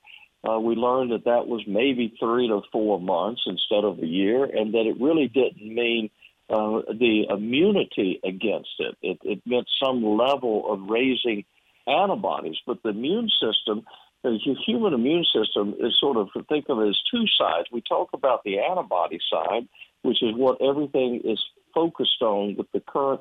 [0.48, 4.44] Uh, we learned that that was maybe three to four months instead of a year,
[4.44, 6.10] and that it really didn't mean
[6.50, 8.96] uh, the immunity against it.
[9.02, 9.18] it.
[9.22, 11.44] It meant some level of raising
[11.86, 13.84] antibodies, but the immune system.
[14.26, 17.68] The human immune system is sort of think of it as two sides.
[17.70, 19.68] We talk about the antibody side,
[20.02, 21.40] which is what everything is
[21.72, 23.20] focused on with the current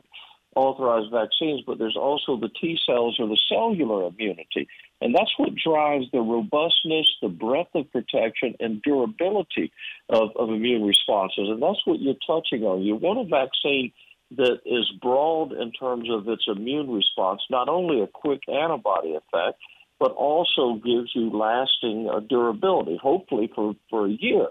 [0.56, 4.68] authorized vaccines, but there's also the T cells or the cellular immunity.
[4.99, 9.72] And that's what drives the robustness, the breadth of protection, and durability
[10.10, 11.49] of, of immune responses.
[11.49, 12.82] And that's what you're touching on.
[12.82, 13.91] You want a vaccine
[14.38, 19.60] that is broad in terms of its immune response, not only a quick antibody effect,
[19.99, 24.47] but also gives you lasting uh, durability, hopefully for, for a year.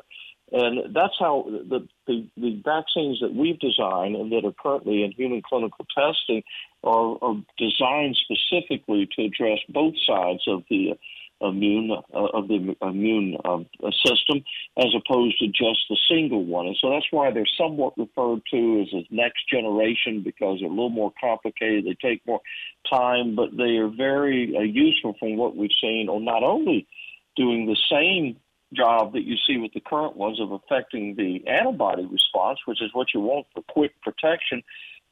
[0.53, 5.13] And that's how the, the, the, vaccines that we've designed and that are currently in
[5.13, 6.43] human clinical testing
[6.85, 10.99] are, are designed specifically to address both sides of the
[11.41, 13.67] immune uh, of the immune um,
[14.05, 14.43] system
[14.79, 16.67] as opposed to just the single one.
[16.67, 20.73] And so that's why they're somewhat referred to as a next generation because they're a
[20.73, 21.85] little more complicated.
[21.85, 22.41] They take more
[22.91, 26.87] time, but they are very uh, useful from what we've seen on not only
[27.37, 28.37] doing the same
[28.75, 32.91] job that you see with the current ones of affecting the antibody response, which is
[32.93, 34.63] what you want for quick protection.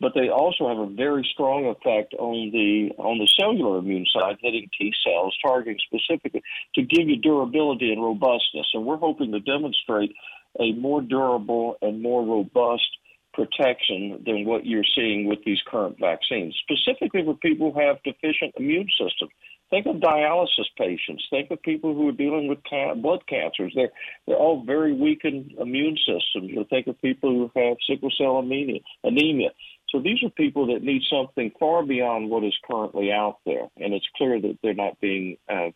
[0.02, 4.36] But they also have a very strong effect on the on the cellular immune side,
[4.42, 6.42] hitting T cells, targeting specifically
[6.74, 8.66] to give you durability and robustness.
[8.74, 10.12] And we're hoping to demonstrate
[10.58, 12.88] a more durable and more robust
[13.32, 18.52] protection than what you're seeing with these current vaccines, specifically for people who have deficient
[18.56, 19.30] immune systems.
[19.70, 21.24] Think of dialysis patients.
[21.30, 23.72] Think of people who are dealing with ca- blood cancers.
[23.74, 23.92] They're
[24.26, 26.50] they're all very weakened immune systems.
[26.50, 28.80] You think of people who have sickle cell anemia.
[29.02, 29.48] Anemia.
[29.92, 33.92] So these are people that need something far beyond what is currently out there, and
[33.92, 35.68] it's clear that they're not being uh,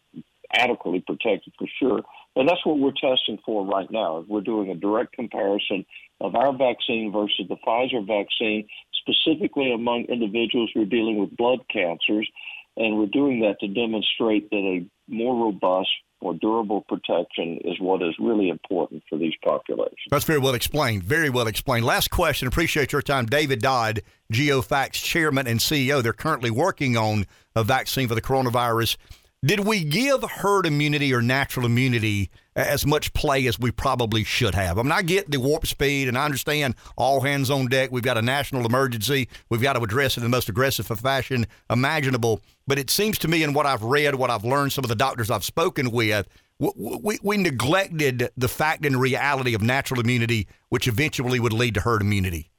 [0.54, 2.00] adequately protected for sure.
[2.34, 4.24] And that's what we're testing for right now.
[4.26, 5.84] We're doing a direct comparison
[6.20, 11.60] of our vaccine versus the Pfizer vaccine, specifically among individuals who are dealing with blood
[11.70, 12.28] cancers
[12.76, 15.88] and we're doing that to demonstrate that a more robust,
[16.22, 19.98] more durable protection is what is really important for these populations.
[20.10, 21.02] That's very well explained.
[21.02, 21.84] Very well explained.
[21.84, 22.48] Last question.
[22.48, 23.26] Appreciate your time.
[23.26, 24.02] David Dodd,
[24.32, 26.02] GeoVax chairman and CEO.
[26.02, 28.96] They're currently working on a vaccine for the coronavirus.
[29.44, 34.54] Did we give herd immunity or natural immunity as much play as we probably should
[34.54, 34.78] have?
[34.78, 37.92] I mean, I get the warp speed and I understand all hands on deck.
[37.92, 39.28] We've got a national emergency.
[39.50, 42.40] We've got to address it in the most aggressive fashion imaginable.
[42.66, 44.96] But it seems to me, in what I've read, what I've learned, some of the
[44.96, 46.26] doctors I've spoken with,
[46.58, 51.80] we, we neglected the fact and reality of natural immunity, which eventually would lead to
[51.82, 52.50] herd immunity.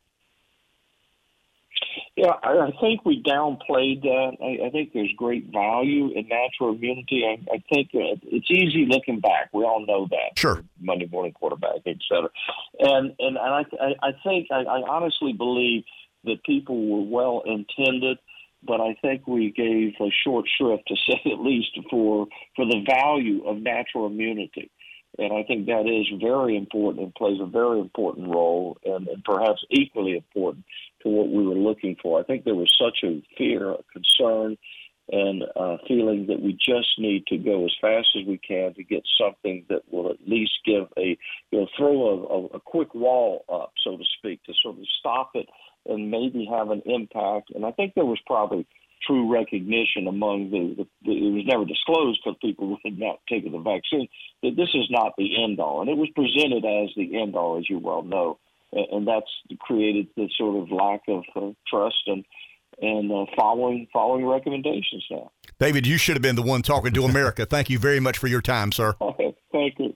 [2.17, 4.37] Yeah, I, think we downplayed that.
[4.41, 7.23] I, I think there's great value in natural immunity.
[7.23, 9.49] I, I think uh, it's easy looking back.
[9.53, 10.35] We all know that.
[10.35, 10.63] Sure.
[10.81, 12.29] Monday morning quarterback, et cetera.
[12.79, 13.63] And and, and I,
[14.01, 15.83] I think I, I honestly believe
[16.23, 18.17] that people were well intended,
[18.63, 22.25] but I think we gave a short shrift, to say at least, for
[22.55, 24.71] for the value of natural immunity.
[25.19, 29.23] And I think that is very important and plays a very important role, and, and
[29.23, 30.65] perhaps equally important
[31.09, 32.19] what we were looking for.
[32.19, 34.57] I think there was such a fear, a concern,
[35.09, 38.83] and uh, feeling that we just need to go as fast as we can to
[38.83, 41.17] get something that will at least give a,
[41.51, 44.83] you know, throw a, a, a quick wall up, so to speak, to sort of
[44.99, 45.47] stop it
[45.85, 47.51] and maybe have an impact.
[47.55, 48.67] And I think there was probably
[49.05, 53.53] true recognition among the, the, the it was never disclosed because people had not taken
[53.53, 54.07] the vaccine
[54.43, 57.57] that this is not the end all, and it was presented as the end all,
[57.57, 58.39] as you well know,
[58.71, 59.29] and, and that's
[59.59, 62.25] created the sort of lack of uh, trust and
[62.79, 65.31] and uh, following following recommendations now.
[65.59, 67.45] David, you should have been the one talking to America.
[67.49, 68.93] Thank you very much for your time, sir.
[69.51, 69.95] Thank you.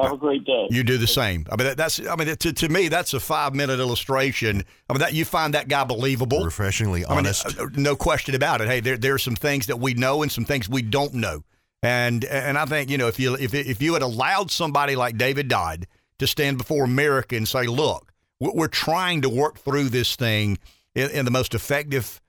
[0.00, 0.68] Have a great day.
[0.70, 1.46] You do the same.
[1.52, 2.00] I mean, that, that's.
[2.06, 4.64] I mean, to, to me, that's a five minute illustration.
[4.88, 7.58] I mean, that you find that guy believable, refreshingly I mean, honest.
[7.58, 8.68] uh, no question about it.
[8.68, 11.44] Hey, there there are some things that we know and some things we don't know,
[11.82, 15.18] and and I think you know if you if if you had allowed somebody like
[15.18, 15.86] David Dodd
[16.18, 18.11] to stand before America and say, look,
[18.50, 20.58] we're trying to work through this thing
[20.94, 22.20] in, in the most effective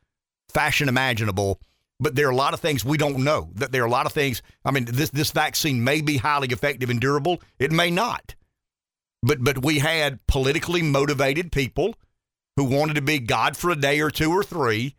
[0.50, 1.60] fashion imaginable.
[2.00, 3.50] But there are a lot of things we don't know.
[3.56, 4.42] That there are a lot of things.
[4.66, 7.42] I mean, this this vaccine may be highly effective and durable.
[7.60, 8.36] It may not.
[9.22, 11.96] But but we had politically motivated people
[12.58, 14.96] who wanted to be God for a day or two or three,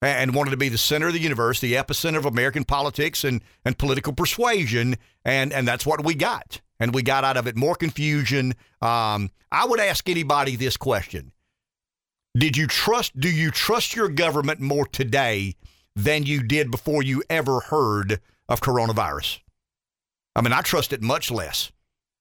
[0.00, 3.42] and wanted to be the center of the universe, the epicenter of American politics and
[3.64, 6.60] and political persuasion, and and that's what we got.
[6.78, 8.54] And we got out of it more confusion.
[8.82, 11.32] Um, I would ask anybody this question:
[12.36, 13.18] Did you trust?
[13.18, 15.54] Do you trust your government more today
[15.94, 19.40] than you did before you ever heard of coronavirus?
[20.34, 21.72] I mean, I trust it much less.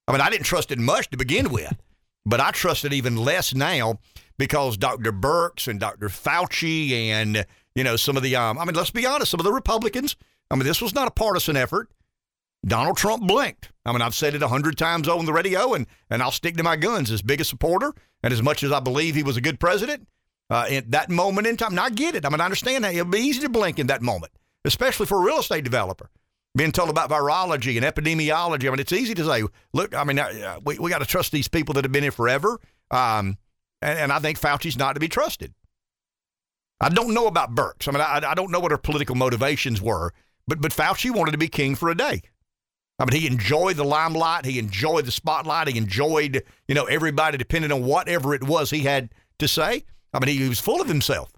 [0.07, 1.75] I mean, I didn't trust it much to begin with,
[2.25, 3.99] but I trust it even less now
[4.37, 5.11] because Dr.
[5.11, 6.09] Birx and Dr.
[6.09, 7.45] Fauci and
[7.75, 10.15] you know some of the um, I mean, let's be honest, some of the Republicans.
[10.49, 11.89] I mean, this was not a partisan effort.
[12.65, 13.71] Donald Trump blinked.
[13.85, 16.57] I mean, I've said it a hundred times on the radio, and and I'll stick
[16.57, 17.11] to my guns.
[17.11, 17.93] As big a supporter,
[18.23, 20.07] and as much as I believe he was a good president,
[20.49, 22.25] uh, in that moment in time, and I get it.
[22.25, 24.33] I mean, I understand that it'll be easy to blink in that moment,
[24.63, 26.09] especially for a real estate developer
[26.55, 28.67] being told about virology and epidemiology.
[28.67, 29.43] I mean, it's easy to say,
[29.73, 32.11] look, I mean, uh, we, we got to trust these people that have been here
[32.11, 32.59] forever.
[32.91, 33.37] Um,
[33.81, 35.53] and, and I think Fauci's not to be trusted.
[36.79, 37.87] I don't know about Birx.
[37.87, 40.13] I mean, I, I don't know what her political motivations were,
[40.47, 42.21] but, but Fauci wanted to be king for a day.
[42.97, 44.45] I mean, he enjoyed the limelight.
[44.45, 45.67] He enjoyed the spotlight.
[45.67, 49.09] He enjoyed, you know, everybody depending on whatever it was he had
[49.39, 49.83] to say.
[50.13, 51.35] I mean, he, was full of himself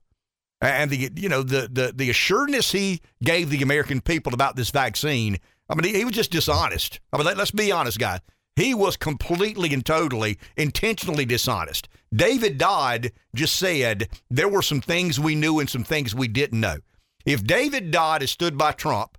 [0.62, 4.70] and the you know the the the assuredness he gave the American people about this
[4.70, 5.38] vaccine.
[5.70, 7.00] I mean, he, he was just dishonest.
[7.12, 8.22] I mean, let, us be honest, guys.
[8.56, 11.90] He was completely and totally intentionally dishonest.
[12.14, 16.60] David Dodd just said there were some things we knew and some things we didn't
[16.60, 16.78] know.
[17.26, 19.18] If David Dodd has stood by Trump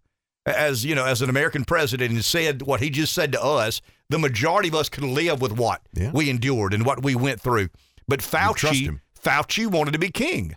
[0.48, 3.80] as you know as an American president and said what he just said to us,
[4.08, 6.10] the majority of us can live with what Yeah.
[6.12, 7.68] we endured and what we went through.
[8.06, 9.00] But Fauci.
[9.22, 10.54] Fauci wanted to be king.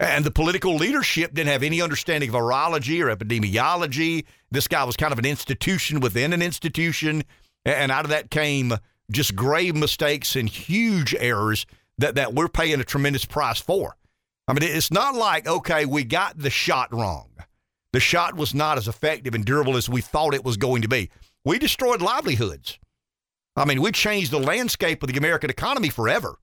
[0.00, 4.24] And the political leadership didn't have any understanding of virology or epidemiology.
[4.50, 7.22] This guy was kind of an institution within an institution.
[7.64, 8.74] And out of that came
[9.10, 11.66] just grave mistakes and huge errors
[11.98, 13.96] that, that we're paying a tremendous price for.
[14.48, 17.28] I mean, it's not like, okay, we got the shot wrong.
[17.92, 20.88] The shot was not as effective and durable as we thought it was going to
[20.88, 21.10] be.
[21.44, 22.78] We destroyed livelihoods.
[23.54, 26.36] I mean, we changed the landscape of the American economy forever.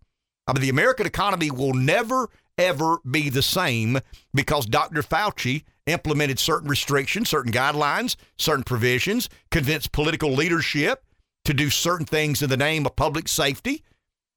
[0.46, 4.00] I mean, the American economy will never, ever be the same
[4.34, 5.02] because Dr.
[5.02, 11.04] Fauci implemented certain restrictions, certain guidelines, certain provisions, convinced political leadership
[11.46, 13.84] to do certain things in the name of public safety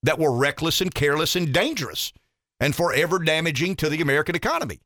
[0.02, 2.12] that were reckless and careless and dangerous
[2.58, 4.80] and forever damaging to the American economy.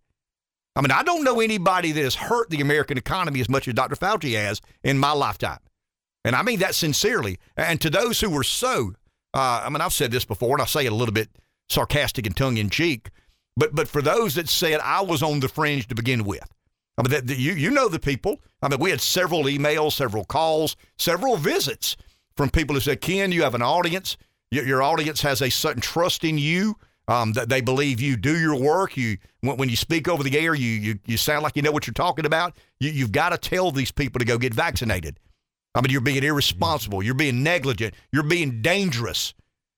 [0.77, 3.75] I mean, I don't know anybody that has hurt the American economy as much as
[3.75, 3.97] Dr.
[3.97, 5.59] Fauci has in my lifetime.
[6.23, 7.39] And I mean that sincerely.
[7.57, 8.93] And to those who were so,
[9.33, 11.31] uh, I mean, I've said this before, and I say it a little bit
[11.69, 13.11] sarcastic and tongue in cheek,
[13.57, 16.47] but but for those that said I was on the fringe to begin with,
[16.99, 18.41] I mean, that, that you you know the people.
[18.63, 21.97] I mean, we had several emails, several calls, several visits
[22.37, 24.17] from people who said, "Ken, you have an audience.
[24.51, 26.77] Your, your audience has a certain trust in you."
[27.09, 28.97] Um, they believe you do your work.
[28.97, 31.87] You when, you speak over the air, you, you you sound like you know what
[31.87, 32.57] you're talking about.
[32.81, 35.21] You, you've got to tell these people to go get vaccinated.
[35.75, 37.03] I mean, you're being irresponsible.
[37.03, 37.95] You're being negligent.
[38.11, 39.35] You're being dangerous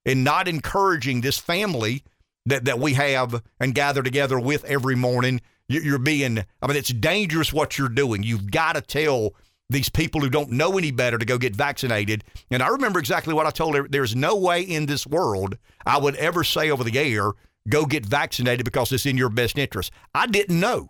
[0.06, 2.02] and not encouraging this family
[2.46, 5.40] that, that we have and gather together with every morning.
[5.68, 8.22] You- You're being, I mean, it's dangerous what you're doing.
[8.22, 9.34] You've got to tell
[9.70, 12.24] these people who don't know any better to go get vaccinated.
[12.50, 13.86] And I remember exactly what I told her.
[13.88, 17.32] There's no way in this world I would ever say over the air,
[17.68, 19.92] go get vaccinated because it's in your best interest.
[20.14, 20.88] I didn't know.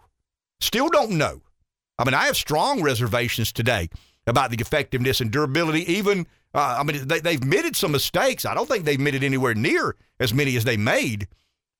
[0.61, 1.43] Still don't know.
[1.99, 3.89] I mean, I have strong reservations today
[4.27, 5.91] about the effectiveness and durability.
[5.93, 8.45] Even, uh, I mean, they, they've admitted some mistakes.
[8.45, 11.27] I don't think they've admitted anywhere near as many as they made.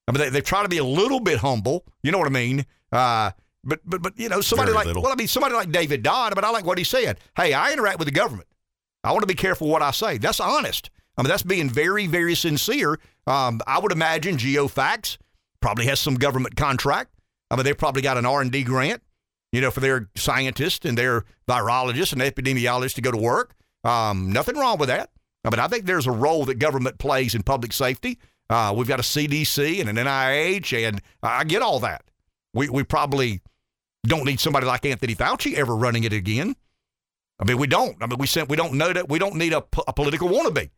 [0.09, 1.85] I mean, they, they try to be a little bit humble.
[2.03, 2.67] You know what I mean?
[2.91, 3.31] Uh,
[3.69, 5.03] but but but you know, somebody Very like little.
[5.03, 6.35] well, I mean, somebody like David Dodd.
[6.35, 7.19] But I like what he said.
[7.37, 8.49] Hey, I interact with the government.
[9.05, 10.19] I want to be careful what I say.
[10.19, 10.91] That's honest.
[11.17, 12.99] I mean, that's being very very sincere.
[13.27, 15.19] Um, I would imagine GeoVax
[15.61, 17.13] probably has some government contract.
[17.51, 19.03] I mean, they've probably got an R and D grant,
[19.53, 23.55] you know, for their scientists and their virologists and epidemiologists to go to work.
[23.85, 25.11] Um, nothing wrong with that.
[25.45, 28.19] I mean, I think there's a role that government plays in public safety.
[28.51, 32.03] Uh, we've got a CDC and an NIH, and I get all that.
[32.55, 33.41] We we probably
[34.09, 36.57] don't need somebody like Anthony Fauci ever running it again.
[37.41, 37.97] I mean, we don't.
[38.03, 40.71] I mean, we sent, we don't know that we don't need a, a political wannabe,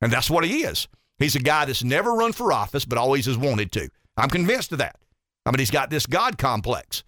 [0.00, 0.88] and that's what he is.
[1.18, 3.88] He's a guy that's never run for office, but always has wanted to.
[4.16, 4.96] I'm convinced of that.
[5.44, 7.04] I mean, he's got this God complex.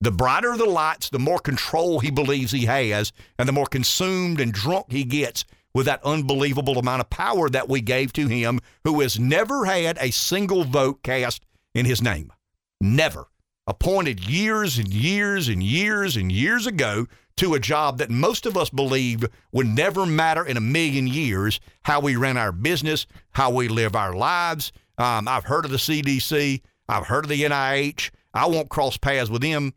[0.00, 4.40] The brighter the lights, the more control he believes he has, and the more consumed
[4.40, 5.44] and drunk he gets
[5.74, 9.98] with that unbelievable amount of power that we gave to him, who has never had
[10.00, 11.44] a single vote cast
[11.74, 12.32] in his name.
[12.80, 13.26] Never.
[13.70, 17.06] Appointed years and years and years and years ago
[17.36, 21.60] to a job that most of us believe would never matter in a million years
[21.84, 24.72] how we ran our business, how we live our lives.
[24.98, 28.10] Um, I've heard of the CDC, I've heard of the NIH.
[28.34, 29.72] I won't cross paths with them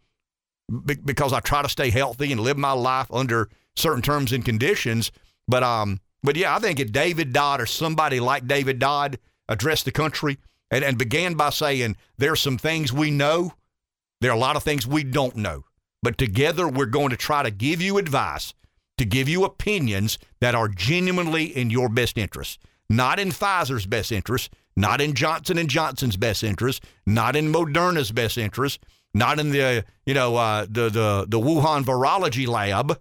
[0.86, 4.44] be- because I try to stay healthy and live my life under certain terms and
[4.44, 5.12] conditions.
[5.48, 9.86] But um, but yeah, I think if David Dodd or somebody like David Dodd addressed
[9.86, 10.40] the country
[10.72, 13.54] and, and began by saying there's some things we know,
[14.24, 15.66] there are a lot of things we don't know,
[16.02, 18.54] but together we're going to try to give you advice,
[18.98, 22.60] to give you opinions that are genuinely in your best interest,
[22.90, 28.14] not in Pfizer's best interest, not in Johnson and Johnson's best interest, not in Moderna's
[28.14, 32.98] best interest, not in the you know uh, the the the Wuhan virology lab.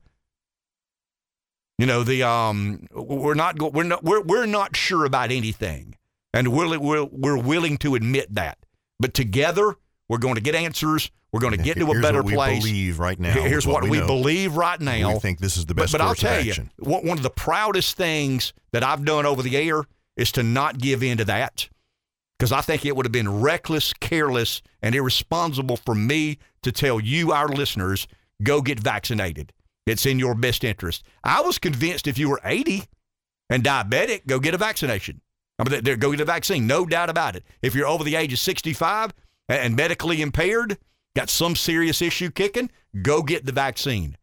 [1.79, 5.95] You know the um we're not go- we're not we're we're not sure about anything,
[6.35, 8.59] and we're we're we're willing to admit that.
[8.99, 9.77] But together
[10.13, 11.11] we're going to get answers.
[11.33, 13.33] We're going to get to a Here's better what we believe right now.
[13.33, 15.15] Here's what, what we, we believe right now.
[15.15, 16.71] We think this is the But, best but I'll course of tell action.
[16.79, 19.85] you, one one of the proudest things that I've done over the air
[20.19, 21.71] is to not give in to that
[22.39, 27.01] because I think it would have been reckless, careless, and irresponsible for me to tell
[27.01, 28.07] you, our listeners,
[28.43, 29.55] go get vaccinated.
[29.87, 31.03] It's in your best interest.
[31.25, 32.85] I was convinced if you were 80
[33.49, 35.23] and diabetic, go get a vaccination.
[35.59, 37.45] I mean, there- go get a vaccine, no doubt about it.
[37.63, 39.13] If you're over the age of 65
[39.59, 40.79] and- medically impaired,
[41.17, 42.71] got some serious issue kicking,
[43.03, 44.17] go get the vaccine.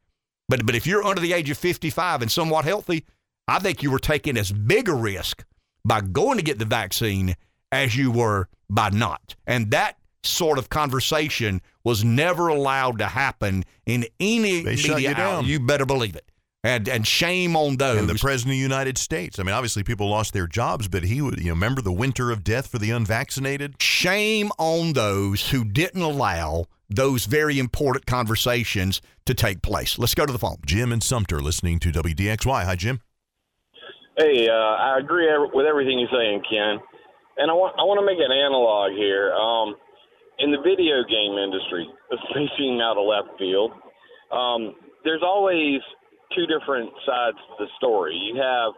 [0.47, 3.05] But but if you're under the age of 55 and somewhat healthy,
[3.47, 5.45] I think you were taking as big a risk
[5.85, 7.35] by going to get the vaccine
[7.71, 9.35] as you were by not.
[9.47, 15.09] And that sort of conversation was never allowed to happen in any They shut media
[15.09, 15.45] you down.
[15.45, 16.25] You better believe it.
[16.61, 17.99] And and shame on those.
[17.99, 19.39] And the president of the United States.
[19.39, 22.31] I mean, obviously people lost their jobs, but he would, you know, remember the winter
[22.31, 23.75] of death for the unvaccinated?
[23.99, 29.99] shame on those who didn't allow those very important conversations to take place.
[29.99, 30.55] Let's go to the phone.
[30.65, 32.63] Jim and Sumter listening to WDXY.
[32.63, 33.01] Hi, Jim.
[34.17, 36.79] Hey, uh, I agree with everything you're saying, Ken.
[37.37, 39.31] And I want I want to make an analog here.
[39.35, 39.75] Um,
[40.39, 41.83] in the video game industry,
[42.15, 43.71] especially out of left field,
[44.31, 45.79] um, there's always
[46.35, 48.15] two different sides to the story.
[48.15, 48.73] You have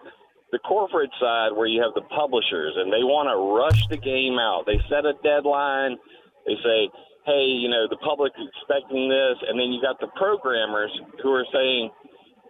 [0.52, 4.40] the corporate side where you have the publishers, and they want to rush the game
[4.40, 4.66] out.
[4.66, 5.98] They set a deadline.
[6.46, 6.90] They say,
[7.26, 10.92] "Hey, you know, the public's expecting this," and then you got the programmers
[11.22, 11.92] who are saying,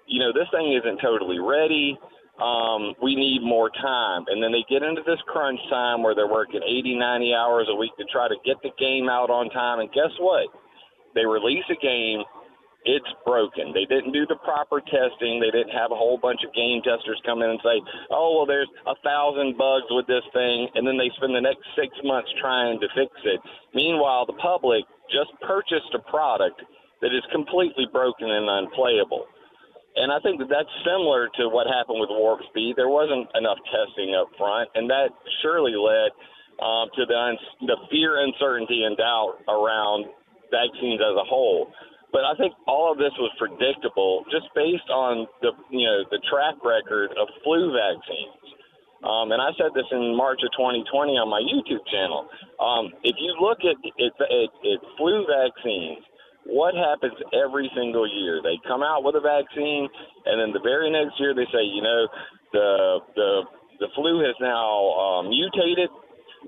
[0.07, 1.97] "You know, this thing isn't totally ready."
[2.41, 4.25] um, we need more time.
[4.27, 7.75] And then they get into this crunch time where they're working 80, 90 hours a
[7.75, 9.79] week to try to get the game out on time.
[9.79, 10.49] And guess what?
[11.13, 12.23] They release a game,
[12.85, 13.73] it's broken.
[13.73, 15.37] They didn't do the proper testing.
[15.37, 17.77] They didn't have a whole bunch of game testers come in and say,
[18.09, 20.67] oh, well, there's a thousand bugs with this thing.
[20.73, 23.39] And then they spend the next six months trying to fix it.
[23.77, 24.81] Meanwhile, the public
[25.13, 26.57] just purchased a product
[27.05, 29.29] that is completely broken and unplayable.
[29.95, 32.79] And I think that that's similar to what happened with Warp Speed.
[32.79, 35.11] There wasn't enough testing up front, and that
[35.43, 36.15] surely led
[36.63, 40.05] um, to the, uns- the fear, uncertainty, and doubt around
[40.49, 41.67] vaccines as a whole.
[42.11, 46.19] But I think all of this was predictable just based on the you know the
[46.27, 48.41] track record of flu vaccines.
[49.01, 52.29] Um, and I said this in March of 2020 on my YouTube channel.
[52.61, 56.05] Um, if you look at, at, flu vaccines,
[56.45, 58.45] what happens every single year?
[58.45, 59.89] They come out with a vaccine,
[60.29, 62.01] and then the very next year they say, you know,
[62.53, 63.29] the the
[63.81, 65.89] the flu has now um, mutated.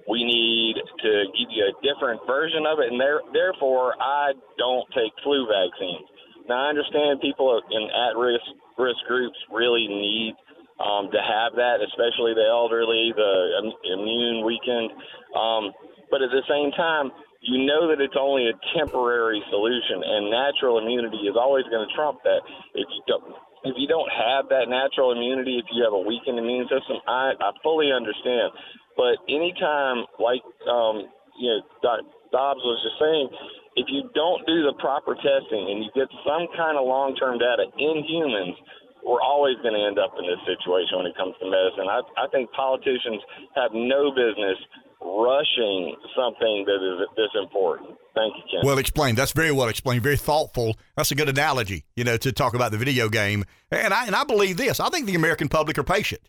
[0.09, 4.87] We need to give you a different version of it, and there, therefore, I don't
[4.91, 6.09] take flu vaccines.
[6.49, 8.43] Now, I understand people in at-risk
[8.77, 10.33] risk groups really need
[10.81, 14.91] um, to have that, especially the elderly, the immune weakened.
[15.37, 15.71] Um,
[16.09, 17.13] but at the same time,
[17.43, 21.91] you know that it's only a temporary solution, and natural immunity is always going to
[21.93, 22.41] trump that.
[22.73, 26.39] If you don't, if you don't have that natural immunity, if you have a weakened
[26.39, 28.51] immune system, I, I fully understand.
[28.95, 31.09] But anytime, like um,
[31.39, 31.99] you know, Doc
[32.31, 33.27] Dobbs was just saying,
[33.75, 37.65] if you don't do the proper testing and you get some kind of long-term data
[37.77, 38.57] in humans,
[39.05, 41.89] we're always going to end up in this situation when it comes to medicine.
[41.89, 43.21] I, I think politicians
[43.55, 44.57] have no business
[45.03, 47.97] rushing something that is this important.
[48.15, 48.61] Thank you, Ken.
[48.63, 49.17] Well explained.
[49.17, 50.01] That's very well explained.
[50.01, 50.77] Very thoughtful.
[50.95, 53.43] That's a good analogy, you know, to talk about the video game.
[53.71, 54.79] And I and I believe this.
[54.79, 56.21] I think the American public are patient.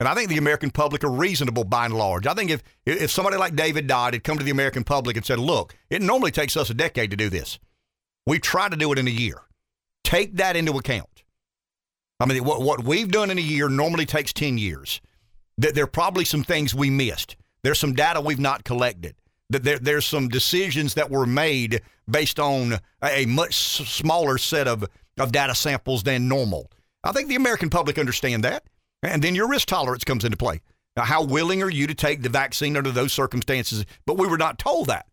[0.00, 2.26] And I think the American public are reasonable by and large.
[2.26, 5.24] I think if if somebody like David Dodd had come to the American public and
[5.24, 7.58] said, "Look, it normally takes us a decade to do this.
[8.26, 9.42] We try to do it in a year.
[10.02, 11.14] Take that into account."
[12.20, 15.00] I mean, what, what we've done in a year normally takes 10 years.
[15.58, 17.36] That there are probably some things we missed.
[17.62, 19.14] There's some data we've not collected.
[19.50, 24.84] That there, there's some decisions that were made based on a, much smaller set of,
[25.18, 26.70] of data samples than normal.
[27.04, 28.64] I think the American public understand that.
[29.04, 30.60] And then your risk tolerance comes into play.
[30.96, 33.84] Now, how willing are you to take the vaccine under those circumstances?
[34.06, 35.06] But we were not told that.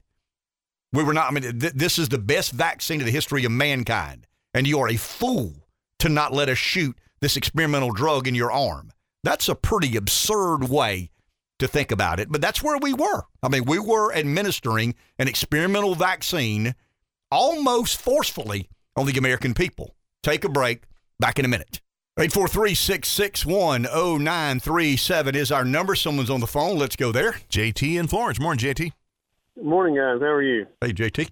[0.93, 3.51] We were not, I mean, th- this is the best vaccine in the history of
[3.51, 4.27] mankind.
[4.53, 5.67] And you are a fool
[5.99, 8.91] to not let us shoot this experimental drug in your arm.
[9.23, 11.11] That's a pretty absurd way
[11.59, 13.23] to think about it, but that's where we were.
[13.43, 16.75] I mean, we were administering an experimental vaccine
[17.31, 19.95] almost forcefully on the American people.
[20.23, 20.83] Take a break.
[21.19, 21.81] Back in a minute.
[22.21, 25.95] 843 661 0937 is our number.
[25.95, 26.77] Someone's on the phone.
[26.77, 27.31] Let's go there.
[27.49, 28.39] JT in Florence.
[28.39, 28.91] Morning, JT.
[29.55, 30.19] Good Morning, guys.
[30.19, 30.67] How are you?
[30.81, 31.31] Hey, JT.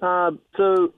[0.00, 0.92] Uh, so,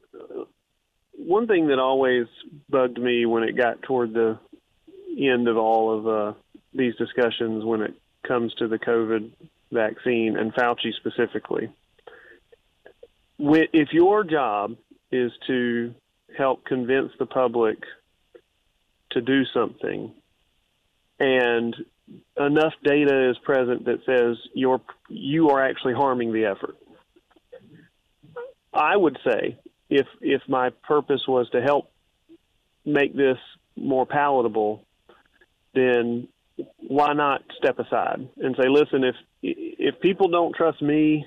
[1.16, 2.26] one thing that always
[2.68, 4.38] bugged me when it got toward the
[5.18, 6.38] end of all of uh,
[6.74, 7.94] these discussions when it
[8.28, 9.30] comes to the COVID
[9.72, 11.72] vaccine and Fauci specifically,
[13.38, 14.76] if your job
[15.10, 15.94] is to
[16.36, 17.78] help convince the public
[19.10, 20.12] to do something
[21.20, 21.76] and
[22.38, 26.76] enough data is present that says you're you are actually harming the effort.
[28.72, 29.58] I would say
[29.88, 31.92] if if my purpose was to help
[32.84, 33.36] make this
[33.76, 34.84] more palatable,
[35.74, 36.28] then
[36.78, 41.26] why not step aside and say, listen, if if people don't trust me,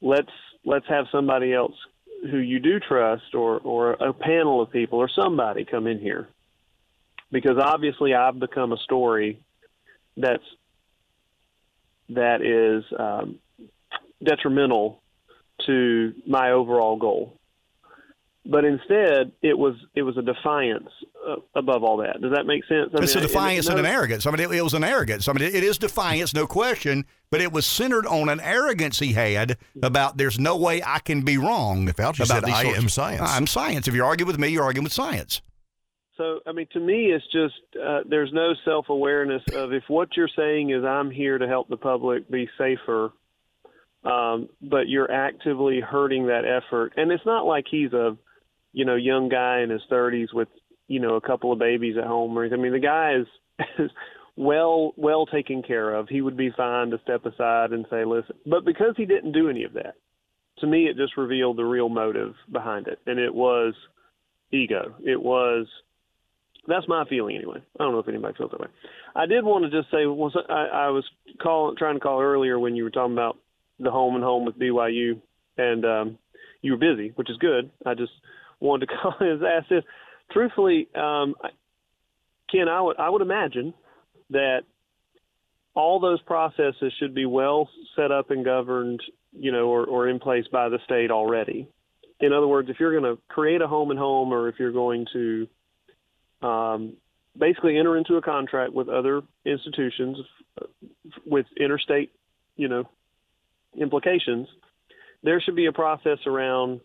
[0.00, 0.32] let's
[0.64, 1.74] let's have somebody else
[2.30, 6.28] who you do trust or or a panel of people or somebody come in here.
[7.32, 9.40] Because obviously I've become a story
[10.16, 10.44] that's
[12.10, 13.38] that is um,
[14.22, 15.02] detrimental
[15.66, 17.38] to my overall goal.
[18.44, 20.88] But instead, it was it was a defiance
[21.28, 22.20] uh, above all that.
[22.20, 22.90] Does that make sense?
[22.92, 24.26] I it's mean, a defiance and, and, an arrogance.
[24.26, 25.28] I mean, it, it was an arrogance.
[25.28, 28.98] I mean, it, it is defiance, no question, but it was centered on an arrogance
[28.98, 31.86] he had about there's no way I can be wrong.
[31.86, 33.86] Fauci about said, "I sorts am science." I'm science.
[33.86, 35.40] If you argue with me, you're arguing with science.
[36.16, 40.16] So, I mean, to me, it's just uh, there's no self awareness of if what
[40.16, 43.12] you're saying is I'm here to help the public be safer,
[44.04, 46.92] um, but you're actively hurting that effort.
[46.96, 48.16] And it's not like he's a,
[48.72, 50.48] you know, young guy in his 30s with,
[50.86, 52.60] you know, a couple of babies at home or anything.
[52.60, 53.26] I mean, the guy is,
[53.78, 53.90] is
[54.36, 56.08] well well taken care of.
[56.08, 58.36] He would be fine to step aside and say, listen.
[58.44, 59.94] But because he didn't do any of that,
[60.58, 63.74] to me, it just revealed the real motive behind it, and it was
[64.52, 64.94] ego.
[65.04, 65.66] It was
[66.66, 67.62] that's my feeling anyway.
[67.78, 68.68] I don't know if anybody feels that way.
[69.16, 71.04] I did want to just say was I, I was
[71.42, 73.38] call, trying to call earlier when you were talking about
[73.80, 75.20] the home and home with BYU,
[75.58, 76.18] and um,
[76.60, 77.70] you were busy, which is good.
[77.84, 78.12] I just
[78.60, 79.84] wanted to call and ask this.
[80.30, 81.34] Truthfully, um,
[82.50, 83.74] Ken, I would I would imagine
[84.30, 84.60] that
[85.74, 89.00] all those processes should be well set up and governed,
[89.32, 91.66] you know, or, or in place by the state already.
[92.20, 94.72] In other words, if you're going to create a home and home, or if you're
[94.72, 95.48] going to
[96.42, 96.94] um,
[97.38, 100.18] basically enter into a contract with other institutions
[100.60, 100.66] uh,
[101.26, 102.12] with interstate,
[102.56, 102.84] you know,
[103.80, 104.48] implications,
[105.22, 106.80] there should be a process around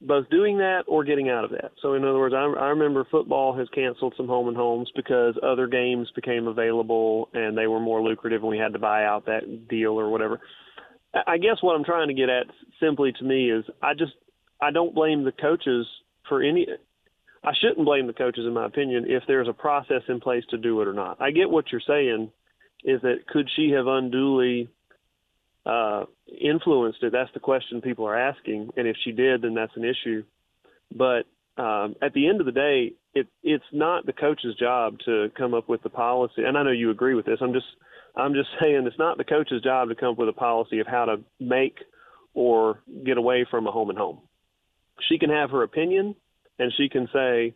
[0.00, 1.72] both doing that or getting out of that.
[1.80, 5.34] So, in other words, I, I remember football has canceled some home and homes because
[5.42, 9.26] other games became available and they were more lucrative, and we had to buy out
[9.26, 10.40] that deal or whatever.
[11.14, 12.46] I I guess what I'm trying to get at
[12.80, 14.12] simply to me is I just
[14.60, 15.86] I don't blame the coaches
[16.28, 16.66] for any
[17.46, 20.58] I shouldn't blame the coaches, in my opinion, if there's a process in place to
[20.58, 21.22] do it or not.
[21.22, 22.32] I get what you're saying,
[22.82, 24.68] is that could she have unduly
[25.64, 27.12] uh, influenced it?
[27.12, 30.24] That's the question people are asking, and if she did, then that's an issue.
[30.92, 31.22] But
[31.56, 35.54] um, at the end of the day, it it's not the coach's job to come
[35.54, 36.42] up with the policy.
[36.44, 37.38] And I know you agree with this.
[37.40, 37.66] I'm just
[38.16, 40.88] I'm just saying it's not the coach's job to come up with a policy of
[40.88, 41.78] how to make
[42.34, 44.18] or get away from a home and home.
[45.08, 46.16] She can have her opinion
[46.58, 47.54] and she can say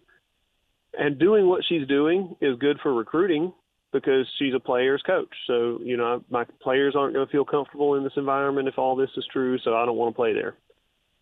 [0.95, 3.53] and doing what she's doing is good for recruiting
[3.93, 5.33] because she's a player's coach.
[5.47, 8.97] So, you know, my players aren't going to feel comfortable in this environment if all
[8.97, 10.55] this is true, so I don't want to play there.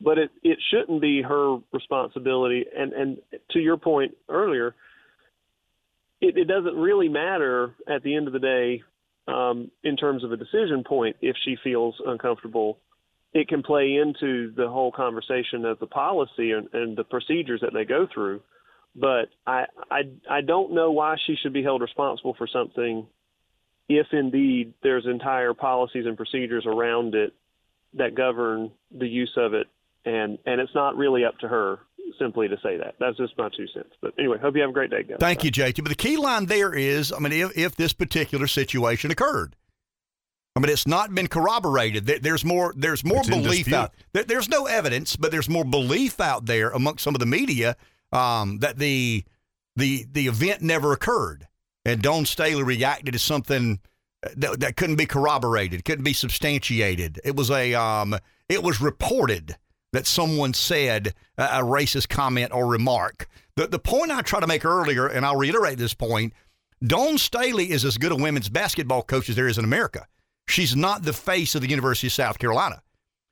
[0.00, 3.18] But it it shouldn't be her responsibility and and
[3.50, 4.74] to your point earlier,
[6.20, 8.82] it, it doesn't really matter at the end of the day
[9.26, 12.78] um, in terms of a decision point if she feels uncomfortable.
[13.32, 17.72] It can play into the whole conversation of the policy and, and the procedures that
[17.74, 18.40] they go through
[18.94, 23.06] but I, I I don't know why she should be held responsible for something
[23.88, 27.32] if indeed there's entire policies and procedures around it
[27.94, 29.66] that govern the use of it
[30.05, 31.80] and and it's not really up to her
[32.18, 32.94] simply to say that.
[32.98, 33.94] That's just my two cents.
[34.00, 35.18] But anyway, hope you have a great day, guys.
[35.20, 35.82] Thank you, JT.
[35.82, 39.55] But the key line there is, I mean, if, if this particular situation occurred,
[40.59, 42.05] I mean, it's not been corroborated.
[42.06, 42.74] There's more.
[42.76, 43.94] There's more It's belief out.
[44.12, 47.76] there- There's no evidence, but there's more belief out there amongst some of the media
[48.12, 49.24] um, that the
[49.76, 51.47] the the event never occurred,
[51.85, 53.78] and Dawn Staley reacted to something
[54.36, 57.20] that, that couldn't be corroborated, couldn't be substantiated.
[57.24, 58.16] It was a um,
[58.48, 59.56] it was reported
[59.93, 63.28] that someone said a, a racist comment or remark.
[63.55, 66.32] The the point I tried to make earlier, and I'll reiterate this point.
[66.85, 70.06] Dawn Staley is as good a women's basketball coach as there is in America.
[70.48, 72.82] She's not the face of the University of South Carolina.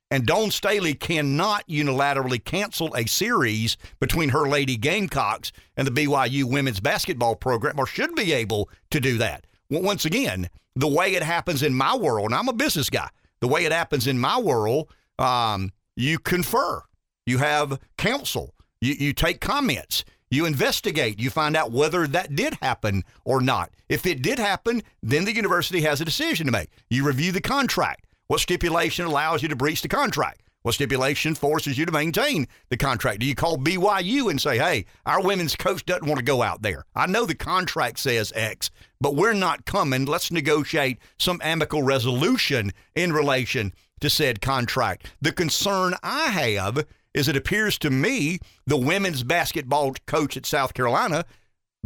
[0.09, 6.45] And Dawn Staley cannot unilaterally cancel a series between her Lady Gamecocks and the BYU
[6.45, 9.45] women's basketball program, or should be able to do that.
[9.69, 13.09] Once again, the way it happens in my world, and I'm a business guy,
[13.41, 14.89] the way it happens in my world,
[15.19, 16.83] um, you confer,
[17.25, 22.55] you have counsel, you, you take comments, you investigate, you find out whether that did
[22.61, 23.71] happen or not.
[23.87, 26.69] If it did happen, then the university has a decision to make.
[26.89, 28.05] You review the contract.
[28.27, 30.41] What stipulation allows you to breach the contract?
[30.63, 33.19] What stipulation forces you to maintain the contract?
[33.19, 36.61] Do you call BYU and say, hey, our women's coach doesn't want to go out
[36.61, 36.83] there?
[36.93, 40.03] I know the contract says X, but we're not coming.
[40.03, 43.71] Let's negotiate some amicable resolution in relation
[44.01, 45.09] to said contract.
[45.21, 46.85] The concern I have
[47.17, 51.25] is it appears to me the women's basketball coach at South Carolina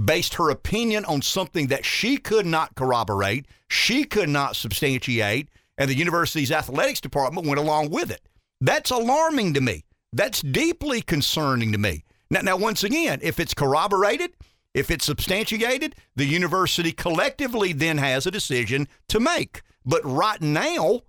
[0.03, 5.89] based her opinion on something that she could not corroborate, she could not substantiate, and
[5.89, 8.27] the university's athletics department went along with it.
[8.59, 9.85] That's alarming to me.
[10.11, 12.03] That's deeply concerning to me.
[12.29, 14.31] Now, now once again, if it's corroborated,
[14.73, 19.61] if it's substantiated, the university collectively then has a decision to make.
[19.85, 21.01] But right now,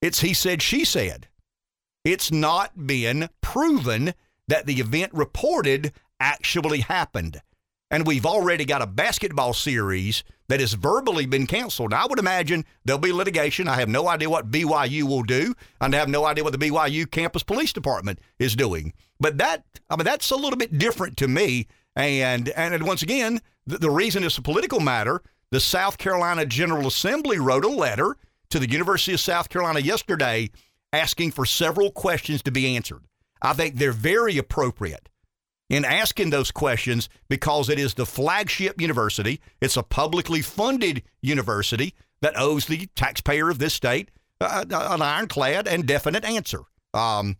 [0.00, 1.28] it's he said, she said.
[2.04, 4.14] It's not been proven
[4.48, 7.40] that the event reported actually happened.
[7.92, 11.92] And we've already got a basketball series that has verbally been canceled.
[11.92, 13.68] I would imagine there'll be litigation.
[13.68, 15.54] I have no idea what BYU will do.
[15.80, 18.94] and I have no idea what the BYU campus police department is doing.
[19.20, 21.68] But that, I mean, that's a little bit different to me.
[21.94, 26.86] And and once again, the, the reason it's a political matter, the South Carolina General
[26.86, 28.16] Assembly wrote a letter
[28.48, 30.50] to the University of South Carolina yesterday
[30.92, 33.02] asking for several questions to be answered.
[33.40, 35.08] I think they're very appropriate
[35.68, 39.40] in asking those questions because it is the flagship university.
[39.60, 44.10] It's a publicly funded university that owes the taxpayer of this state
[44.42, 46.60] uh, an ironclad and definite answer.
[46.94, 47.36] Um,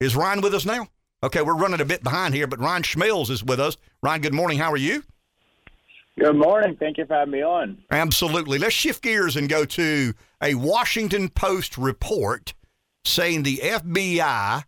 [0.00, 0.88] is Ryan with us now?
[1.22, 3.76] Okay, we're running a bit behind here, but Ryan Schmelz is with us.
[4.02, 4.58] Ryan, good morning.
[4.58, 5.02] How are you?
[6.18, 6.76] Good morning.
[6.78, 7.78] Thank you for having me on.
[7.90, 8.58] Absolutely.
[8.58, 12.54] Let's shift gears and go to a Washington Post report
[13.04, 14.64] saying the FBI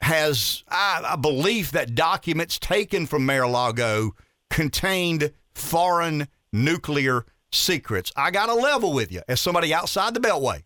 [0.00, 4.14] has a, belief that documents taken from Mar-a-Lago
[4.50, 8.12] contained foreign nuclear secrets.
[8.14, 10.62] I got to level with you as somebody outside the Beltway.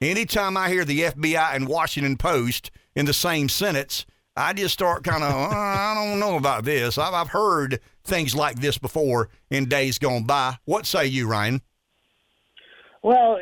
[0.00, 4.04] Anytime I hear the FBI and Washington Post in the same sentence,
[4.36, 6.98] I just start kind of, uh, I don't know about this.
[6.98, 10.58] I've, I've heard things like this before in days gone by.
[10.64, 11.62] What say you, Ryan?
[13.02, 13.38] Well,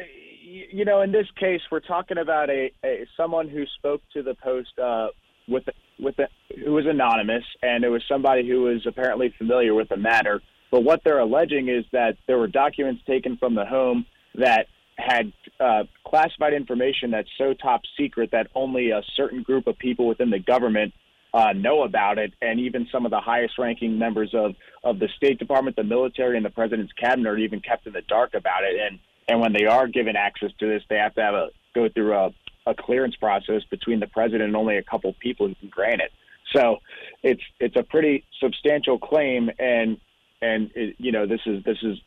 [0.71, 4.35] you know, in this case, we're talking about a, a someone who spoke to the
[4.35, 5.09] Post uh,
[5.49, 5.65] with
[5.99, 6.29] with a,
[6.65, 10.41] who was anonymous, and it was somebody who was apparently familiar with the matter.
[10.71, 14.07] But what they're alleging is that there were documents taken from the home
[14.37, 14.67] that
[14.97, 20.07] had uh, classified information that's so top secret that only a certain group of people
[20.07, 20.93] within the government
[21.35, 25.39] uh, know about it, and even some of the highest-ranking members of of the State
[25.39, 28.77] Department, the military, and the president's cabinet are even kept in the dark about it.
[28.81, 31.89] And and when they are given access to this, they have to have a go
[31.89, 32.31] through a,
[32.67, 36.11] a clearance process between the president and only a couple people who can grant it.
[36.55, 36.79] So
[37.23, 39.99] it's it's a pretty substantial claim, and
[40.41, 41.99] and it, you know this is this is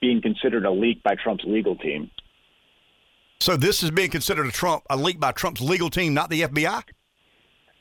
[0.00, 2.10] being considered a leak by Trump's legal team.
[3.40, 6.42] So this is being considered a Trump a leak by Trump's legal team, not the
[6.42, 6.84] FBI.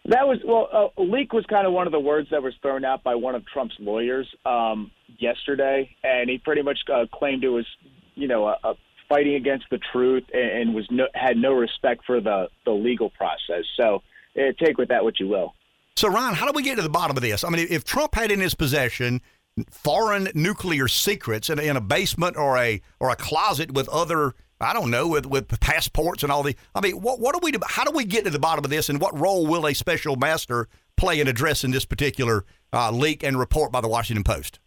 [0.06, 2.54] That was well, uh, a leak was kind of one of the words that was
[2.62, 4.90] thrown out by one of Trump's lawyers um,
[5.20, 7.68] yesterday, and he pretty much uh, claimed it was,
[8.16, 8.74] you know, a, a
[9.10, 13.10] fighting against the truth and, and was no, had no respect for the the legal
[13.10, 13.66] process.
[13.78, 14.02] So
[14.38, 15.54] uh, take with that what you will.
[15.96, 17.44] So Ron, how do we get to the bottom of this?
[17.44, 19.22] I mean, if Trump had in his possession
[19.70, 24.74] foreign nuclear secrets in, in a basement or a or a closet with other I
[24.74, 26.56] don't know, with, with passports and all the.
[26.76, 27.52] I mean, what what do we?
[27.66, 30.16] How do we get to the bottom of this, and what role will a special
[30.16, 30.68] master
[30.98, 34.60] play in addressing this particular uh, leak and report by the Washington Post?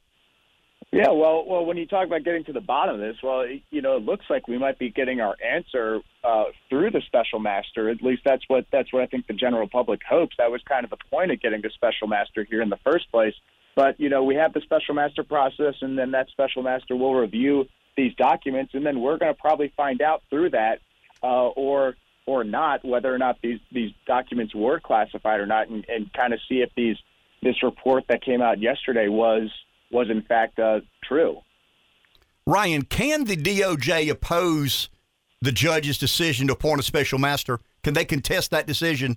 [0.94, 3.82] Yeah, well, well, when you talk about getting to the bottom of this, well, you
[3.82, 7.90] know, it looks like we might be getting our answer uh, through the special master.
[7.90, 10.36] At least that's what that's what I think the general public hopes.
[10.38, 13.10] That was kind of the point of getting the special master here in the first
[13.10, 13.34] place.
[13.74, 17.16] But you know, we have the special master process, and then that special master will
[17.16, 17.64] review
[17.96, 20.78] these documents, and then we're going to probably find out through that,
[21.24, 25.84] uh, or or not, whether or not these these documents were classified or not, and,
[25.88, 26.98] and kind of see if these
[27.42, 29.50] this report that came out yesterday was
[29.94, 31.38] was in fact uh, true.
[32.46, 34.90] Ryan, can the DOJ oppose
[35.40, 37.60] the judge's decision to appoint a special master?
[37.82, 39.16] Can they contest that decision?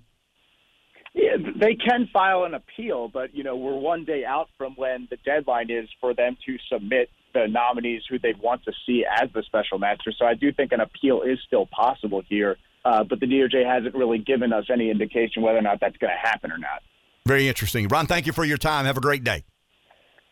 [1.14, 5.08] Yeah, they can file an appeal, but you know we're one day out from when
[5.10, 9.28] the deadline is for them to submit the nominees who they'd want to see as
[9.34, 10.12] the special master.
[10.16, 13.94] So I do think an appeal is still possible here, uh, but the DOJ hasn't
[13.94, 16.82] really given us any indication whether or not that's going to happen or not.
[17.26, 18.06] Very interesting, Ron.
[18.06, 18.86] Thank you for your time.
[18.86, 19.44] Have a great day.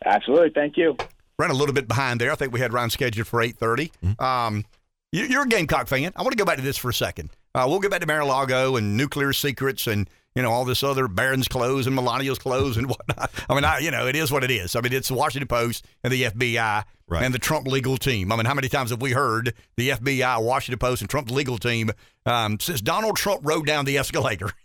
[0.05, 0.95] Absolutely, thank you.
[1.39, 2.31] Ran a little bit behind there.
[2.31, 3.91] I think we had Ryan scheduled for eight thirty.
[4.03, 4.23] Mm-hmm.
[4.23, 4.65] Um,
[5.11, 6.11] you, are a Gamecock fan.
[6.15, 7.29] I want to go back to this for a second.
[7.55, 11.07] Uh, we'll get back to Mar-a-Lago and nuclear secrets and you know all this other
[11.07, 13.31] Barron's clothes and Melania's clothes and whatnot.
[13.49, 14.75] I mean, I, you know, it is what it is.
[14.75, 17.23] I mean, it's the Washington Post and the FBI right.
[17.23, 18.31] and the Trump legal team.
[18.31, 21.57] I mean, how many times have we heard the FBI, Washington Post, and Trump legal
[21.57, 21.91] team
[22.25, 24.51] um, since Donald Trump rode down the escalator?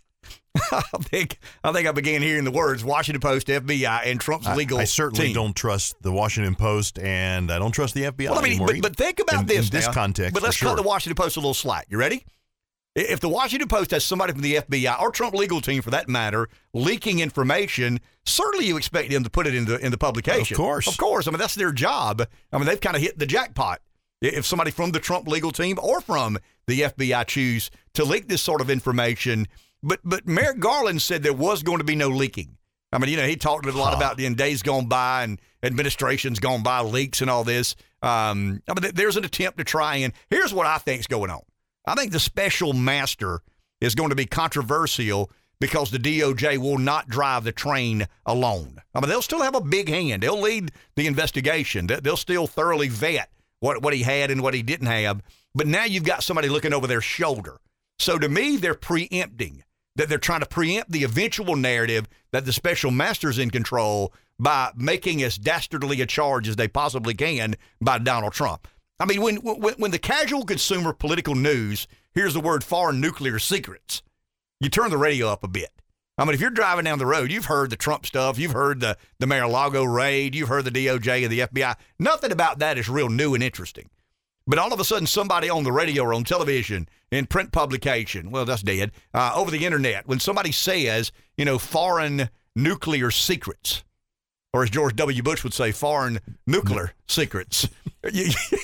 [0.71, 4.77] I think I think I began hearing the words Washington Post, FBI, and Trump's legal.
[4.77, 5.33] I, I certainly team.
[5.35, 8.67] don't trust the Washington Post, and I don't trust the FBI well, I mean, anymore.
[8.67, 9.93] But, but think about in, this in this now.
[9.93, 10.33] context.
[10.33, 10.69] But let's sure.
[10.69, 11.87] cut the Washington Post a little slack.
[11.89, 12.23] You ready?
[12.95, 16.07] If the Washington Post has somebody from the FBI or Trump legal team, for that
[16.07, 20.53] matter, leaking information, certainly you expect them to put it in the in the publication.
[20.53, 21.27] Of course, of course.
[21.27, 22.21] I mean that's their job.
[22.51, 23.81] I mean they've kind of hit the jackpot.
[24.21, 26.37] If somebody from the Trump legal team or from
[26.67, 29.47] the FBI choose to leak this sort of information,
[29.83, 32.57] but but Merrick Garland said there was going to be no leaking.
[32.91, 33.97] I mean, you know, he talked a lot huh.
[33.97, 37.75] about in days gone by and administrations gone by, leaks and all this.
[38.01, 41.31] Um, I mean, there's an attempt to try and here's what I think is going
[41.31, 41.41] on.
[41.85, 43.41] I think the special master
[43.81, 45.29] is going to be controversial
[45.59, 48.81] because the DOJ will not drive the train alone.
[48.93, 50.23] I mean, they'll still have a big hand.
[50.23, 51.87] They'll lead the investigation.
[51.87, 53.29] They'll still thoroughly vet
[53.59, 55.21] what, what he had and what he didn't have.
[55.55, 57.59] But now you've got somebody looking over their shoulder.
[57.99, 59.63] So to me, they're preempting
[59.95, 64.71] that they're trying to preempt the eventual narrative that the special master's in control by
[64.75, 68.67] making as dastardly a charge as they possibly can by Donald Trump.
[68.99, 73.39] I mean, when, when, when the casual consumer political news hears the word foreign nuclear
[73.39, 74.01] secrets,
[74.59, 75.69] you turn the radio up a bit.
[76.17, 78.79] I mean, if you're driving down the road, you've heard the Trump stuff, you've heard
[78.79, 81.75] the, the Mar-a-Lago raid, you've heard the DOJ and the FBI.
[81.97, 83.89] Nothing about that is real new and interesting.
[84.45, 88.29] But all of a sudden, somebody on the radio or on television, in print publication,
[88.29, 93.83] well, that's dead, uh, over the internet, when somebody says, you know, foreign nuclear secrets,
[94.51, 95.23] or as George W.
[95.23, 97.69] Bush would say, foreign nuclear secrets,
[98.13, 98.57] you, you,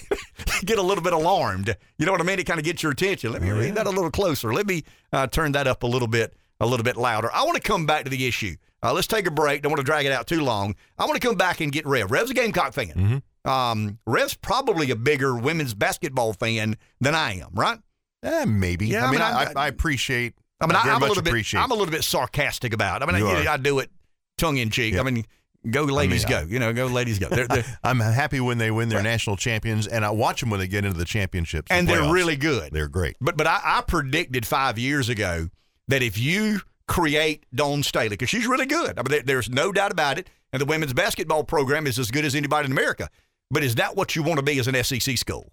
[0.66, 1.76] get a little bit alarmed.
[1.98, 2.40] You know what I mean?
[2.40, 3.32] It kind of gets your attention.
[3.32, 4.54] Let me read that a little closer.
[4.54, 4.84] Let me
[5.14, 7.32] uh, turn that up a little bit, a little bit louder.
[7.34, 8.56] I want to come back to the issue.
[8.84, 9.62] Uh, let's take a break.
[9.62, 10.76] Don't want to drag it out too long.
[10.98, 12.12] I want to come back and get Rev.
[12.12, 12.88] Rev's a Gamecock fan.
[12.88, 13.18] Mm-hmm.
[13.46, 17.80] Um, Rev's probably a bigger women's basketball fan than I am, right?
[18.24, 18.88] Eh, maybe.
[18.88, 20.34] Yeah, I mean, I, I, I, appreciate.
[20.60, 21.54] I mean, I I, am a little bit.
[21.56, 23.02] I'm a little bit sarcastic about.
[23.02, 23.10] it.
[23.10, 23.54] I mean, I.
[23.54, 23.90] I do it
[24.38, 24.94] tongue in cheek.
[24.96, 25.00] Yeah.
[25.00, 25.26] I mean,
[25.70, 26.40] go ladies, I- go.
[26.50, 27.30] You know, go ladies, go.
[27.30, 29.04] They're, they're, I'm happy when they win their Right.
[29.04, 31.70] national champions, and I watch them when they get into the championships.
[31.70, 32.14] the and they're playoffs.
[32.14, 32.74] really good.
[32.74, 33.16] they're great.
[33.22, 35.48] But but I, I predicted five years ago
[35.88, 39.72] that if you create Dawn Staley, because she's really good, I mean, there, there's no
[39.72, 43.10] doubt about it, and the women's basketball program is as good as anybody in America.
[43.52, 45.52] But is that what you want to be as an SEC school?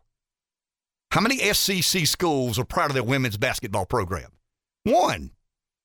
[1.13, 4.33] How many SEC schools are proud of their women's basketball program?
[4.85, 5.31] One.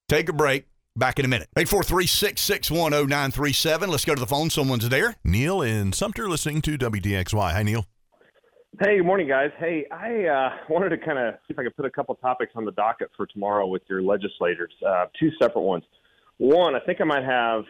[0.10, 0.66] Take a break.
[0.98, 1.48] Back in a minute.
[1.56, 3.90] 843 661 0937.
[3.90, 4.50] Let's go to the phone.
[4.50, 5.16] Someone's there.
[5.24, 7.54] Neil in Sumter, listening to WDXY.
[7.54, 7.86] Hi, Neil.
[8.80, 9.52] Hey, good morning, guys.
[9.58, 12.52] Hey, I uh, wanted to kind of see if I could put a couple topics
[12.56, 15.84] on the docket for tomorrow with your legislators, uh, two separate ones.
[16.38, 17.64] One, I think I might have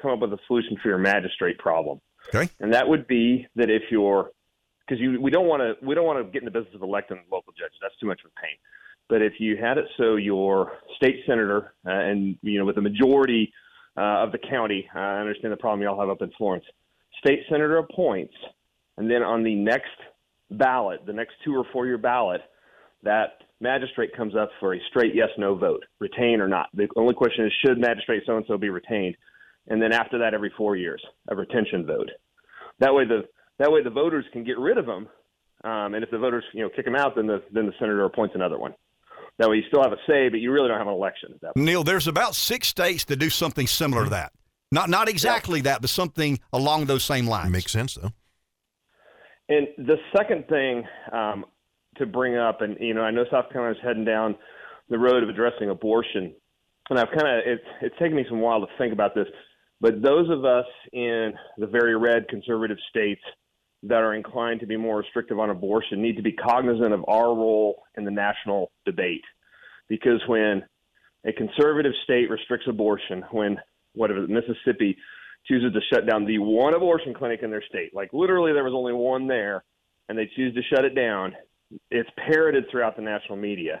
[0.00, 2.00] come up with a solution for your magistrate problem.
[2.34, 2.50] Okay.
[2.60, 4.30] And that would be that if you're
[4.86, 6.82] because you we don't want to we don't want to get in the business of
[6.82, 7.76] electing local judges.
[7.80, 8.56] That's too much of a pain.
[9.08, 12.82] But if you had it so your state senator uh, and you know with a
[12.82, 13.52] majority
[13.96, 16.64] uh, of the county, I understand the problem y'all have up in Florence.
[17.18, 18.34] State senator appoints,
[18.96, 19.88] and then on the next
[20.50, 22.40] ballot, the next two or four year ballot,
[23.02, 26.68] that magistrate comes up for a straight yes no vote, retain or not.
[26.74, 29.16] The only question is should magistrate so and so be retained,
[29.70, 32.10] and then after that, every four years, a retention vote.
[32.80, 33.22] That way the
[33.58, 35.08] that way the voters can get rid of them,
[35.64, 38.04] um, and if the voters you know kick them out, then the then the senator
[38.04, 38.74] appoints another one.
[39.38, 41.40] That way you still have a say, but you really don't have an election at
[41.40, 41.64] that point.
[41.64, 44.32] Neil, there's about six states that do something similar to that.
[44.72, 47.50] Not not exactly that, but something along those same lines.
[47.50, 48.10] Makes sense though.
[49.48, 51.44] And the second thing um,
[51.96, 54.36] to bring up, and you know, I know South Carolina is heading down
[54.88, 56.34] the road of addressing abortion,
[56.88, 59.26] and I've kind of it's it's taken me some while to think about this,
[59.80, 63.22] but those of us in the very red conservative states
[63.82, 67.34] that are inclined to be more restrictive on abortion need to be cognizant of our
[67.34, 69.24] role in the national debate,
[69.88, 70.62] because when
[71.24, 73.58] a conservative state restricts abortion, when
[73.94, 74.96] whatever Mississippi
[75.46, 78.74] chooses to shut down the one abortion clinic in their state, like literally there was
[78.74, 79.64] only one there,
[80.08, 81.34] and they choose to shut it down,
[81.90, 83.80] it's parroted throughout the national media.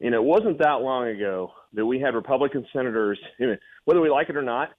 [0.00, 3.18] Know, it wasn't that long ago that we had Republican senators,
[3.84, 4.70] whether we like it or not,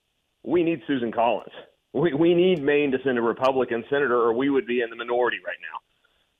[0.43, 1.51] we need Susan Collins.
[1.93, 4.95] We, we need Maine to send a Republican senator, or we would be in the
[4.95, 5.77] minority right now.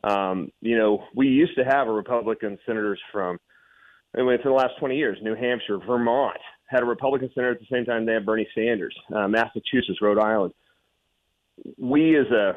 [0.04, 3.38] Um, you know, we used to have a Republican senators from,
[4.16, 6.38] I mean, for the last 20 years, New Hampshire, Vermont
[6.68, 10.20] had a Republican senator at the same time they had Bernie Sanders, uh, Massachusetts, Rhode
[10.20, 10.54] Island.
[11.78, 12.54] We as a,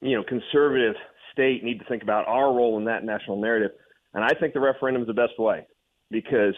[0.00, 0.94] you know, conservative
[1.32, 3.70] state need to think about our role in that national narrative.
[4.12, 5.66] And I think the referendum is the best way
[6.10, 6.54] because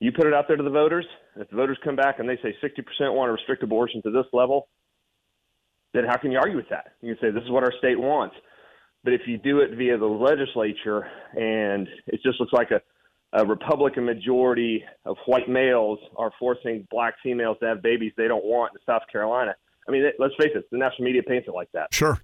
[0.00, 1.06] you put it out there to the voters.
[1.36, 4.26] If the voters come back and they say 60% want to restrict abortion to this
[4.32, 4.68] level,
[5.94, 6.92] then how can you argue with that?
[7.00, 8.36] You can say this is what our state wants.
[9.04, 12.80] But if you do it via the legislature and it just looks like a,
[13.32, 18.44] a Republican majority of white males are forcing black females to have babies they don't
[18.44, 19.54] want in South Carolina,
[19.86, 21.92] I mean, let's face it, the national media paints it like that.
[21.94, 22.20] Sure.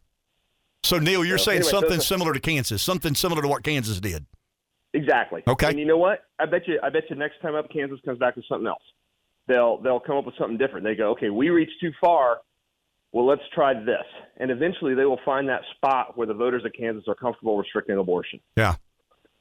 [0.83, 3.63] So Neil, you're So, saying anyway, something are- similar to Kansas, something similar to what
[3.65, 4.27] Kansas did.
[4.95, 5.43] Exactly.
[5.47, 5.69] Okay.
[5.69, 6.25] And you know what?
[6.39, 6.79] I bet you.
[6.83, 8.83] I bet you next time up, Kansas comes back with something else.
[9.49, 10.85] They'll they'll come up with something different.
[10.85, 12.39] They go, okay, we reached too far.
[13.13, 14.05] Well, let's try this,
[14.39, 17.97] and eventually they will find that spot where the voters of Kansas are comfortable restricting
[17.99, 18.41] abortion.
[18.57, 18.77] Yeah.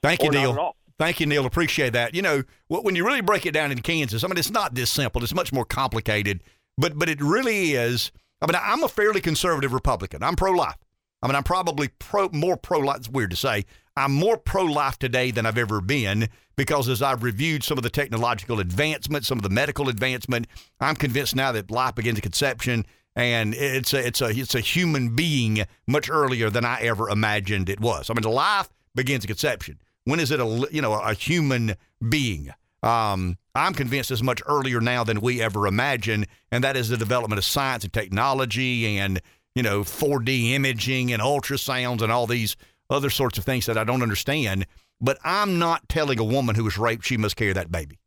[0.01, 0.75] Thank you, Or Neil.
[0.99, 1.45] Thank you, Neil.
[1.45, 2.13] Appreciate that.
[2.13, 4.91] You know, when you really break it down in Kansas, I mean, it's not this
[4.91, 5.23] simple.
[5.23, 6.43] It's much more complicated,
[6.77, 8.11] but but it really is.
[8.41, 10.21] I mean, I'm a fairly conservative Republican.
[10.21, 10.77] I'm pro-life.
[11.21, 12.97] I mean, I'm probably pro more pro-life.
[12.97, 13.65] It's weird to say.
[13.95, 17.89] I'm more pro-life today than I've ever been because as I've reviewed some of the
[17.89, 20.47] technological advancement, some of the medical advancement,
[20.79, 24.59] I'm convinced now that life begins at conception and it's a it's a it's a
[24.59, 28.09] human being much earlier than I ever imagined it was.
[28.09, 29.79] I mean, life begins at conception.
[30.05, 31.75] When is it a you know a human
[32.07, 32.49] being?
[32.81, 36.97] Um, I'm convinced it's much earlier now than we ever imagined, and that is the
[36.97, 39.21] development of science and technology and
[39.53, 42.55] you know 4D imaging and ultrasounds and all these
[42.89, 44.65] other sorts of things that I don't understand.
[45.01, 47.99] But I'm not telling a woman who was raped she must carry that baby.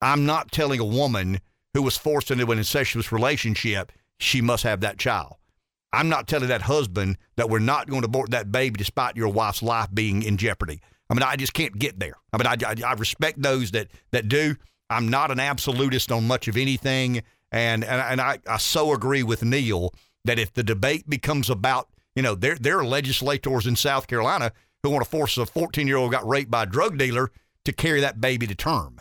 [0.00, 1.40] I'm not telling a woman
[1.72, 5.36] who was forced into an incestuous relationship she must have that child.
[5.92, 9.28] I'm not telling that husband that we're not going to abort that baby despite your
[9.28, 10.80] wife's life being in jeopardy.
[11.08, 12.14] I mean, I just can't get there.
[12.32, 14.56] I mean, I, I, I respect those that, that do.
[14.90, 17.22] I'm not an absolutist on much of anything.
[17.52, 19.94] And, and, and I, I so agree with Neil
[20.24, 24.52] that if the debate becomes about, you know, there, there are legislators in South Carolina
[24.82, 27.30] who want to force a 14 year old who got raped by a drug dealer
[27.64, 29.00] to carry that baby to term.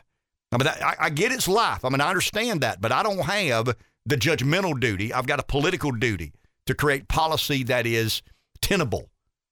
[0.52, 1.84] I mean, I, I get its life.
[1.84, 3.76] I mean, I understand that, but I don't have
[4.06, 5.12] the judgmental duty.
[5.12, 6.34] I've got a political duty
[6.66, 8.22] to create policy that is
[8.62, 9.10] tenable.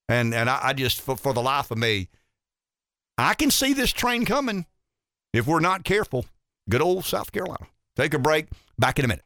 [0.08, 2.10] And and I, I just for, for the life of me,
[3.18, 4.66] I can see this train coming
[5.34, 6.26] if we're not careful.
[6.70, 7.68] Good old South Carolina.
[7.96, 8.48] Take a break.
[8.78, 9.26] Back in a minute.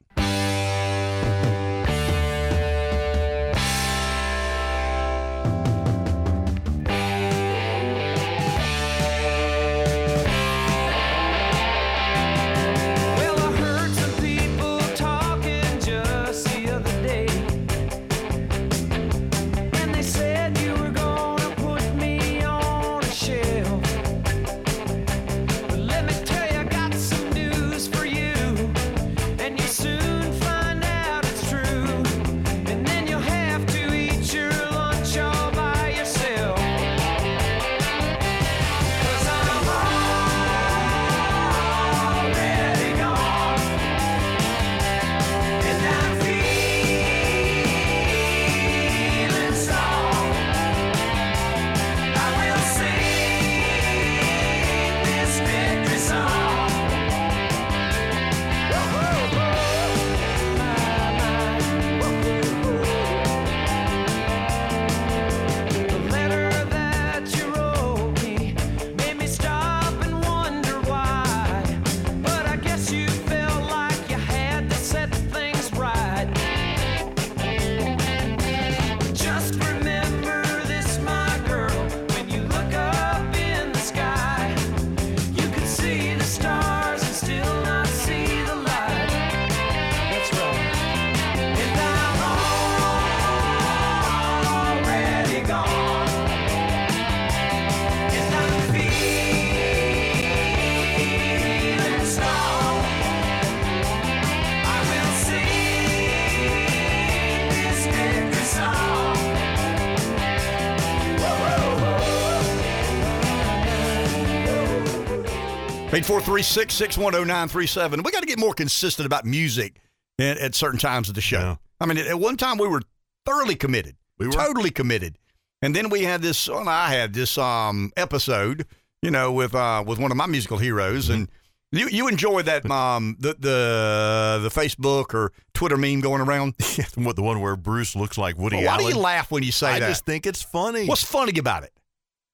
[115.95, 118.03] 843-661-0937.
[118.03, 119.79] We got to get more consistent about music
[120.19, 121.57] at, at certain times of the show.
[121.79, 122.81] I mean, at one time we were
[123.25, 123.95] thoroughly committed.
[124.17, 125.17] We were totally committed.
[125.61, 128.65] And then we had this well, I had this um episode,
[129.01, 131.29] you know, with uh with one of my musical heroes and
[131.71, 136.55] you you enjoy that um the the the Facebook or Twitter meme going around?
[136.95, 139.67] what the one where Bruce looks like Woody Why do you laugh when you say
[139.67, 139.85] I that?
[139.85, 140.87] I just think it's funny.
[140.87, 141.71] What's funny about it?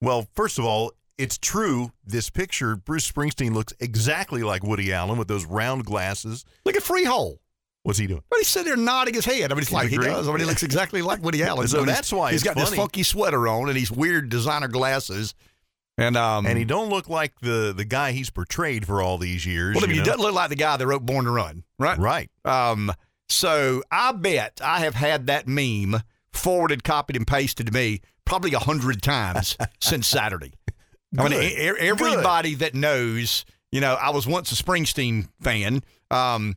[0.02, 1.92] Well, first of all, it's true.
[2.06, 6.46] This picture, Bruce Springsteen looks exactly like Woody Allen with those round glasses.
[6.66, 7.38] Look at Freehole.
[7.84, 8.22] What's he doing?
[8.30, 9.52] But he's sitting there nodding his head.
[9.52, 10.28] I mean, it's like he does.
[10.28, 11.68] I mean, he looks exactly like Woody Allen.
[11.68, 15.34] So that's why he's got this funky sweater on and these weird designer glasses.
[15.98, 19.46] And um, and he don't look like the the guy he's portrayed for all these
[19.46, 19.76] years.
[19.76, 21.98] Well, I mean, he doesn't look like the guy that wrote Born to Run, right?
[21.98, 22.30] Right.
[22.46, 22.92] Um,
[23.30, 26.02] so I bet I have had that meme
[26.34, 30.54] forwarded, copied, and pasted to me probably a hundred times since Saturday.
[31.18, 31.44] I mean, Good.
[31.44, 35.84] e- e- everybody that knows, you know, I was once a Springsteen fan.
[36.10, 36.56] Um,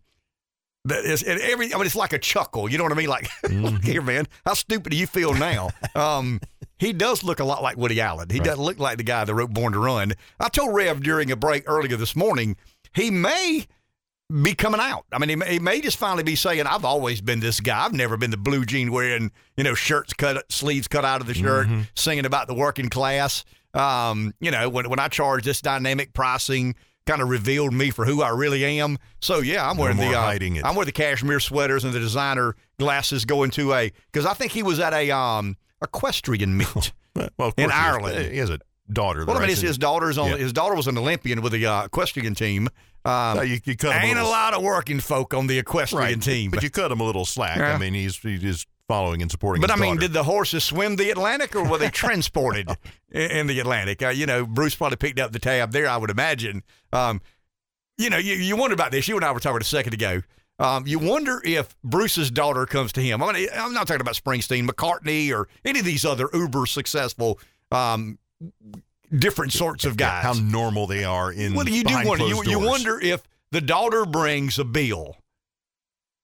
[0.86, 2.70] that is, and every, I mean, it's like a chuckle.
[2.70, 3.09] You know what I mean?
[3.09, 5.70] Like, look here, man, how stupid do you feel now?
[5.94, 6.40] Um,
[6.78, 8.28] he does look a lot like Woody Allen.
[8.31, 8.44] He Right.
[8.47, 10.12] doesn't look like the guy that wrote Born to Run.
[10.40, 12.56] I told Rev during a break earlier this morning,
[12.93, 13.66] he may
[14.43, 15.05] be coming out.
[15.12, 17.85] I mean, he may, he may just finally be saying, "I've always been this guy.
[17.85, 21.26] I've never been the blue jean wearing, you know, shirts cut, sleeves cut out of
[21.28, 21.82] the shirt, Mm-hmm.
[21.94, 23.44] singing about the working class."
[23.74, 26.74] Um, you know, when when I charge this dynamic pricing,
[27.06, 28.98] kind of revealed me for who I really am.
[29.20, 30.64] So yeah, I'm No wearing the more uh, hiding it.
[30.64, 34.52] I'm wearing the cashmere sweaters and the designer glasses, going to a because I think
[34.52, 36.92] he was at a um equestrian meet
[37.38, 38.32] Well, in Ireland.
[38.32, 38.59] He has a
[38.92, 39.24] daughter.
[39.24, 40.30] Well, I mean, his, his daughter's on.
[40.30, 40.36] Yeah.
[40.36, 42.68] His daughter was an Olympian with the uh, equestrian team.
[43.05, 45.59] Um, Uh, you- you cut him a ain't a lot of working folk on the
[45.59, 46.51] equestrian right, team.
[46.51, 47.59] but you cut him a little slack.
[47.59, 47.74] Yeah.
[47.74, 49.61] I mean, he's he's just following and supporting.
[49.61, 50.01] But I mean, daughter.
[50.01, 52.69] did the horses swim the Atlantic or were they transported
[53.11, 54.02] in, in the Atlantic?
[54.02, 56.62] Uh, you know, Bruce probably picked up the tab there, I would imagine.
[56.93, 57.20] Um,
[57.97, 59.09] you know, you, you wonder about this.
[59.09, 60.23] You and I were talking a second ago.
[60.59, 63.23] Um, you wonder if Bruce's daughter comes to him.
[63.23, 67.40] I mean, I'm not talking about Springsteen, McCartney, or any of these other uber successful,
[67.73, 68.19] um,
[69.12, 70.23] different sorts of guys.
[70.23, 71.55] how normal they are in.
[71.55, 72.27] Well, you do wonder.
[72.27, 75.16] You, you wonder if the daughter brings a bill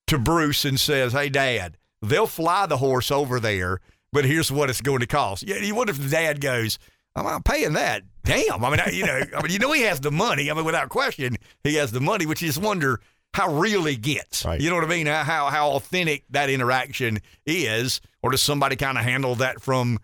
[0.06, 3.80] to Bruce and says, "Hey, Dad, they'll fly the horse over there,
[4.12, 6.78] but here's what it's going to cost." Yeah, you wonder if the dad goes,
[7.16, 8.64] "I'm not paying that." Damn.
[8.64, 10.50] I mean, I, you know, I mean, you know, he has the money.
[10.50, 12.26] I mean, without question, he has the money.
[12.26, 13.00] Which you just wonder
[13.34, 14.44] how real he gets.
[14.44, 15.06] You know what I mean?
[15.06, 19.98] How how, authentic that interaction is, or does somebody kind of handle that from?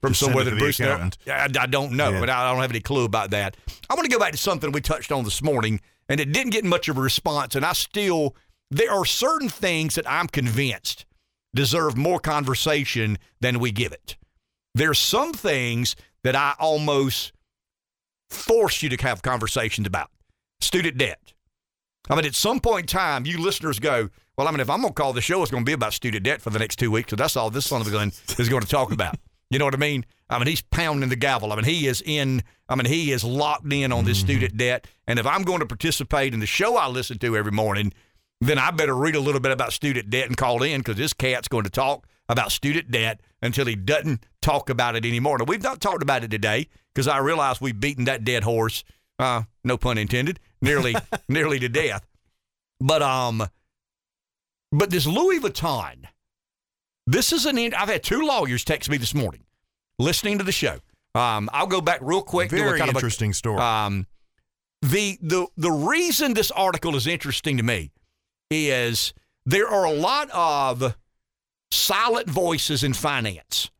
[0.00, 0.80] From just somewhere that Bruce.
[0.80, 2.20] I, I don't know, Yeah.
[2.20, 3.56] but I don't have any clue about that.
[3.90, 6.50] I want to go back to something we touched on this morning, and it didn't
[6.52, 7.56] get much of a response.
[7.56, 8.36] And I still,
[8.70, 11.04] there are certain things that I'm convinced
[11.54, 14.16] deserve more conversation than we give it.
[14.74, 17.32] There's some things that I almost
[18.30, 20.10] force you to have conversations about.
[20.60, 21.32] Student debt.
[22.08, 24.80] I mean, at some point in time, you listeners go, well, I mean, if I'm
[24.80, 26.78] going to call the show, it's going to be about student debt for the next
[26.78, 27.10] two weeks.
[27.10, 29.16] So that's all this son of a gun is going to talk about.
[29.50, 30.06] You know what I mean?
[30.30, 31.52] I mean, he's pounding the gavel.
[31.52, 34.26] I mean, he is in, I mean, he is locked in on this mm-hmm.
[34.28, 34.86] student debt.
[35.06, 37.92] And if I'm going to participate in the show I listen to every morning,
[38.42, 41.12] then I better read a little bit about student debt and call in because this
[41.12, 45.38] cat's going to talk about student debt until he doesn't talk about it anymore.
[45.38, 48.82] Now, we've not talked about it today because I realize we've beaten that dead horse,
[49.20, 50.96] uh, no pun intended, nearly,
[51.28, 52.04] nearly to death.
[52.80, 53.46] But um,
[54.72, 56.06] but this Louis Vuitton,
[57.06, 57.58] this is an.
[57.58, 59.44] I've had two lawyers text me this morning,
[60.00, 60.80] listening to the show.
[61.14, 62.50] Um, I'll go back real quick.
[62.50, 63.60] Very kind of a- interesting story.
[63.60, 64.08] um,
[64.80, 67.92] the the the reason this article is interesting to me
[68.52, 69.12] is
[69.44, 70.96] there are a lot of
[71.70, 73.70] silent voices in finance.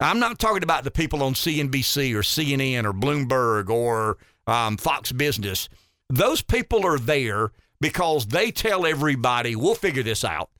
[0.00, 5.12] I'm not talking about the people on CNBC or CNN or Bloomberg or um, Fox
[5.12, 5.68] Business.
[6.08, 10.50] Those people are there because they tell everybody, we'll figure this out.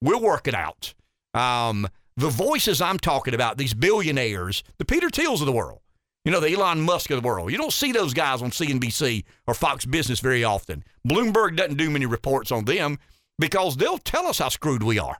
[0.00, 0.94] We'll work it out.
[1.34, 5.80] Um, the voices I'm talking about, these billionaires, the Peter Thiels of the world,
[6.24, 7.52] you know, the Elon Musk of the world.
[7.52, 10.84] You don't see those guys on CNBC or Fox Business very often.
[11.06, 12.98] Bloomberg doesn't do many reports on them
[13.38, 15.18] because they'll tell us how screwed we are.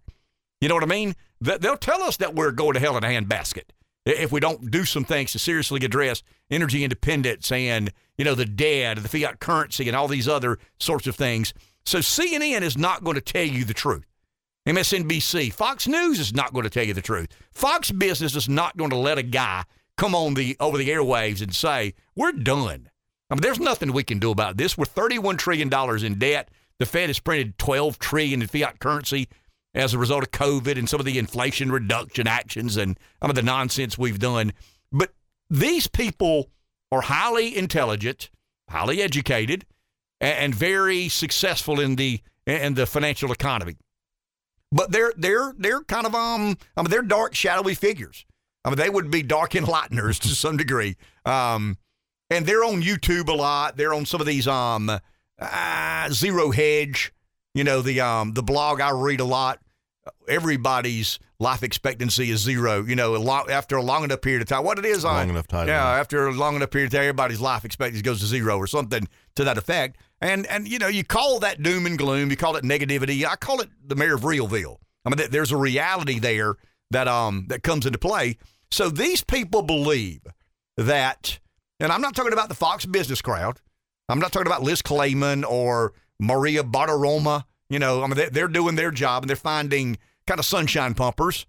[0.60, 1.14] You know what I mean?
[1.40, 3.64] They'll tell us that we're going to hell in a handbasket
[4.06, 8.44] if we don't do some things to seriously address energy independence and you know the
[8.44, 11.52] debt, the fiat currency, and all these other sorts of things.
[11.85, 14.05] So CNN is not going to tell you the truth.
[14.66, 17.28] MSNBC, Fox News is not going to tell you the truth.
[17.52, 19.64] Fox Business is not going to let a guy
[19.96, 22.90] come on the over the airwaves and say we're done.
[23.30, 24.76] I mean, there's nothing we can do about this.
[24.76, 26.50] We're 31 trillion dollars in debt.
[26.78, 29.28] The Fed has printed 12 trillion in fiat currency
[29.74, 33.36] as a result of COVID and some of the inflation reduction actions and some of
[33.36, 34.52] the nonsense we've done.
[34.92, 35.12] But
[35.50, 36.50] these people
[36.92, 38.30] are highly intelligent.
[38.68, 39.64] highly educated,
[40.20, 43.76] and, and very successful in the in the financial economy.
[44.70, 48.24] But they're they're they're kind of um I mean they're dark shadowy figures.
[48.65, 50.97] I mean they would be dark enlighteners to some degree.
[51.24, 51.78] Um,
[52.31, 53.77] and they're on YouTube a lot.
[53.77, 54.91] They're on some of these um
[55.39, 57.12] uh, zero hedge.
[57.55, 59.61] You know the um the blog I read a lot.
[60.28, 62.82] Everybody's life expectancy is zero.
[62.82, 64.65] You know, a lot, after a long enough period of time.
[64.65, 67.03] What it is, Long I, enough time, Yeah, after a long enough period of time,
[67.03, 69.99] everybody's life expectancy goes to zero or something to that effect.
[70.20, 72.31] And and you know, you call that doom and gloom.
[72.31, 73.24] You call it negativity.
[73.24, 74.77] I call it the mayor of Realville.
[75.05, 76.55] I mean, th- there's a reality there
[76.91, 78.39] that um that comes into play.
[78.74, 80.22] So these people believe
[80.76, 81.38] that,
[81.78, 83.60] and I'm not talking about the Fox business crowd.
[84.09, 87.44] I'm not talking about Liz Claman or Maria Bartiromo.
[87.70, 89.96] You know, I mean, they- they're doing their job and they're finding
[90.26, 91.46] kind of sunshine pumpers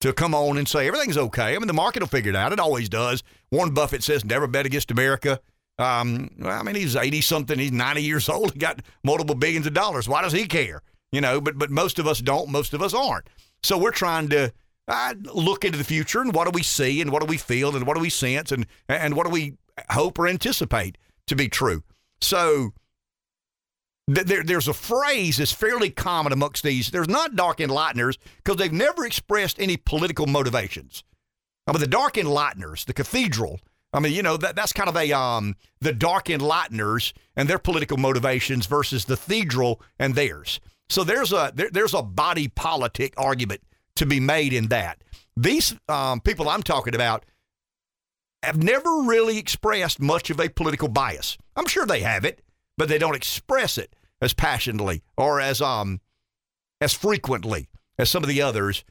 [0.00, 1.54] to come on and say everything's okay.
[1.54, 2.52] I mean, the market will figure it out.
[2.52, 3.22] It always does.
[3.52, 5.38] Warren Buffett says never bet against America.
[5.78, 7.60] Um, I mean, he's 80 something.
[7.60, 8.54] He's 90 years old.
[8.54, 10.08] He got multiple billions of dollars.
[10.08, 10.82] Why does he care?
[11.12, 12.48] You know, but but most of us don't.
[12.50, 13.28] Most of us aren't.
[13.62, 14.52] So we're trying to
[14.88, 17.74] uh, look into the future and what do we see and what do we feel
[17.74, 19.54] and what do we sense and and what do we
[19.90, 20.96] hope or anticipate
[21.26, 21.82] to be true.
[22.20, 22.72] So
[24.12, 26.90] th- there, there's a phrase that's fairly common amongst these.
[26.90, 31.04] There's not dark enlighteners because they've never expressed any political motivations.
[31.66, 33.60] I mean, the dark enlighteners, the cathedral.
[33.92, 37.58] I mean, you know that that's kind of a um the dark enlighteners and their
[37.58, 40.60] political motivations versus the cathedral and theirs.
[40.88, 43.62] So there's a there, there's a body politic argument
[43.96, 45.02] to be made in that.
[45.36, 47.24] These um, people I'm talking about
[48.42, 51.36] have never really expressed much of a political bias.
[51.56, 52.42] I'm sure they have it,
[52.78, 56.00] but they don't express it as passionately or as um
[56.80, 57.68] as frequently
[57.98, 58.84] as some of the others.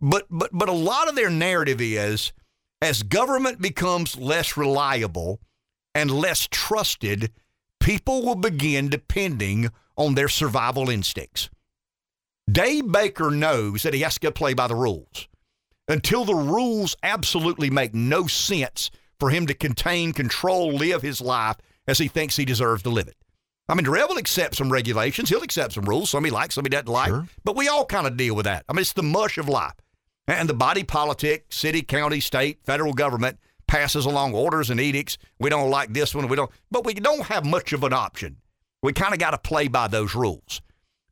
[0.00, 2.32] But but but a lot of their narrative is
[2.80, 5.40] as government becomes less reliable
[5.94, 7.32] and less trusted,
[7.80, 11.50] people will begin depending on their survival instincts.
[12.52, 15.26] Dave Baker knows that he has to play by the rules
[15.88, 21.56] until the rules absolutely make no sense for him to contain, control, live his life
[21.86, 23.16] as he thinks he deserves to live it.
[23.68, 25.30] I mean, Darrell will accept some regulations.
[25.30, 26.10] He'll accept some rules.
[26.10, 27.12] Some he likes, some he doesn't like.
[27.42, 28.64] But we all kind of deal with that.
[28.68, 29.74] I mean, it's the mush of life.
[30.26, 35.16] And the body politic, city, county, state, federal government passes along orders and edicts.
[35.38, 36.28] We don't like this one.
[36.28, 38.38] We don't, but we don't have much of an option.
[38.82, 40.60] We kind of got to play by those rules.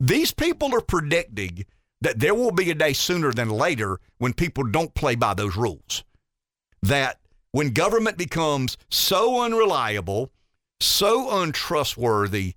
[0.00, 1.66] These people are predicting
[2.00, 5.56] that there will be a day sooner than later when people don't play by those
[5.56, 6.02] rules.
[6.82, 7.20] That
[7.52, 10.30] when government becomes so unreliable,
[10.80, 12.54] so untrustworthy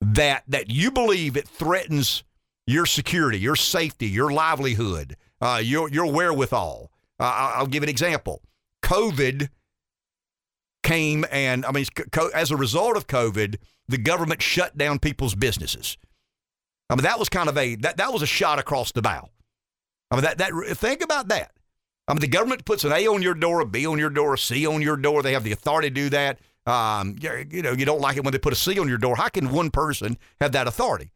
[0.00, 2.24] that that you believe it threatens
[2.66, 6.90] your security, your safety, your livelihood, uh, your your wherewithal.
[7.20, 8.42] Uh, I'll give an example.
[8.82, 9.48] COVID
[10.82, 11.86] came and I mean,
[12.34, 13.56] as a result of COVID,
[13.88, 15.96] the government shut down people's businesses.
[16.88, 19.28] I mean, that was kind of a that, that was a shot across the bow.
[20.10, 21.52] I mean, that that think about that.
[22.08, 24.34] I mean, the government puts an A on your door, a B on your door,
[24.34, 25.22] a C on your door.
[25.22, 26.38] They have the authority to do that.
[26.66, 29.16] Um, you, know, you don't like it when they put a C on your door.
[29.16, 31.12] How can one person have that authority?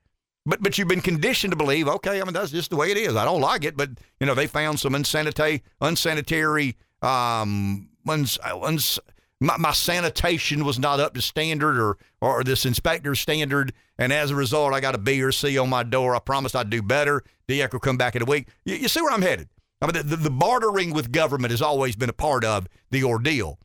[0.47, 2.97] But but you've been conditioned to believe, okay, I mean that's just the way it
[2.97, 3.15] is.
[3.15, 8.99] I don't like it, but you know they found some unsanitary, unsanitary, um, uns, uns,
[9.41, 14.31] my, my sanitation was not up to standard or or this inspector's standard, and as
[14.31, 16.15] a result, I got a B or C on my door.
[16.15, 17.23] I promised I'd do better.
[17.49, 18.49] DHEC will come back in a week.
[18.65, 19.49] You, you see where I'm headed?
[19.83, 23.03] I mean, the, the, the bartering with government has always been a part of the
[23.03, 23.59] ordeal.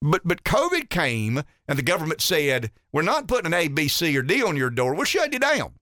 [0.00, 4.16] But but COVID came and the government said, we're not putting an A, B, C,
[4.16, 4.94] or D on your door.
[4.94, 5.74] We'll shut you down.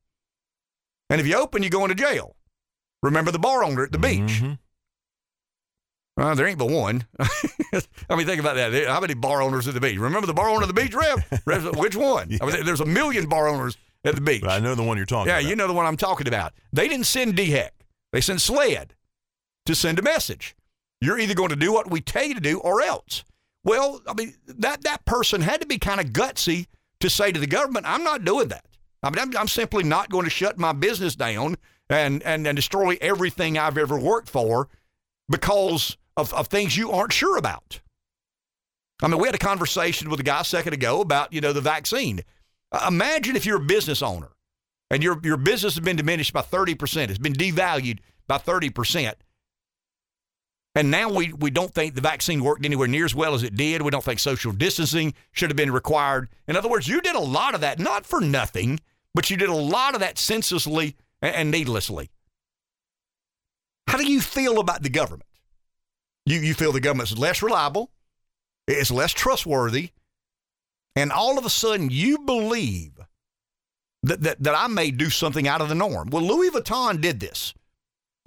[1.11, 2.37] And if you open, you're going to jail.
[3.03, 4.41] Remember the bar owner at the beach.
[4.41, 4.53] Mm-hmm.
[6.17, 7.05] Uh, there ain't but one.
[7.19, 8.87] I mean, think about that.
[8.87, 9.99] How many bar owners at the beach?
[9.99, 11.25] Remember the bar owner at the beach, Rev?
[11.77, 12.39] Which one?
[12.41, 14.45] I mean, there's a million bar owners at the beach.
[14.45, 15.49] I know the one you're talking yeah, about.
[15.49, 16.53] you know the one I'm talking about.
[16.73, 17.71] They didn't send DHEC.
[18.13, 18.95] They sent SLED
[19.67, 20.55] to send a message.
[21.01, 23.25] You're either going to do what we tell you to do or else.
[23.65, 26.67] Well, I mean, that, that person had to be kind of gutsy
[27.01, 28.65] to say to the government, I'm not doing that.
[29.03, 31.57] I mean, I'm, I'm simply not going to shut my business down
[31.91, 34.69] and, and, and destroy everything I've ever worked for
[35.29, 37.81] because of, of things you aren't sure about.
[39.03, 41.53] I mean, we had a conversation with a guy a second ago about, you know,
[41.53, 42.21] the vaccine.
[42.71, 44.31] Uh, imagine if you're a business owner
[44.91, 49.15] and your, your business has been diminished by 30%, it's been devalued by 30%.
[50.77, 53.55] And now we, we don't think the vaccine worked anywhere near as well as it
[53.55, 53.83] did.
[53.83, 56.29] We don't think social distancing should have been required.
[56.49, 58.81] In other words, you did a lot of that, not for nothing,
[59.15, 62.11] but you did a lot of that senselessly and, and needlessly.
[63.87, 65.29] How do you feel about the government?
[66.27, 67.91] You, you feel the government's less reliable,
[68.67, 69.91] it's less trustworthy,
[70.97, 72.93] and all of a sudden you believe
[74.03, 76.11] that, that, that I may do something out of the norm.
[76.11, 77.55] Well, Louis Vuitton did this.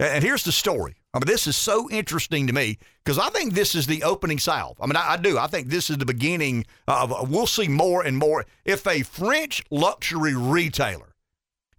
[0.00, 0.96] And here's the story.
[1.12, 4.38] I mean, this is so interesting to me because I think this is the opening
[4.38, 4.76] salve.
[4.80, 5.38] I mean, I, I do.
[5.38, 8.44] I think this is the beginning of, we'll see more and more.
[8.64, 11.14] If a French luxury retailer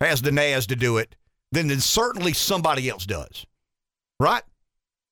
[0.01, 1.15] has the NAS to do it,
[1.51, 3.45] then, then certainly somebody else does.
[4.19, 4.43] Right?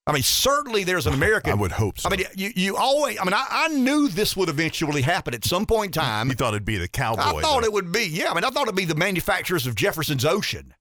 [0.08, 1.52] I mean, certainly there's an American.
[1.52, 2.08] I would hope so.
[2.10, 5.44] I mean, you, you always, I mean, I, I knew this would eventually happen at
[5.44, 6.30] some point in time.
[6.30, 7.22] You thought it'd be the cowboy.
[7.22, 7.68] I thought though.
[7.68, 8.32] it would be, yeah.
[8.32, 10.74] I mean, I thought it'd be the manufacturers of Jefferson's Ocean,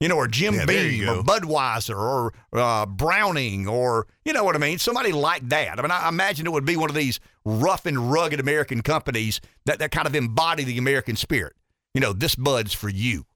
[0.00, 1.22] you know, or Jim Yeah, Beam or.
[1.22, 4.78] Budweiser or uh, Browning or, you know what I mean?
[4.78, 5.78] Somebody like that.
[5.78, 9.42] I mean, I imagine it would be one of these rough and rugged American companies
[9.66, 11.52] that, that kind of embody the American spirit.
[11.92, 13.26] You know, this Bud's for you.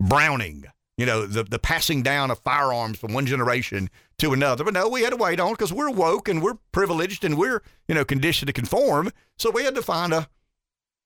[0.00, 0.66] Browning,
[0.96, 3.88] you know, the, the passing down of firearms from one generation
[4.18, 4.64] to another.
[4.64, 7.62] But no, we had to wait on because we're woke and we're privileged and we're,
[7.88, 9.10] you know, conditioned to conform.
[9.38, 10.28] So we had to find a,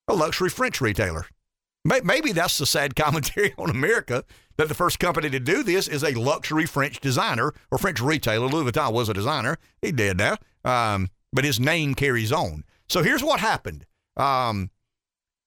[0.09, 1.27] a luxury French retailer.
[1.85, 4.25] Maybe that's the sad commentary on America
[4.57, 8.49] that the first company to do this is a luxury French designer or French retailer.
[8.49, 9.57] Louis Vuitton was a designer.
[9.81, 10.37] He dead now.
[10.65, 12.65] Um, but his name carries on.
[12.89, 13.87] So here's what happened.
[14.17, 14.71] Um,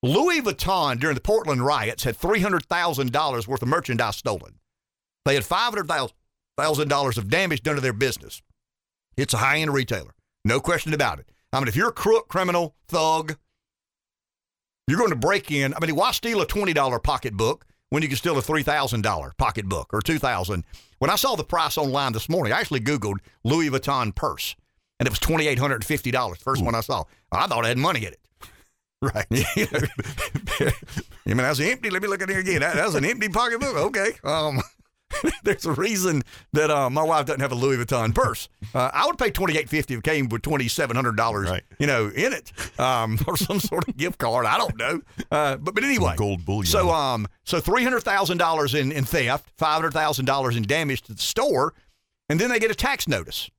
[0.02, 4.60] Louis Vuitton during the Portland riots had $300,000 worth of merchandise stolen.
[5.26, 8.42] They had $500,000 of damage done to their business.
[9.18, 10.16] It's a high end retailer.
[10.46, 11.30] No question about it.
[11.52, 13.36] I mean, if you're a crook, criminal, thug,
[14.88, 15.74] you're going to break in.
[15.74, 20.02] I mean, why steal a $20 pocketbook when you can steal a $3,000 pocketbook or
[20.02, 20.64] 2000
[21.00, 24.56] When I saw the price online this morning, I actually Googled Louis Vuitton purse,
[25.00, 26.38] and it was $2,850.
[26.38, 26.66] First hmm.
[26.66, 27.04] one I saw.
[27.32, 28.20] I thought I had money in it.
[29.02, 29.26] Right.
[29.32, 30.72] I
[31.26, 31.90] mean, that's empty.
[31.90, 32.60] Let me look at here again.
[32.60, 33.76] That, that's an empty pocketbook.
[33.76, 34.12] Okay.
[34.26, 34.62] Um,
[35.44, 36.22] there's a reason
[36.54, 38.50] that uh, my wife doesn't have a Louis Vuitton purse.
[38.74, 41.50] Uh, I would pay twenty eight fifty if it came with twenty seven hundred dollars,
[41.50, 41.64] Right.
[41.80, 44.46] you know, in it, um, or some sort of gift card.
[44.46, 45.02] I don't know.
[45.32, 46.66] Uh, but but anyway, Gold bullion.
[46.66, 50.64] so um, so three hundred thousand dollars in in theft, five hundred thousand dollars in
[50.64, 51.74] damage to the store,
[52.28, 53.50] and then they get a tax notice.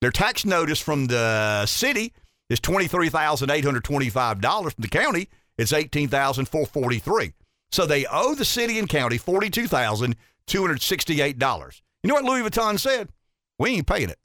[0.00, 2.12] Their tax notice from the city
[2.50, 4.74] is twenty three thousand eight hundred twenty five dollars.
[4.74, 7.32] From the county, it's eighteen thousand four forty three.
[7.70, 10.16] So they owe the city and county forty two thousand
[10.46, 11.82] two hundred sixty eight dollars.
[12.02, 13.08] You know what Louis Vuitton said?
[13.58, 14.18] We ain't paying it.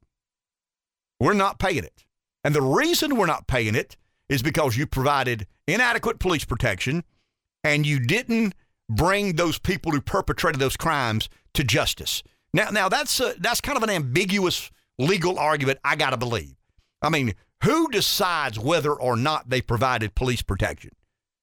[1.19, 2.05] We're not paying it.
[2.43, 3.97] And the reason we're not paying it
[4.27, 7.03] is because you provided inadequate police protection
[7.63, 8.55] and you didn't
[8.89, 12.23] bring those people who perpetrated those crimes to justice.
[12.53, 15.79] Now, now that's a, that's kind of an ambiguous legal argument.
[15.83, 16.55] I got to believe.
[17.01, 17.33] I mean,
[17.63, 20.91] who decides whether or not they provided police protection?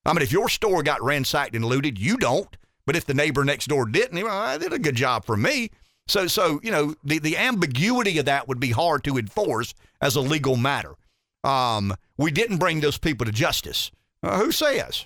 [0.05, 2.55] I mean, if your store got ransacked and looted, you don't.
[2.85, 5.69] But if the neighbor next door didn't, well, I did a good job for me.
[6.07, 10.15] So, so you know, the, the ambiguity of that would be hard to enforce as
[10.15, 10.95] a legal matter.
[11.43, 13.91] Um, we didn't bring those people to justice.
[14.23, 15.05] Uh, who says?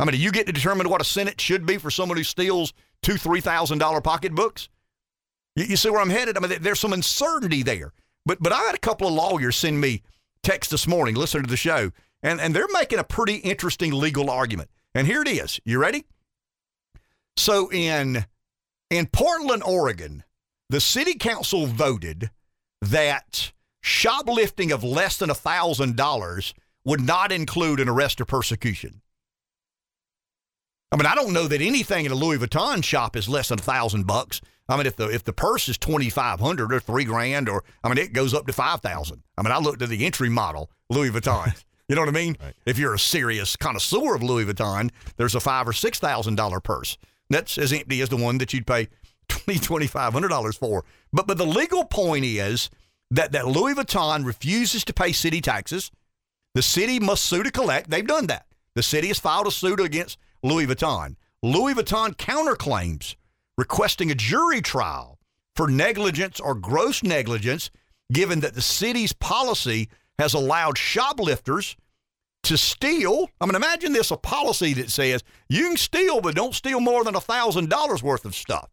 [0.00, 2.24] I mean, do you get to determine what a sentence should be for someone who
[2.24, 4.70] steals two, three thousand dollar pocketbooks?
[5.54, 6.36] You, you see where I'm headed?
[6.36, 7.92] I mean, there's some uncertainty there.
[8.24, 10.02] But but I had a couple of lawyers send me
[10.42, 11.92] text this morning, listening to the show,
[12.22, 14.70] and and they're making a pretty interesting legal argument.
[14.94, 15.60] And here it is.
[15.64, 16.04] You ready?
[17.36, 18.26] So in
[18.90, 20.24] in Portland, Oregon,
[20.68, 22.30] the city council voted
[22.80, 26.54] that shoplifting of less than thousand dollars
[26.84, 29.00] would not include an arrest or persecution.
[30.92, 33.58] I mean, I don't know that anything in a Louis Vuitton shop is less than
[33.58, 34.42] a thousand bucks.
[34.68, 37.64] I mean, if the if the purse is twenty five hundred or three grand, or
[37.82, 39.22] I mean, it goes up to five thousand.
[39.38, 41.60] I mean, I looked at the entry model Louis Vuitton.
[41.88, 42.38] You know what I mean?
[42.64, 46.58] If you're a serious connoisseur of Louis Vuitton, there's a five or six thousand dollar
[46.58, 46.96] purse.
[47.28, 48.88] That's as empty as the one that you'd pay
[49.28, 50.84] twenty twenty five hundred dollars for.
[51.12, 52.70] But but the legal point is
[53.10, 55.90] that that Louis Vuitton refuses to pay city taxes.
[56.54, 57.90] The city must sue to collect.
[57.90, 58.46] They've done that.
[58.74, 61.16] The city has filed a suit against Louis Vuitton.
[61.42, 63.16] Louis Vuitton counterclaims
[63.58, 65.18] requesting a jury trial
[65.56, 67.70] for negligence or gross negligence,
[68.12, 69.88] given that the city's policy
[70.18, 71.76] has allowed shoplifters
[72.44, 73.28] to steal.
[73.40, 77.04] I mean, imagine this a policy that says you can steal, but don't steal more
[77.04, 78.70] than $1,000 worth of stuff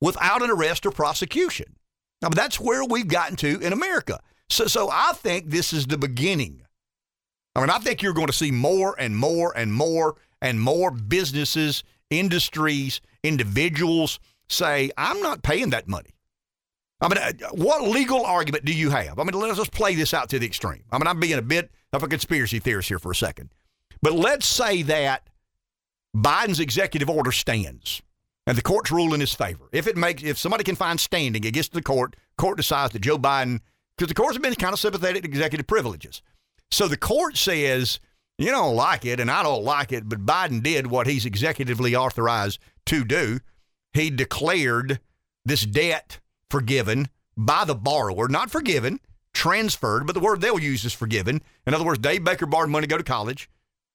[0.00, 1.76] without an arrest or prosecution.
[2.22, 4.20] I mean, that's where we've gotten to in America.
[4.48, 6.62] So, so I think this is the beginning.
[7.54, 10.90] I mean, I think you're going to see more and more and more and more
[10.90, 16.10] businesses, industries, individuals say, I'm not paying that money.
[17.00, 19.18] I mean, uh, what legal argument do you have?
[19.18, 20.84] I mean, let's just play this out to the extreme.
[20.90, 23.52] I mean, I'm being a bit of a conspiracy theorist here for a second.
[24.00, 25.28] But let's say that
[26.16, 28.00] Biden's executive order stands
[28.46, 29.68] and the court's rule in his favor.
[29.72, 33.18] If it makes, if somebody can find standing against the court, court decides that Joe
[33.18, 33.60] Biden,
[33.96, 36.22] because the courts have been kind of sympathetic to executive privileges.
[36.70, 38.00] So the court says,
[38.38, 41.94] you don't like it, and I don't like it, but Biden did what he's executively
[41.94, 43.40] authorized to do.
[43.92, 45.00] He declared
[45.44, 49.00] this debt forgiven by the borrower, not forgiven,
[49.32, 51.40] transferred, but the word they'll use is forgiven.
[51.66, 53.48] In other words, Dave Baker borrowed money to go to college.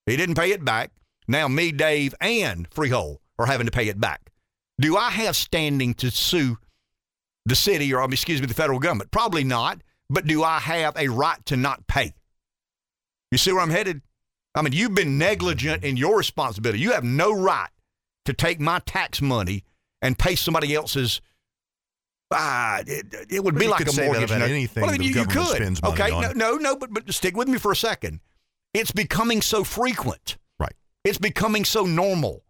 [0.05, 0.91] He didn't pay it back.
[1.27, 4.31] Now me, Dave, and Freehold are having to pay it back.
[4.79, 6.57] Do I have standing to sue
[7.45, 9.11] the city or, um, excuse me, the federal government?
[9.11, 9.81] Probably not.
[10.09, 12.13] But do I have a right to not pay?
[13.31, 14.01] You see where I'm headed?
[14.55, 16.79] I mean, you've been negligent in your responsibility.
[16.79, 17.69] You have no right
[18.25, 19.63] to take my tax money
[20.01, 21.21] and pay somebody else's.
[22.33, 24.31] Ah, it, it would be like a mortgage.
[24.31, 25.55] about anything Well, I mean, you government could.
[25.57, 26.21] spends money okay, on.
[26.37, 28.21] no, no, no, but but stick with me for a second.
[28.73, 30.37] It's becoming so frequent.
[30.57, 30.73] Right.
[31.03, 32.43] It's becoming so normal.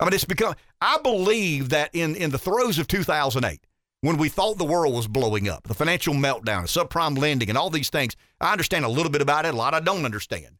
[0.00, 0.54] I mean, it's become.
[0.80, 3.60] I believe that in in the throes of 2008,
[4.00, 7.68] when we thought the world was blowing up, the financial meltdown, subprime lending, and all
[7.70, 9.52] these things, I understand a little bit about it.
[9.52, 10.56] A lot I don't understand.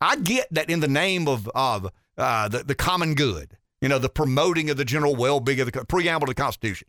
[0.00, 3.98] I get that in the name of of uh, the the common good, you know,
[3.98, 6.88] the promoting of the general well being of the preamble to the Constitution.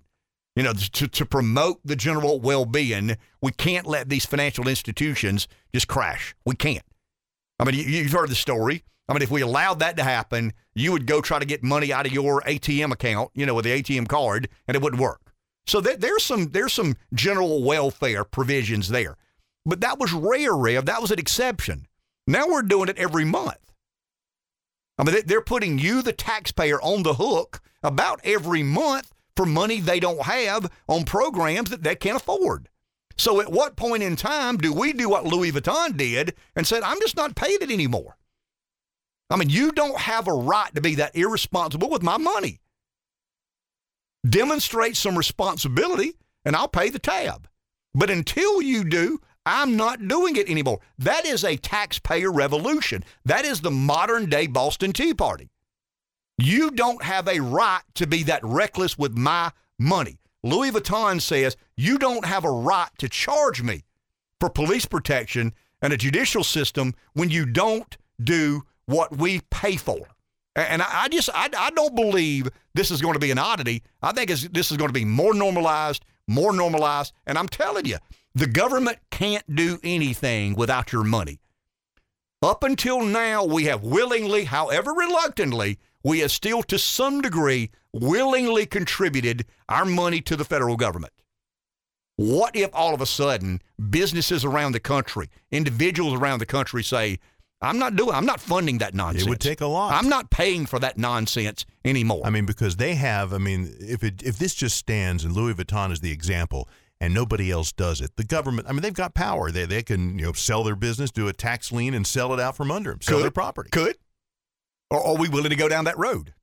[0.55, 5.47] You know, to, to promote the general well being, we can't let these financial institutions
[5.71, 6.35] just crash.
[6.45, 6.83] We can't.
[7.59, 8.83] I mean, you, you've heard the story.
[9.07, 11.93] I mean, if we allowed that to happen, you would go try to get money
[11.93, 15.31] out of your ATM account, you know, with the ATM card, and it wouldn't work.
[15.65, 19.15] So there, there's some there's some general welfare provisions there,
[19.65, 20.85] but that was rare, Rev.
[20.85, 21.86] That was an exception.
[22.27, 23.71] Now we're doing it every month.
[24.97, 29.45] I mean, they- they're putting you, the taxpayer, on the hook about every month for
[29.45, 32.69] money they don't have on programs that they can't afford.
[33.17, 36.83] So at what point in time do we do what Louis Vuitton did and said,
[36.83, 38.17] I'm just not paying it anymore?
[39.29, 42.59] I mean, you don't have a right to be that irresponsible with my money.
[44.27, 46.13] Demonstrate some responsibility
[46.45, 47.47] and I'll pay the tab.
[47.93, 50.81] But until you do, I'm not doing it anymore.
[50.99, 53.05] That is a taxpayer revolution.
[53.23, 55.49] That is the modern day Boston Tea Party.
[56.37, 60.19] You don't have a right to be that reckless with my money.
[60.43, 63.85] Louis Vuitton says you don't have a right to charge me
[64.41, 70.09] for police protection and a judicial system when you don't do what we pay for.
[70.57, 73.83] And I, just, I, I don't believe this is going to be an oddity.
[74.01, 77.13] I think this is going to be more normalized, more normalized.
[77.25, 77.97] And I'm telling you,
[78.37, 81.39] the government can't do anything without your money.
[82.43, 88.67] Up until now, we have willingly, however reluctantly, we have still to some degree willingly
[88.67, 91.13] contributed our money to the federal government.
[92.15, 93.59] What if all of a sudden
[93.89, 97.17] businesses around the country, individuals around the country say,
[97.59, 99.25] I'm not doing, I'm not funding that nonsense.
[99.25, 99.93] It would take a lot.
[99.93, 102.21] I'm not paying for that nonsense anymore.
[102.23, 103.33] I mean, because they have.
[103.33, 107.13] I mean, if it if this just stands and Louis Vuitton is the example, and
[107.13, 108.67] nobody else does it, the government.
[108.67, 109.51] I mean, they've got power.
[109.51, 112.39] They they can you know sell their business, do a tax lien, and sell it
[112.39, 113.01] out from under them.
[113.01, 113.23] Sell Could.
[113.23, 113.69] their property.
[113.71, 113.97] Could.
[114.89, 116.33] Or are we willing to go down that road?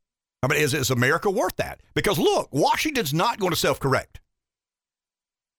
[0.43, 1.81] I mean, is, is America worth that?
[1.94, 4.20] Because look, Washington's not going to self correct.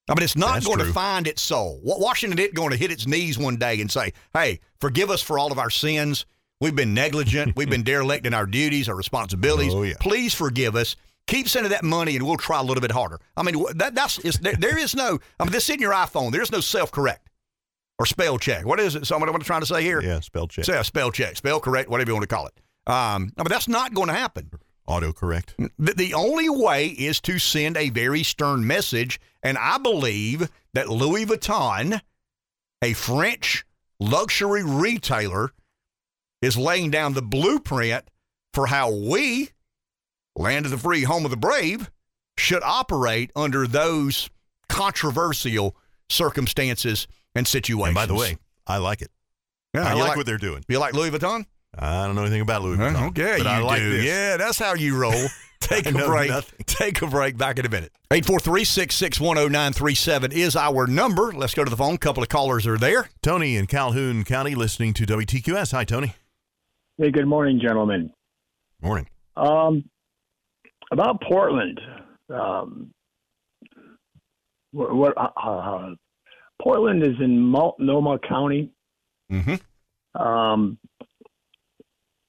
[0.08, 0.88] I mean, it's not That's going true.
[0.90, 1.80] to find its soul.
[1.84, 5.24] Wa- Washington isn't going to hit its knees one day and say, hey, forgive us
[5.24, 6.28] for all of our sins.
[6.62, 7.56] We've been negligent.
[7.56, 9.74] We've been derelict in our duties, our responsibilities.
[9.74, 9.96] Oh, yeah.
[10.00, 10.96] Please forgive us.
[11.28, 13.20] Keep sending that money and we'll try a little bit harder.
[13.36, 16.32] I mean, that, that's there, there is no, I mean, this in your iPhone.
[16.32, 17.30] There's no self correct
[17.98, 18.66] or spell check.
[18.66, 19.08] What is it?
[19.08, 20.02] Somebody what I'm trying to say here?
[20.02, 22.54] Yeah, spell check, Say a spell check, spell correct, whatever you want to call it.
[22.92, 24.52] Um, no, but that's not going to happen.
[24.86, 25.56] auto correct.
[25.80, 30.90] The, the only way is to send a very stern message, and I believe that
[30.90, 32.02] Louis Vuitton,
[32.84, 33.66] a French
[34.00, 35.52] luxury retailer,
[36.42, 38.04] is laying down the blueprint
[38.54, 39.50] for how we,
[40.36, 41.90] land of the free, home of the brave,
[42.38, 44.30] should operate under those
[44.70, 45.76] controversial
[46.10, 47.88] circumstances and situations.
[47.90, 48.38] And by the way,
[48.68, 49.10] I like it.
[49.74, 50.64] Yeah, I you like, what they're doing.
[50.68, 51.46] you like Louis Vuitton?
[51.78, 53.10] I don't know anything about Louis Vuitton.
[53.10, 53.92] Okay, but you I like do.
[53.98, 54.06] this.
[54.06, 55.12] Yeah, that's how you roll.
[55.60, 56.30] Take I a know break.
[56.30, 56.60] nothing.
[56.66, 57.38] Take a break.
[57.38, 57.92] Back in a minute.
[58.12, 61.34] 843-6610937 is our number.
[61.34, 61.96] Let's go to the phone.
[61.96, 63.10] A couple of callers are there.
[63.22, 65.72] Tony in Calhoun County listening to WTQS.
[65.72, 66.16] Hi, Tony.
[66.98, 68.12] Hey, good morning, gentlemen.
[68.82, 69.08] Morning.
[69.36, 69.84] Um,
[70.96, 71.80] about Portland,
[72.34, 72.92] um,
[74.72, 75.90] what, what uh, uh,
[76.62, 78.72] Portland is in Multnomah County.
[79.30, 80.22] Mm-hmm.
[80.22, 80.78] Um,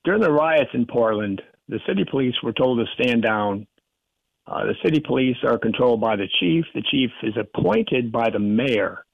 [0.05, 3.69] during the riots in Portland, the city police were told to stand down.
[4.49, 6.65] Uh, the city police are controlled by the chief.
[6.75, 9.05] The chief is appointed by the mayor.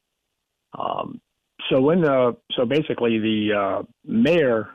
[0.78, 1.20] Um,
[1.70, 4.70] so when the so basically the uh, mayor,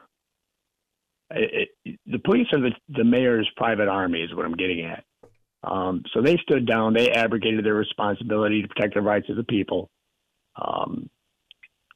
[1.29, 5.03] the police are the, the mayor's private army is what I'm getting at.
[5.63, 6.93] Um, so they stood down.
[6.93, 9.89] They abrogated their responsibility to protect the rights of the people.
[10.55, 11.09] Um,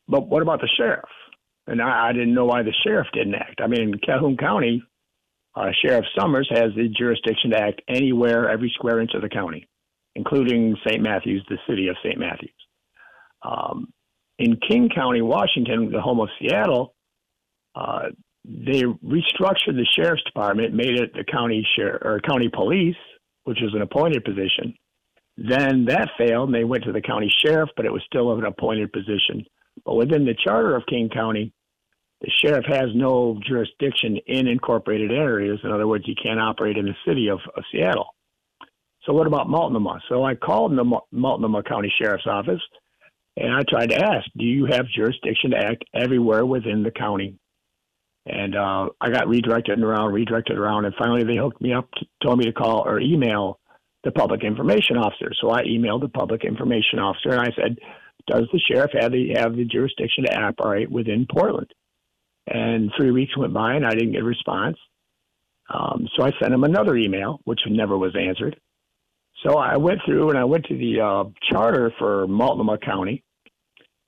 [0.07, 1.09] but what about the sheriff?
[1.67, 3.61] And I, I didn't know why the sheriff didn't act.
[3.61, 4.83] I mean, Calhoun County
[5.55, 9.67] uh, Sheriff Summers has the jurisdiction to act anywhere, every square inch of the county,
[10.15, 11.01] including St.
[11.01, 12.17] Matthews, the city of St.
[12.17, 12.53] Matthews.
[13.43, 13.91] Um,
[14.39, 16.93] in King County, Washington, the home of Seattle,
[17.75, 18.09] uh,
[18.43, 22.95] they restructured the sheriff's department, made it the county sheriff or county police,
[23.43, 24.73] which is an appointed position.
[25.37, 28.45] Then that failed, and they went to the county sheriff, but it was still an
[28.45, 29.45] appointed position.
[29.85, 31.53] But within the charter of King County,
[32.21, 35.59] the sheriff has no jurisdiction in incorporated areas.
[35.63, 38.07] In other words, he can't operate in the city of, of Seattle.
[39.05, 40.01] So what about Multnomah?
[40.09, 42.61] So I called the Mul- Multnomah County Sheriff's Office,
[43.37, 47.39] and I tried to ask, do you have jurisdiction to act everywhere within the county?
[48.25, 52.05] And uh, I got redirected around, redirected around, and finally they hooked me up, to,
[52.23, 53.59] told me to call or email
[54.03, 55.31] the public information officer.
[55.41, 57.77] So I emailed the public information officer, and I said,
[58.27, 61.71] does the sheriff have the have the jurisdiction to operate within Portland?
[62.47, 64.77] And three weeks went by, and I didn't get a response.
[65.73, 68.59] Um, so I sent him another email, which never was answered.
[69.45, 73.23] So I went through and I went to the uh, charter for Multnomah County.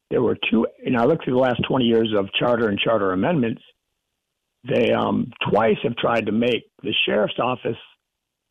[0.09, 3.13] There were two, and I looked through the last 20 years of charter and charter
[3.13, 3.61] amendments.
[4.67, 7.77] They um, twice have tried to make the sheriff's office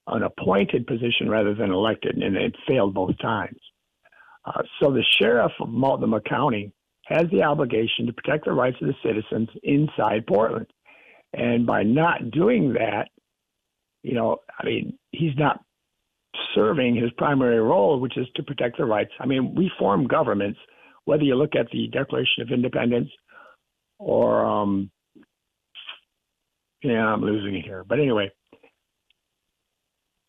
[0.08, 3.58] an appointed position rather than elected, and it failed both times.
[4.44, 6.72] Uh, so the sheriff of Multnomah County
[7.06, 10.66] has the obligation to protect the rights of the citizens inside Portland.
[11.32, 13.08] And by not doing that,
[14.02, 15.60] you know, I mean, he's not
[16.54, 19.12] serving his primary role, which is to protect the rights.
[19.20, 20.58] I mean, we form governments,
[21.04, 23.08] whether you look at the Declaration of Independence
[23.98, 24.90] or, um,
[26.82, 27.84] yeah, I'm losing it here.
[27.86, 28.30] But anyway,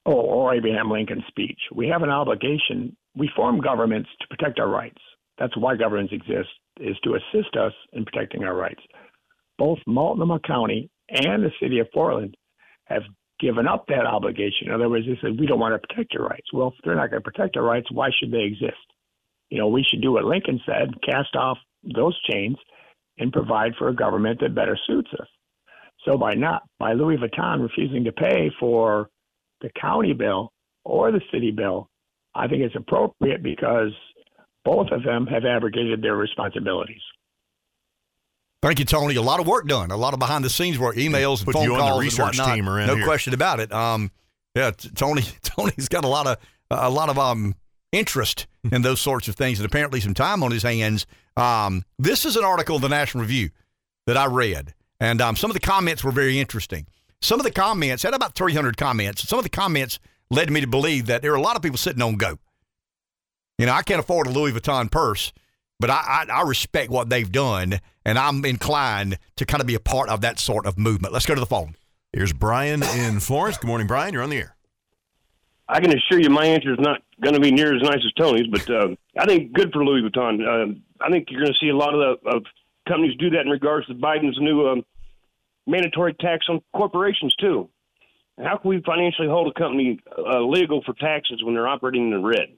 [0.05, 1.59] oh, or Abraham Lincoln's speech.
[1.73, 2.95] We have an obligation.
[3.15, 5.01] We form governments to protect our rights.
[5.39, 6.49] That's why governments exist,
[6.80, 8.81] is to assist us in protecting our rights.
[9.57, 12.35] Both Multnomah County and the city of Portland
[12.85, 13.03] have
[13.39, 14.67] given up that obligation.
[14.67, 16.47] In other words, they said, we don't want to protect your rights.
[16.53, 18.77] Well, if they're not going to protect our rights, why should they exist?
[19.49, 22.57] You know, we should do what Lincoln said, cast off those chains
[23.17, 25.27] and provide for a government that better suits us.
[26.05, 29.09] So by not by Louis Vuitton refusing to pay for
[29.61, 30.51] the county bill
[30.84, 31.89] or the city bill,
[32.35, 33.91] I think it's appropriate because
[34.65, 37.01] both of them have abrogated their responsibilities.
[38.61, 39.15] Thank you, Tony.
[39.15, 41.55] A lot of work done, a lot of behind the scenes work, emails and Put
[41.55, 42.55] phone you on the calls research and whatnot.
[42.55, 43.05] team around no here.
[43.05, 43.71] question about it.
[43.73, 44.09] Um,
[44.55, 45.23] yeah, t- Tony.
[45.43, 46.38] Tony's got a lot of
[46.71, 47.55] a lot of um
[47.91, 51.05] interest in those sorts of things, and apparently some time on his hands.
[51.35, 53.49] Um, this is an article in the National Review
[54.07, 54.73] that I read,
[55.03, 56.88] and um, some of the comments were very interesting.
[57.21, 59.27] Some of the comments had about 300 comments.
[59.27, 59.99] Some of the comments
[60.30, 62.39] led me to believe that there are a lot of people sitting on go.
[63.57, 65.34] You know, I can't afford a Louis Vuitton purse,
[65.77, 69.75] but I, I, I respect what they've done, and I'm inclined to kind of be
[69.75, 71.13] a part of that sort of movement.
[71.13, 71.75] Let's go to the phone.
[72.13, 73.57] Here's Brian in Florence.
[73.57, 74.13] Good morning, Brian.
[74.13, 74.55] You're on the air.
[75.67, 78.13] I can assure you my answer is not going to be near as nice as
[78.17, 78.88] Tony's, but uh,
[79.19, 80.39] I think good for Louis Vuitton.
[80.41, 82.43] Uh, I think you're going to see a lot of, the, of
[82.88, 84.84] companies do that in regards to Biden's new um,
[85.68, 87.69] mandatory tax on corporations, too.
[88.38, 92.11] How can we financially hold a company uh, legal for taxes when they're operating in
[92.11, 92.49] the red?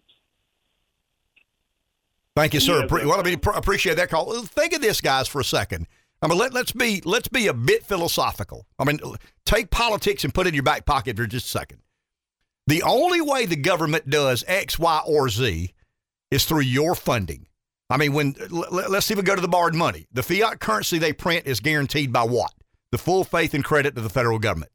[2.35, 2.81] Thank you, sir.
[2.81, 4.33] Yeah, well, I mean, appreciate that call.
[4.43, 5.87] Think of this, guys, for a second.
[6.21, 8.65] I mean, let, let's be let's be a bit philosophical.
[8.79, 8.99] I mean,
[9.45, 11.79] take politics and put it in your back pocket for just a second.
[12.67, 15.73] The only way the government does X, Y, or Z
[16.31, 17.47] is through your funding.
[17.89, 20.07] I mean, when l- l- let's even go to the borrowed money.
[20.11, 22.53] The fiat currency they print is guaranteed by what?
[22.95, 24.71] The full faith and credit of the federal government.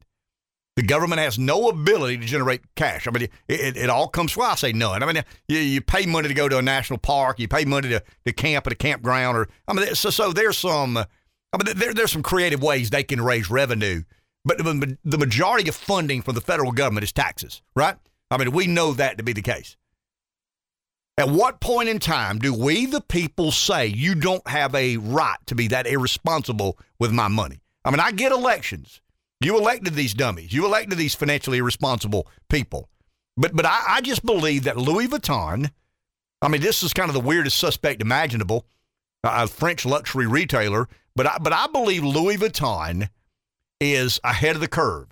[0.75, 3.07] The government has no ability to generate cash.
[3.07, 4.37] I mean, it, it, it all comes.
[4.37, 5.01] Well, I say none.
[5.01, 7.39] I mean, you, you pay money to go to a national park.
[7.39, 10.59] You pay money to, to camp at a campground, or I mean, so so there's
[10.59, 10.97] some.
[10.97, 11.03] I
[11.57, 14.03] mean, there, there's some creative ways they can raise revenue,
[14.45, 17.95] but the, the majority of funding from the federal government is taxes, right?
[18.29, 19.77] I mean, we know that to be the case.
[21.17, 25.37] At what point in time do we, the people, say you don't have a right
[25.47, 27.61] to be that irresponsible with my money?
[27.83, 29.01] I mean, I get elections.
[29.39, 30.53] You elected these dummies.
[30.53, 32.89] You elected these financially irresponsible people.
[33.37, 35.71] But but I, I just believe that Louis Vuitton,
[36.41, 38.65] I mean, this is kind of the weirdest suspect imaginable,
[39.23, 40.87] a French luxury retailer.
[41.15, 43.09] But I, but I believe Louis Vuitton
[43.79, 45.07] is ahead of the curve.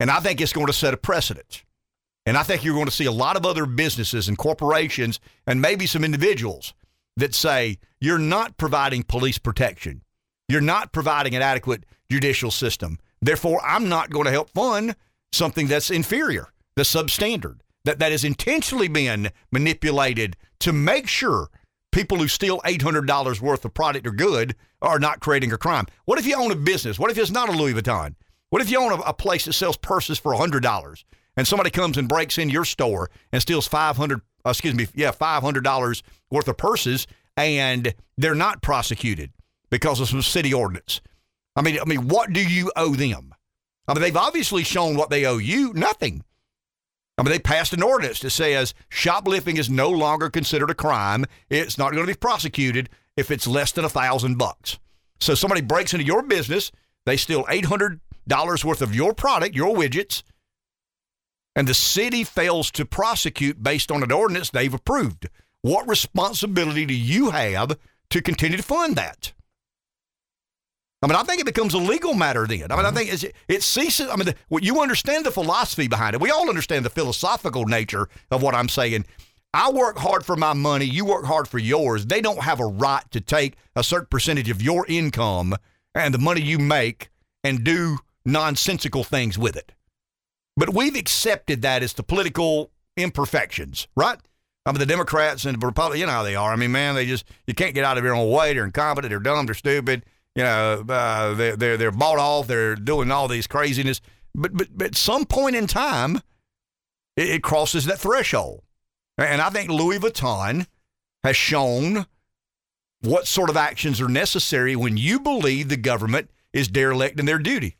[0.00, 1.64] And I think it's going to set a precedent.
[2.26, 5.62] And I think you're going to see a lot of other businesses and corporations and
[5.62, 6.74] maybe some individuals
[7.16, 10.02] that say, you're not providing police protection.
[10.48, 12.98] You're not providing an adequate judicial system.
[13.20, 14.96] Therefore, I'm not going to help fund
[15.32, 21.48] something that's inferior, the substandard, that, that has intentionally been manipulated to make sure
[21.92, 25.86] people who steal $800 worth of product or good are not creating a crime.
[26.06, 26.98] What if you own a business?
[26.98, 28.14] What if it's not a Louis Vuitton?
[28.50, 31.04] What if you own a, a place that sells purses for $100
[31.36, 35.10] and somebody comes and breaks in your store and steals 500 uh, excuse me, yeah,
[35.10, 37.06] $500 worth of purses
[37.36, 39.32] and they're not prosecuted
[39.70, 41.00] because of some city ordinance?
[41.56, 43.34] I mean, I mean, what do you owe them?
[43.86, 46.22] I mean, they've obviously shown what they owe you, nothing.
[47.16, 51.24] I mean, they passed an ordinance that says shoplifting is no longer considered a crime.
[51.50, 54.78] It's not going to be prosecuted if it's less than a thousand bucks.
[55.20, 56.70] So somebody breaks into your business,
[57.06, 60.22] they steal eight hundred dollars worth of your product, your widgets,
[61.56, 65.28] and the city fails to prosecute based on an ordinance they've approved.
[65.62, 67.76] What responsibility do you have
[68.10, 69.32] to continue to fund that?
[71.02, 72.72] I mean, I think it becomes a legal matter then.
[72.72, 72.96] I mean, I mm-hmm.
[72.96, 74.08] think it's, it ceases.
[74.08, 76.20] I mean, the, you understand the philosophy behind it.
[76.20, 79.06] We all understand the philosophical nature of what I'm saying.
[79.54, 80.84] I work hard for my money.
[80.84, 82.06] You work hard for yours.
[82.06, 85.54] They don't have a right to take a certain percentage of your income
[85.94, 87.10] and the money you make
[87.44, 89.72] and do nonsensical things with it.
[90.56, 94.18] But we've accepted that as the political imperfections, right?
[94.66, 96.52] I mean, the Democrats and the Republicans, you know how they are.
[96.52, 98.52] I mean, man, they just, you can't get out of your own way.
[98.52, 99.10] They're incompetent.
[99.10, 99.46] They're dumb.
[99.46, 100.04] They're stupid.
[100.34, 102.46] You know, uh, they're, they're, they're bought off.
[102.46, 104.00] They're doing all these craziness.
[104.34, 106.16] But, but, but some point in time,
[107.16, 108.62] it, it crosses that threshold.
[109.16, 110.66] And I think Louis Vuitton
[111.24, 112.06] has shown
[113.00, 117.38] what sort of actions are necessary when you believe the government is derelict in their
[117.38, 117.76] duty.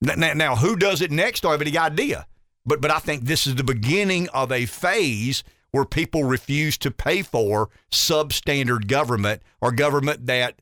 [0.00, 1.44] Now, now, who does it next?
[1.44, 2.26] I have any idea.
[2.64, 6.90] But, but I think this is the beginning of a phase where people refuse to
[6.90, 10.60] pay for substandard government or government that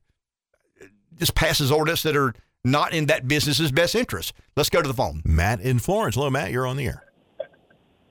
[1.19, 4.33] just passes ordinance that are not in that business's best interest.
[4.57, 5.23] Let's go to the phone.
[5.25, 6.17] Matt in Florence.
[6.17, 6.51] Hello, Matt.
[6.51, 7.05] You're on the air.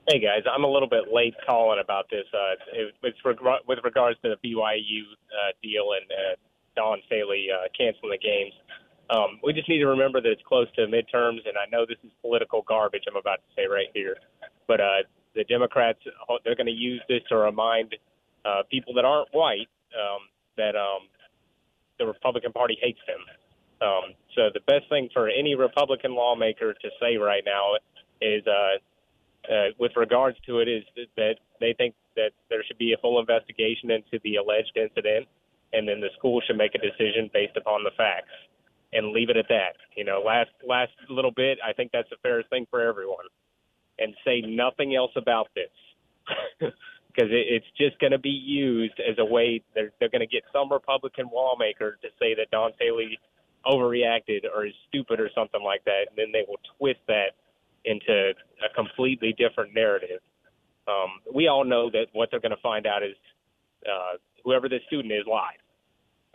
[0.10, 2.24] Hey guys, I'm a little bit late calling about this.
[2.34, 6.36] Uh, it, it's reg- with regards to the BYU uh, deal and uh,
[6.78, 8.54] Dawn Staley uh, canceling the games.
[9.10, 11.98] Um, we just need to remember that it's close to midterms, and I know this
[12.06, 14.16] is political garbage I'm about to say right here,
[14.66, 15.04] but uh,
[15.36, 16.00] the Democrats
[16.46, 17.94] they're going to use this to remind
[18.46, 21.12] uh, people that aren't white um, that um,
[22.00, 23.20] the Republican Party hates them.
[23.82, 27.76] Um, so the best thing for any Republican lawmaker to say right now
[28.22, 30.84] is, uh, uh, with regards to it, is
[31.16, 35.28] that they think that there should be a full investigation into the alleged incident,
[35.74, 38.34] and then the school should make a decision based upon the facts,
[38.94, 39.78] and leave it at that.
[39.96, 43.26] You know, last last little bit, I think that's the fairest thing for everyone,
[44.00, 46.72] and say nothing else about this.
[47.18, 50.28] because it, it's just going to be used as a way they're, they're going to
[50.28, 53.18] get some Republican lawmaker to say that Dawn Staley
[53.66, 57.34] overreacted or is stupid or something like that, and then they will twist that
[57.86, 60.20] into a completely different narrative.
[60.88, 63.16] Um, we all know that what they're going to find out is
[63.86, 65.60] uh, whoever the student is lied.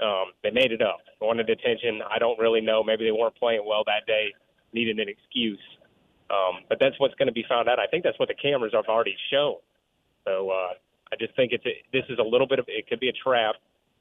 [0.02, 1.00] Um, they made it up.
[1.20, 2.00] Wanted attention.
[2.10, 2.82] I don't really know.
[2.82, 4.34] Maybe they weren't playing well that day,
[4.72, 5.60] needed an excuse.
[6.28, 7.78] Um, but that's what's going to be found out.
[7.78, 9.56] I think that's what the cameras have already shown.
[10.24, 10.74] So uh,
[11.12, 13.12] I just think it's a, this is a little bit of it could be a
[13.12, 13.56] trap,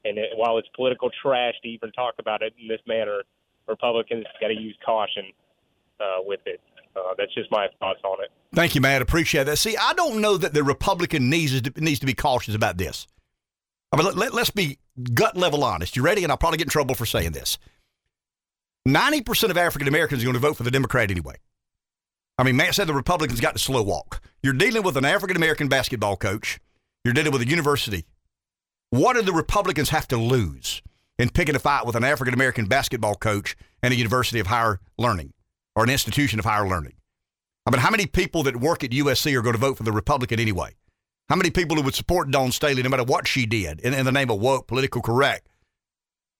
[0.06, 3.24] and it, while it's political trash to even talk about it in this manner,
[3.68, 5.26] Republicans got to use caution
[6.00, 6.60] uh, with it.
[6.96, 8.30] Uh, that's just my thoughts on it.
[8.54, 9.02] Thank you, Matt.
[9.02, 9.58] Appreciate that.
[9.58, 13.08] See, I don't know that the Republican needs needs to be cautious about this.
[13.94, 14.78] I mean, let, let's be
[15.14, 15.96] gut level honest.
[15.96, 16.24] You ready?
[16.24, 17.58] And I'll probably get in trouble for saying this.
[18.88, 21.36] 90% of African Americans are going to vote for the Democrat anyway.
[22.42, 24.20] I mean, Matt said the Republicans got to slow walk.
[24.42, 26.60] You're dealing with an African American basketball coach.
[27.06, 28.08] You're dealing with a university.
[28.90, 30.82] What do the Republicans have to lose
[31.20, 34.80] in picking a fight with an African American basketball coach and a university of higher
[34.98, 35.34] learning
[35.76, 36.94] or an institution of higher learning?
[37.68, 39.92] I mean, how many people that work at USC are going to vote for the
[39.92, 40.74] Republican anyway?
[41.30, 44.04] How many people who would support Dawn Staley no matter what she did in, in
[44.04, 45.48] the name of woke, political correct?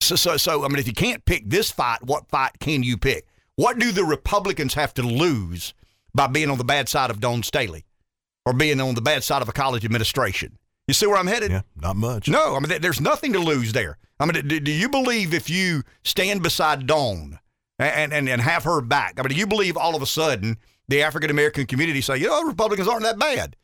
[0.02, 2.98] So, so, so, I mean, if you can't pick this fight, what fight can you
[2.98, 3.28] pick?
[3.56, 5.76] What do the Republicans have to lose
[6.14, 7.86] by being on the bad side of Dawn Staley
[8.46, 10.58] or being on the bad side of a college administration?
[10.88, 11.52] You see where I'm headed?
[11.52, 12.28] Yeah, not much.
[12.28, 13.98] No, I mean, there's nothing to lose there.
[14.20, 17.40] I mean, do, do you believe if you stand beside Dawn
[17.80, 20.58] and, and, and have her back, I mean, do you believe all of a sudden
[20.88, 23.56] the African American community say, you know, Republicans aren't that bad?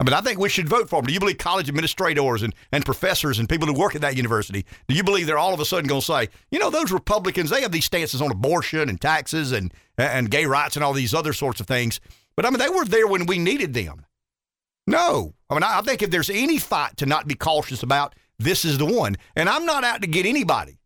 [0.00, 1.06] I mean, I think we should vote for them.
[1.06, 4.64] Do you believe college administrators and, and professors and people who work at that university,
[4.86, 7.50] do you believe they're all of a sudden going to say, you know, those Republicans,
[7.50, 11.14] they have these stances on abortion and taxes and, and gay rights and all these
[11.14, 11.98] other sorts of things.
[12.36, 14.06] But I mean, they were there when we needed them.
[14.86, 15.34] No.
[15.50, 18.64] I mean, I I think if there's any fight to not be cautious about, this
[18.64, 19.16] is the one.
[19.34, 20.78] And I'm not out to get anybody.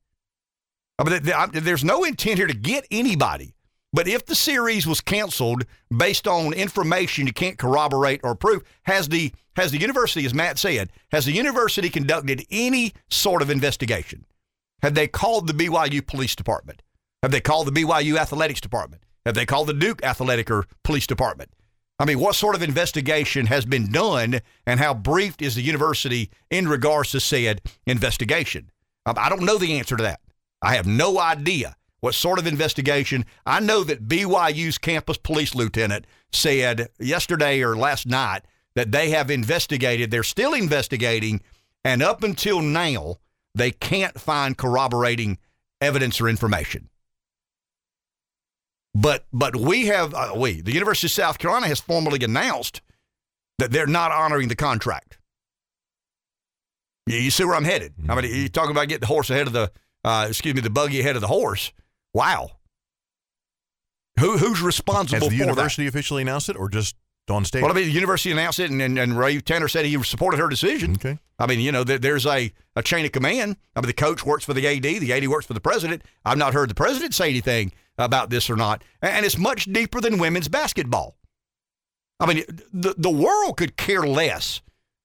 [0.99, 1.21] I mean,
[1.53, 3.52] there's no intent here to get anybody.
[3.93, 5.65] But if the series was canceled
[5.95, 10.59] based on information you can't corroborate or prove, has the has the university, as Matt
[10.59, 14.25] said, has the university conducted any sort of investigation?
[14.83, 16.81] Have they called the BYU Police Department?
[17.23, 19.03] Have they called the BYU Athletics Department?
[19.27, 21.51] Have they called the Duke Athletic or Police Department?
[21.99, 26.31] I mean, what sort of investigation has been done, and how briefed is the university
[26.51, 28.71] in regards to said investigation?
[29.05, 30.21] I don't know the answer to that.
[30.63, 33.25] I have no idea what sort of investigation.
[33.47, 38.43] I know that BYU's campus police lieutenant said yesterday or last night
[38.75, 41.41] that they have investigated, they're still investigating,
[41.85, 43.17] and up until now,
[43.55, 45.39] they can't find corroborating
[45.81, 46.89] evidence or information.
[48.95, 52.83] But but we have uh, we the University of South Carolina has formally announced
[53.59, 55.19] that they're not honoring the contract.
[57.07, 57.95] You, you see where I'm headed?
[58.09, 59.71] I mean, you're talking about getting the horse ahead of the
[60.05, 61.73] uh, excuse me, the buggy ahead of the horse.
[62.15, 62.51] Wow.
[64.21, 67.63] Who who's responsible Has the for university officially announced it, or just Dawn Staley?
[67.63, 70.39] Well, I mean, the university announced it, and, and, and Ray Tanner said he supported
[70.39, 70.93] her decision.
[70.93, 71.19] Okay.
[71.39, 73.57] I mean, you know, there, there's a, a chain of command.
[73.75, 76.03] I mean, the coach works for the AD, the AD works for the president.
[76.25, 78.85] I've not heard the president say anything about this or not.
[79.01, 81.17] And it's much deeper than women's basketball.
[82.21, 84.61] I mean, the, the world could care less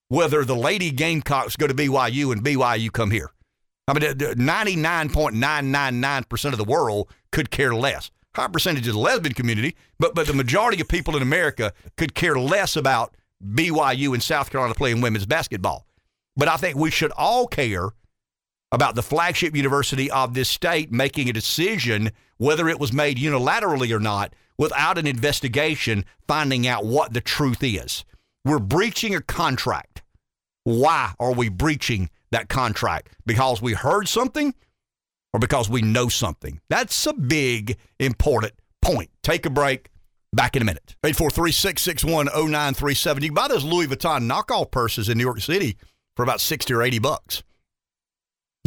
[0.09, 3.31] whether the Lady Gamecocks go to BYU and BYU come here.
[3.87, 8.11] I mean, 99.999% of the world could care less.
[8.35, 12.13] High percentage of the lesbian community, but, but the majority of people in America could
[12.13, 15.87] care less about BYU and South Carolina playing women's basketball.
[16.35, 17.89] But I think we should all care
[18.71, 23.91] about the flagship university of this state making a decision, whether it was made unilaterally
[23.91, 28.03] or not, without an investigation finding out what the truth is.
[28.43, 30.03] We're breaching a contract.
[30.63, 33.09] Why are we breaching that contract?
[33.25, 34.53] Because we heard something
[35.33, 36.59] or because we know something?
[36.69, 39.09] That's a big, important point.
[39.23, 39.89] Take a break.
[40.33, 40.95] Back in a minute.
[41.05, 43.23] 843 661 0937.
[43.23, 45.77] You can buy those Louis Vuitton knockoff purses in New York City
[46.17, 47.43] for about 60 or 80 bucks.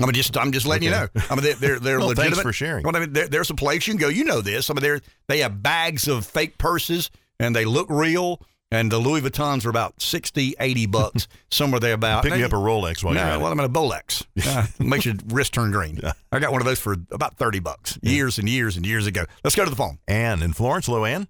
[0.00, 1.08] I mean, just I'm just letting you know.
[1.28, 2.42] I mean, they're they're, they're Well, thanks legitimate.
[2.42, 2.84] for sharing.
[2.84, 4.08] Well, I mean, there, there's a place you can go.
[4.08, 4.70] You know this.
[4.70, 8.40] I mean, they they have bags of fake purses and they look real.
[8.72, 12.22] And the Louis Vuittons are about 60, 80 bucks, somewhere there about.
[12.22, 13.44] Pick me up a Rolex while no, you're at it.
[13.44, 14.26] I'm at a Bolex.
[14.50, 15.98] Uh, makes your wrist turn green.
[16.02, 16.12] Yeah.
[16.32, 19.26] I got one of those for about 30 bucks years and years and years ago.
[19.44, 19.98] Let's go to the phone.
[20.08, 20.86] Ann in Florence.
[20.86, 21.28] Hello, Ann.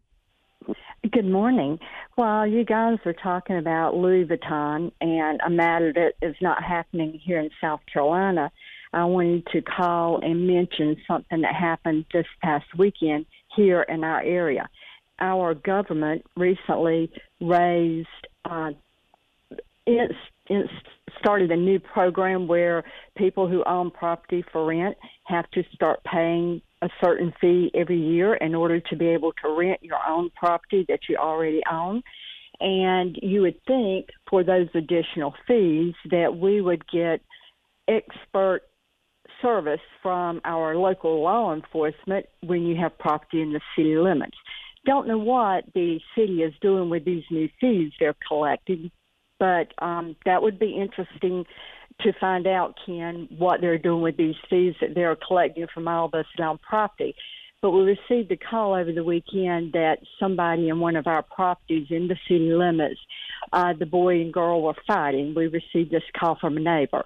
[1.11, 1.79] Good morning.
[2.15, 7.21] While you guys are talking about Louis Vuitton and a matter that is not happening
[7.23, 8.53] here in South Carolina,
[8.93, 14.23] I wanted to call and mention something that happened this past weekend here in our
[14.23, 14.69] area.
[15.21, 18.09] Our government recently raised,
[18.45, 18.71] uh,
[19.87, 20.15] it's,
[20.47, 20.73] it's
[21.19, 22.85] started a new program where
[23.17, 28.35] people who own property for rent have to start paying a certain fee every year
[28.35, 32.03] in order to be able to rent your own property that you already own.
[32.61, 37.21] And you would think for those additional fees that we would get
[37.89, 38.63] expert
[39.41, 44.37] service from our local law enforcement when you have property in the city limits.
[44.87, 48.91] Don't know what the city is doing with these new fees they're collecting,
[49.39, 51.45] but um, that would be interesting
[52.01, 56.07] to find out, Ken, what they're doing with these fees that they're collecting from all
[56.07, 57.15] of us on property.
[57.63, 61.89] But we received a call over the weekend that somebody in one of our properties
[61.91, 62.99] in the city limits,
[63.53, 65.35] uh, the boy and girl were fighting.
[65.35, 67.05] We received this call from a neighbor.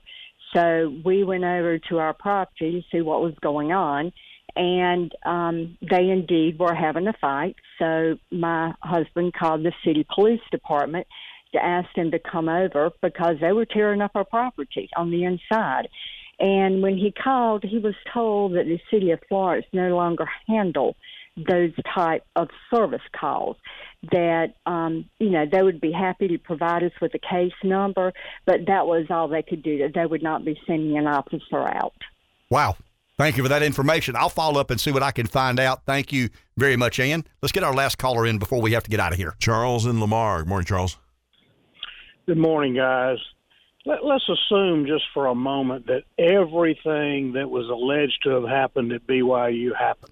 [0.55, 4.13] So we went over to our property to see what was going on,
[4.57, 7.57] and um, they indeed were having a fight.
[7.79, 11.07] So my husband called the city police department
[11.53, 15.25] to ask them to come over because they were tearing up our property on the
[15.25, 15.89] inside.
[16.39, 20.97] And when he called, he was told that the city of Florence no longer handle
[21.37, 23.57] those type of service calls.
[24.13, 28.13] That um, you know they would be happy to provide us with a case number,
[28.45, 29.89] but that was all they could do.
[29.95, 31.95] They would not be sending an officer out.
[32.51, 32.77] Wow.
[33.17, 34.17] Thank you for that information.
[34.17, 35.85] I'll follow up and see what I can find out.
[35.87, 37.25] Thank you very much, Ann.
[37.43, 39.35] Let's get our last caller in before we have to get out of here.
[39.39, 40.39] Charles in Lamar.
[40.39, 40.99] Good morning, Charles.
[42.27, 43.19] Good morning, guys.
[43.87, 48.93] Let, let's assume just for a moment that everything that was alleged to have happened
[48.93, 50.11] at BYU happened.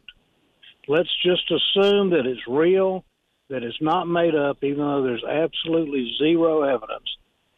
[0.86, 3.04] Let's just assume that it's real,
[3.48, 7.16] that it's not made up, even though there's absolutely zero evidence.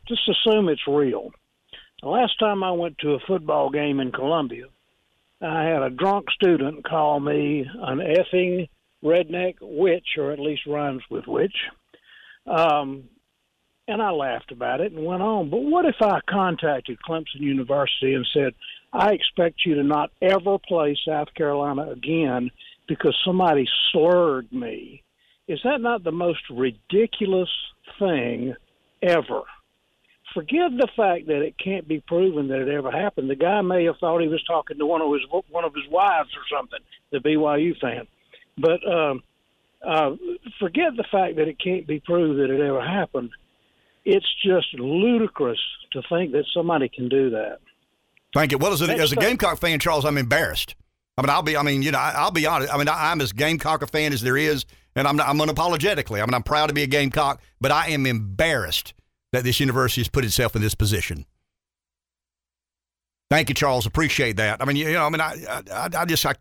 [0.09, 1.33] Just assume it's real.
[2.01, 4.67] The last time I went to a football game in Columbia,
[5.45, 8.69] I had a drunk student call me an effing
[9.05, 11.57] redneck witch, or at least rhymes with witch.
[12.47, 13.05] Um,
[13.87, 15.51] and I laughed about it and went on.
[15.51, 18.55] But what if I contacted Clemson University and said,
[18.93, 22.51] I expect you to not ever play South Carolina again
[22.89, 25.03] because somebody slurred me.
[25.49, 27.51] Is that not the most ridiculous
[27.99, 28.55] thing
[29.03, 29.43] ever?
[30.35, 33.31] Forget the fact that it can't be proven that it ever happened.
[33.31, 35.89] The guy may have thought he was talking to one of his one of his
[35.89, 36.81] wives or something,
[37.13, 38.09] the BYU fan.
[38.59, 39.23] But um,
[39.87, 40.17] uh,
[40.59, 43.31] forget the fact that it can't be proved that it ever happened.
[44.05, 45.61] It's just ludicrous
[45.93, 47.59] to think that somebody can do that.
[48.35, 48.59] Thank you.
[48.59, 50.75] Well, as a, as a Gamecock fan, Charles, I'm embarrassed.
[51.17, 51.57] I mean, I'll be.
[51.57, 52.75] I mean, you know, I'll be honest.
[52.75, 55.17] I mean, I, I'm as Gamecock a fan as there is, and I'm.
[55.17, 56.21] Not, I'm unapologetically.
[56.21, 58.95] I mean, I'm proud to be a Gamecock, but I am embarrassed
[59.35, 61.27] that this university has put itself in this position.
[63.31, 63.85] Thank you, Charles.
[63.85, 64.63] Appreciate that.
[64.63, 65.35] I mean, you know, I mean, I,
[65.73, 66.35] I, I just, I,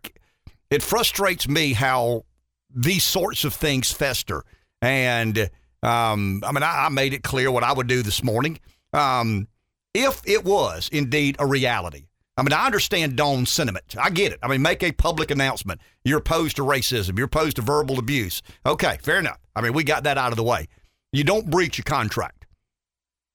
[0.70, 2.24] it frustrates me how
[2.72, 4.44] these sorts of things fester.
[4.80, 5.50] And
[5.82, 8.60] um, I mean, I, I made it clear what I would do this morning.
[8.92, 9.48] Um,
[9.92, 12.06] if it was indeed a reality,
[12.36, 13.96] I mean, I understand Dawn's sentiment.
[14.00, 14.38] I get it.
[14.40, 15.80] I mean, make a public announcement.
[16.04, 17.16] You're opposed to racism.
[17.16, 18.40] You're opposed to verbal abuse.
[18.64, 19.40] Okay, fair enough.
[19.56, 20.68] I mean, we got that out of the way.
[21.12, 22.43] You don't breach a contract.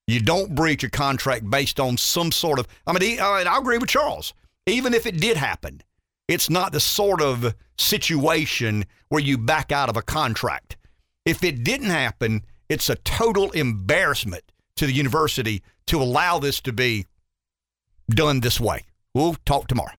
[0.10, 2.68] You don't breach a contract based on some sort of.
[2.88, 4.34] I mean, I agree with Charles.
[4.66, 5.82] Even if it did happen,
[6.28, 10.78] it's not the sort of situation where you back out of a contract.
[11.26, 14.44] If it didn't happen, it's a total embarrassment
[14.78, 17.06] to the university to allow this to be
[18.10, 18.86] done this way.
[19.14, 19.88] We'll talk tomorrow.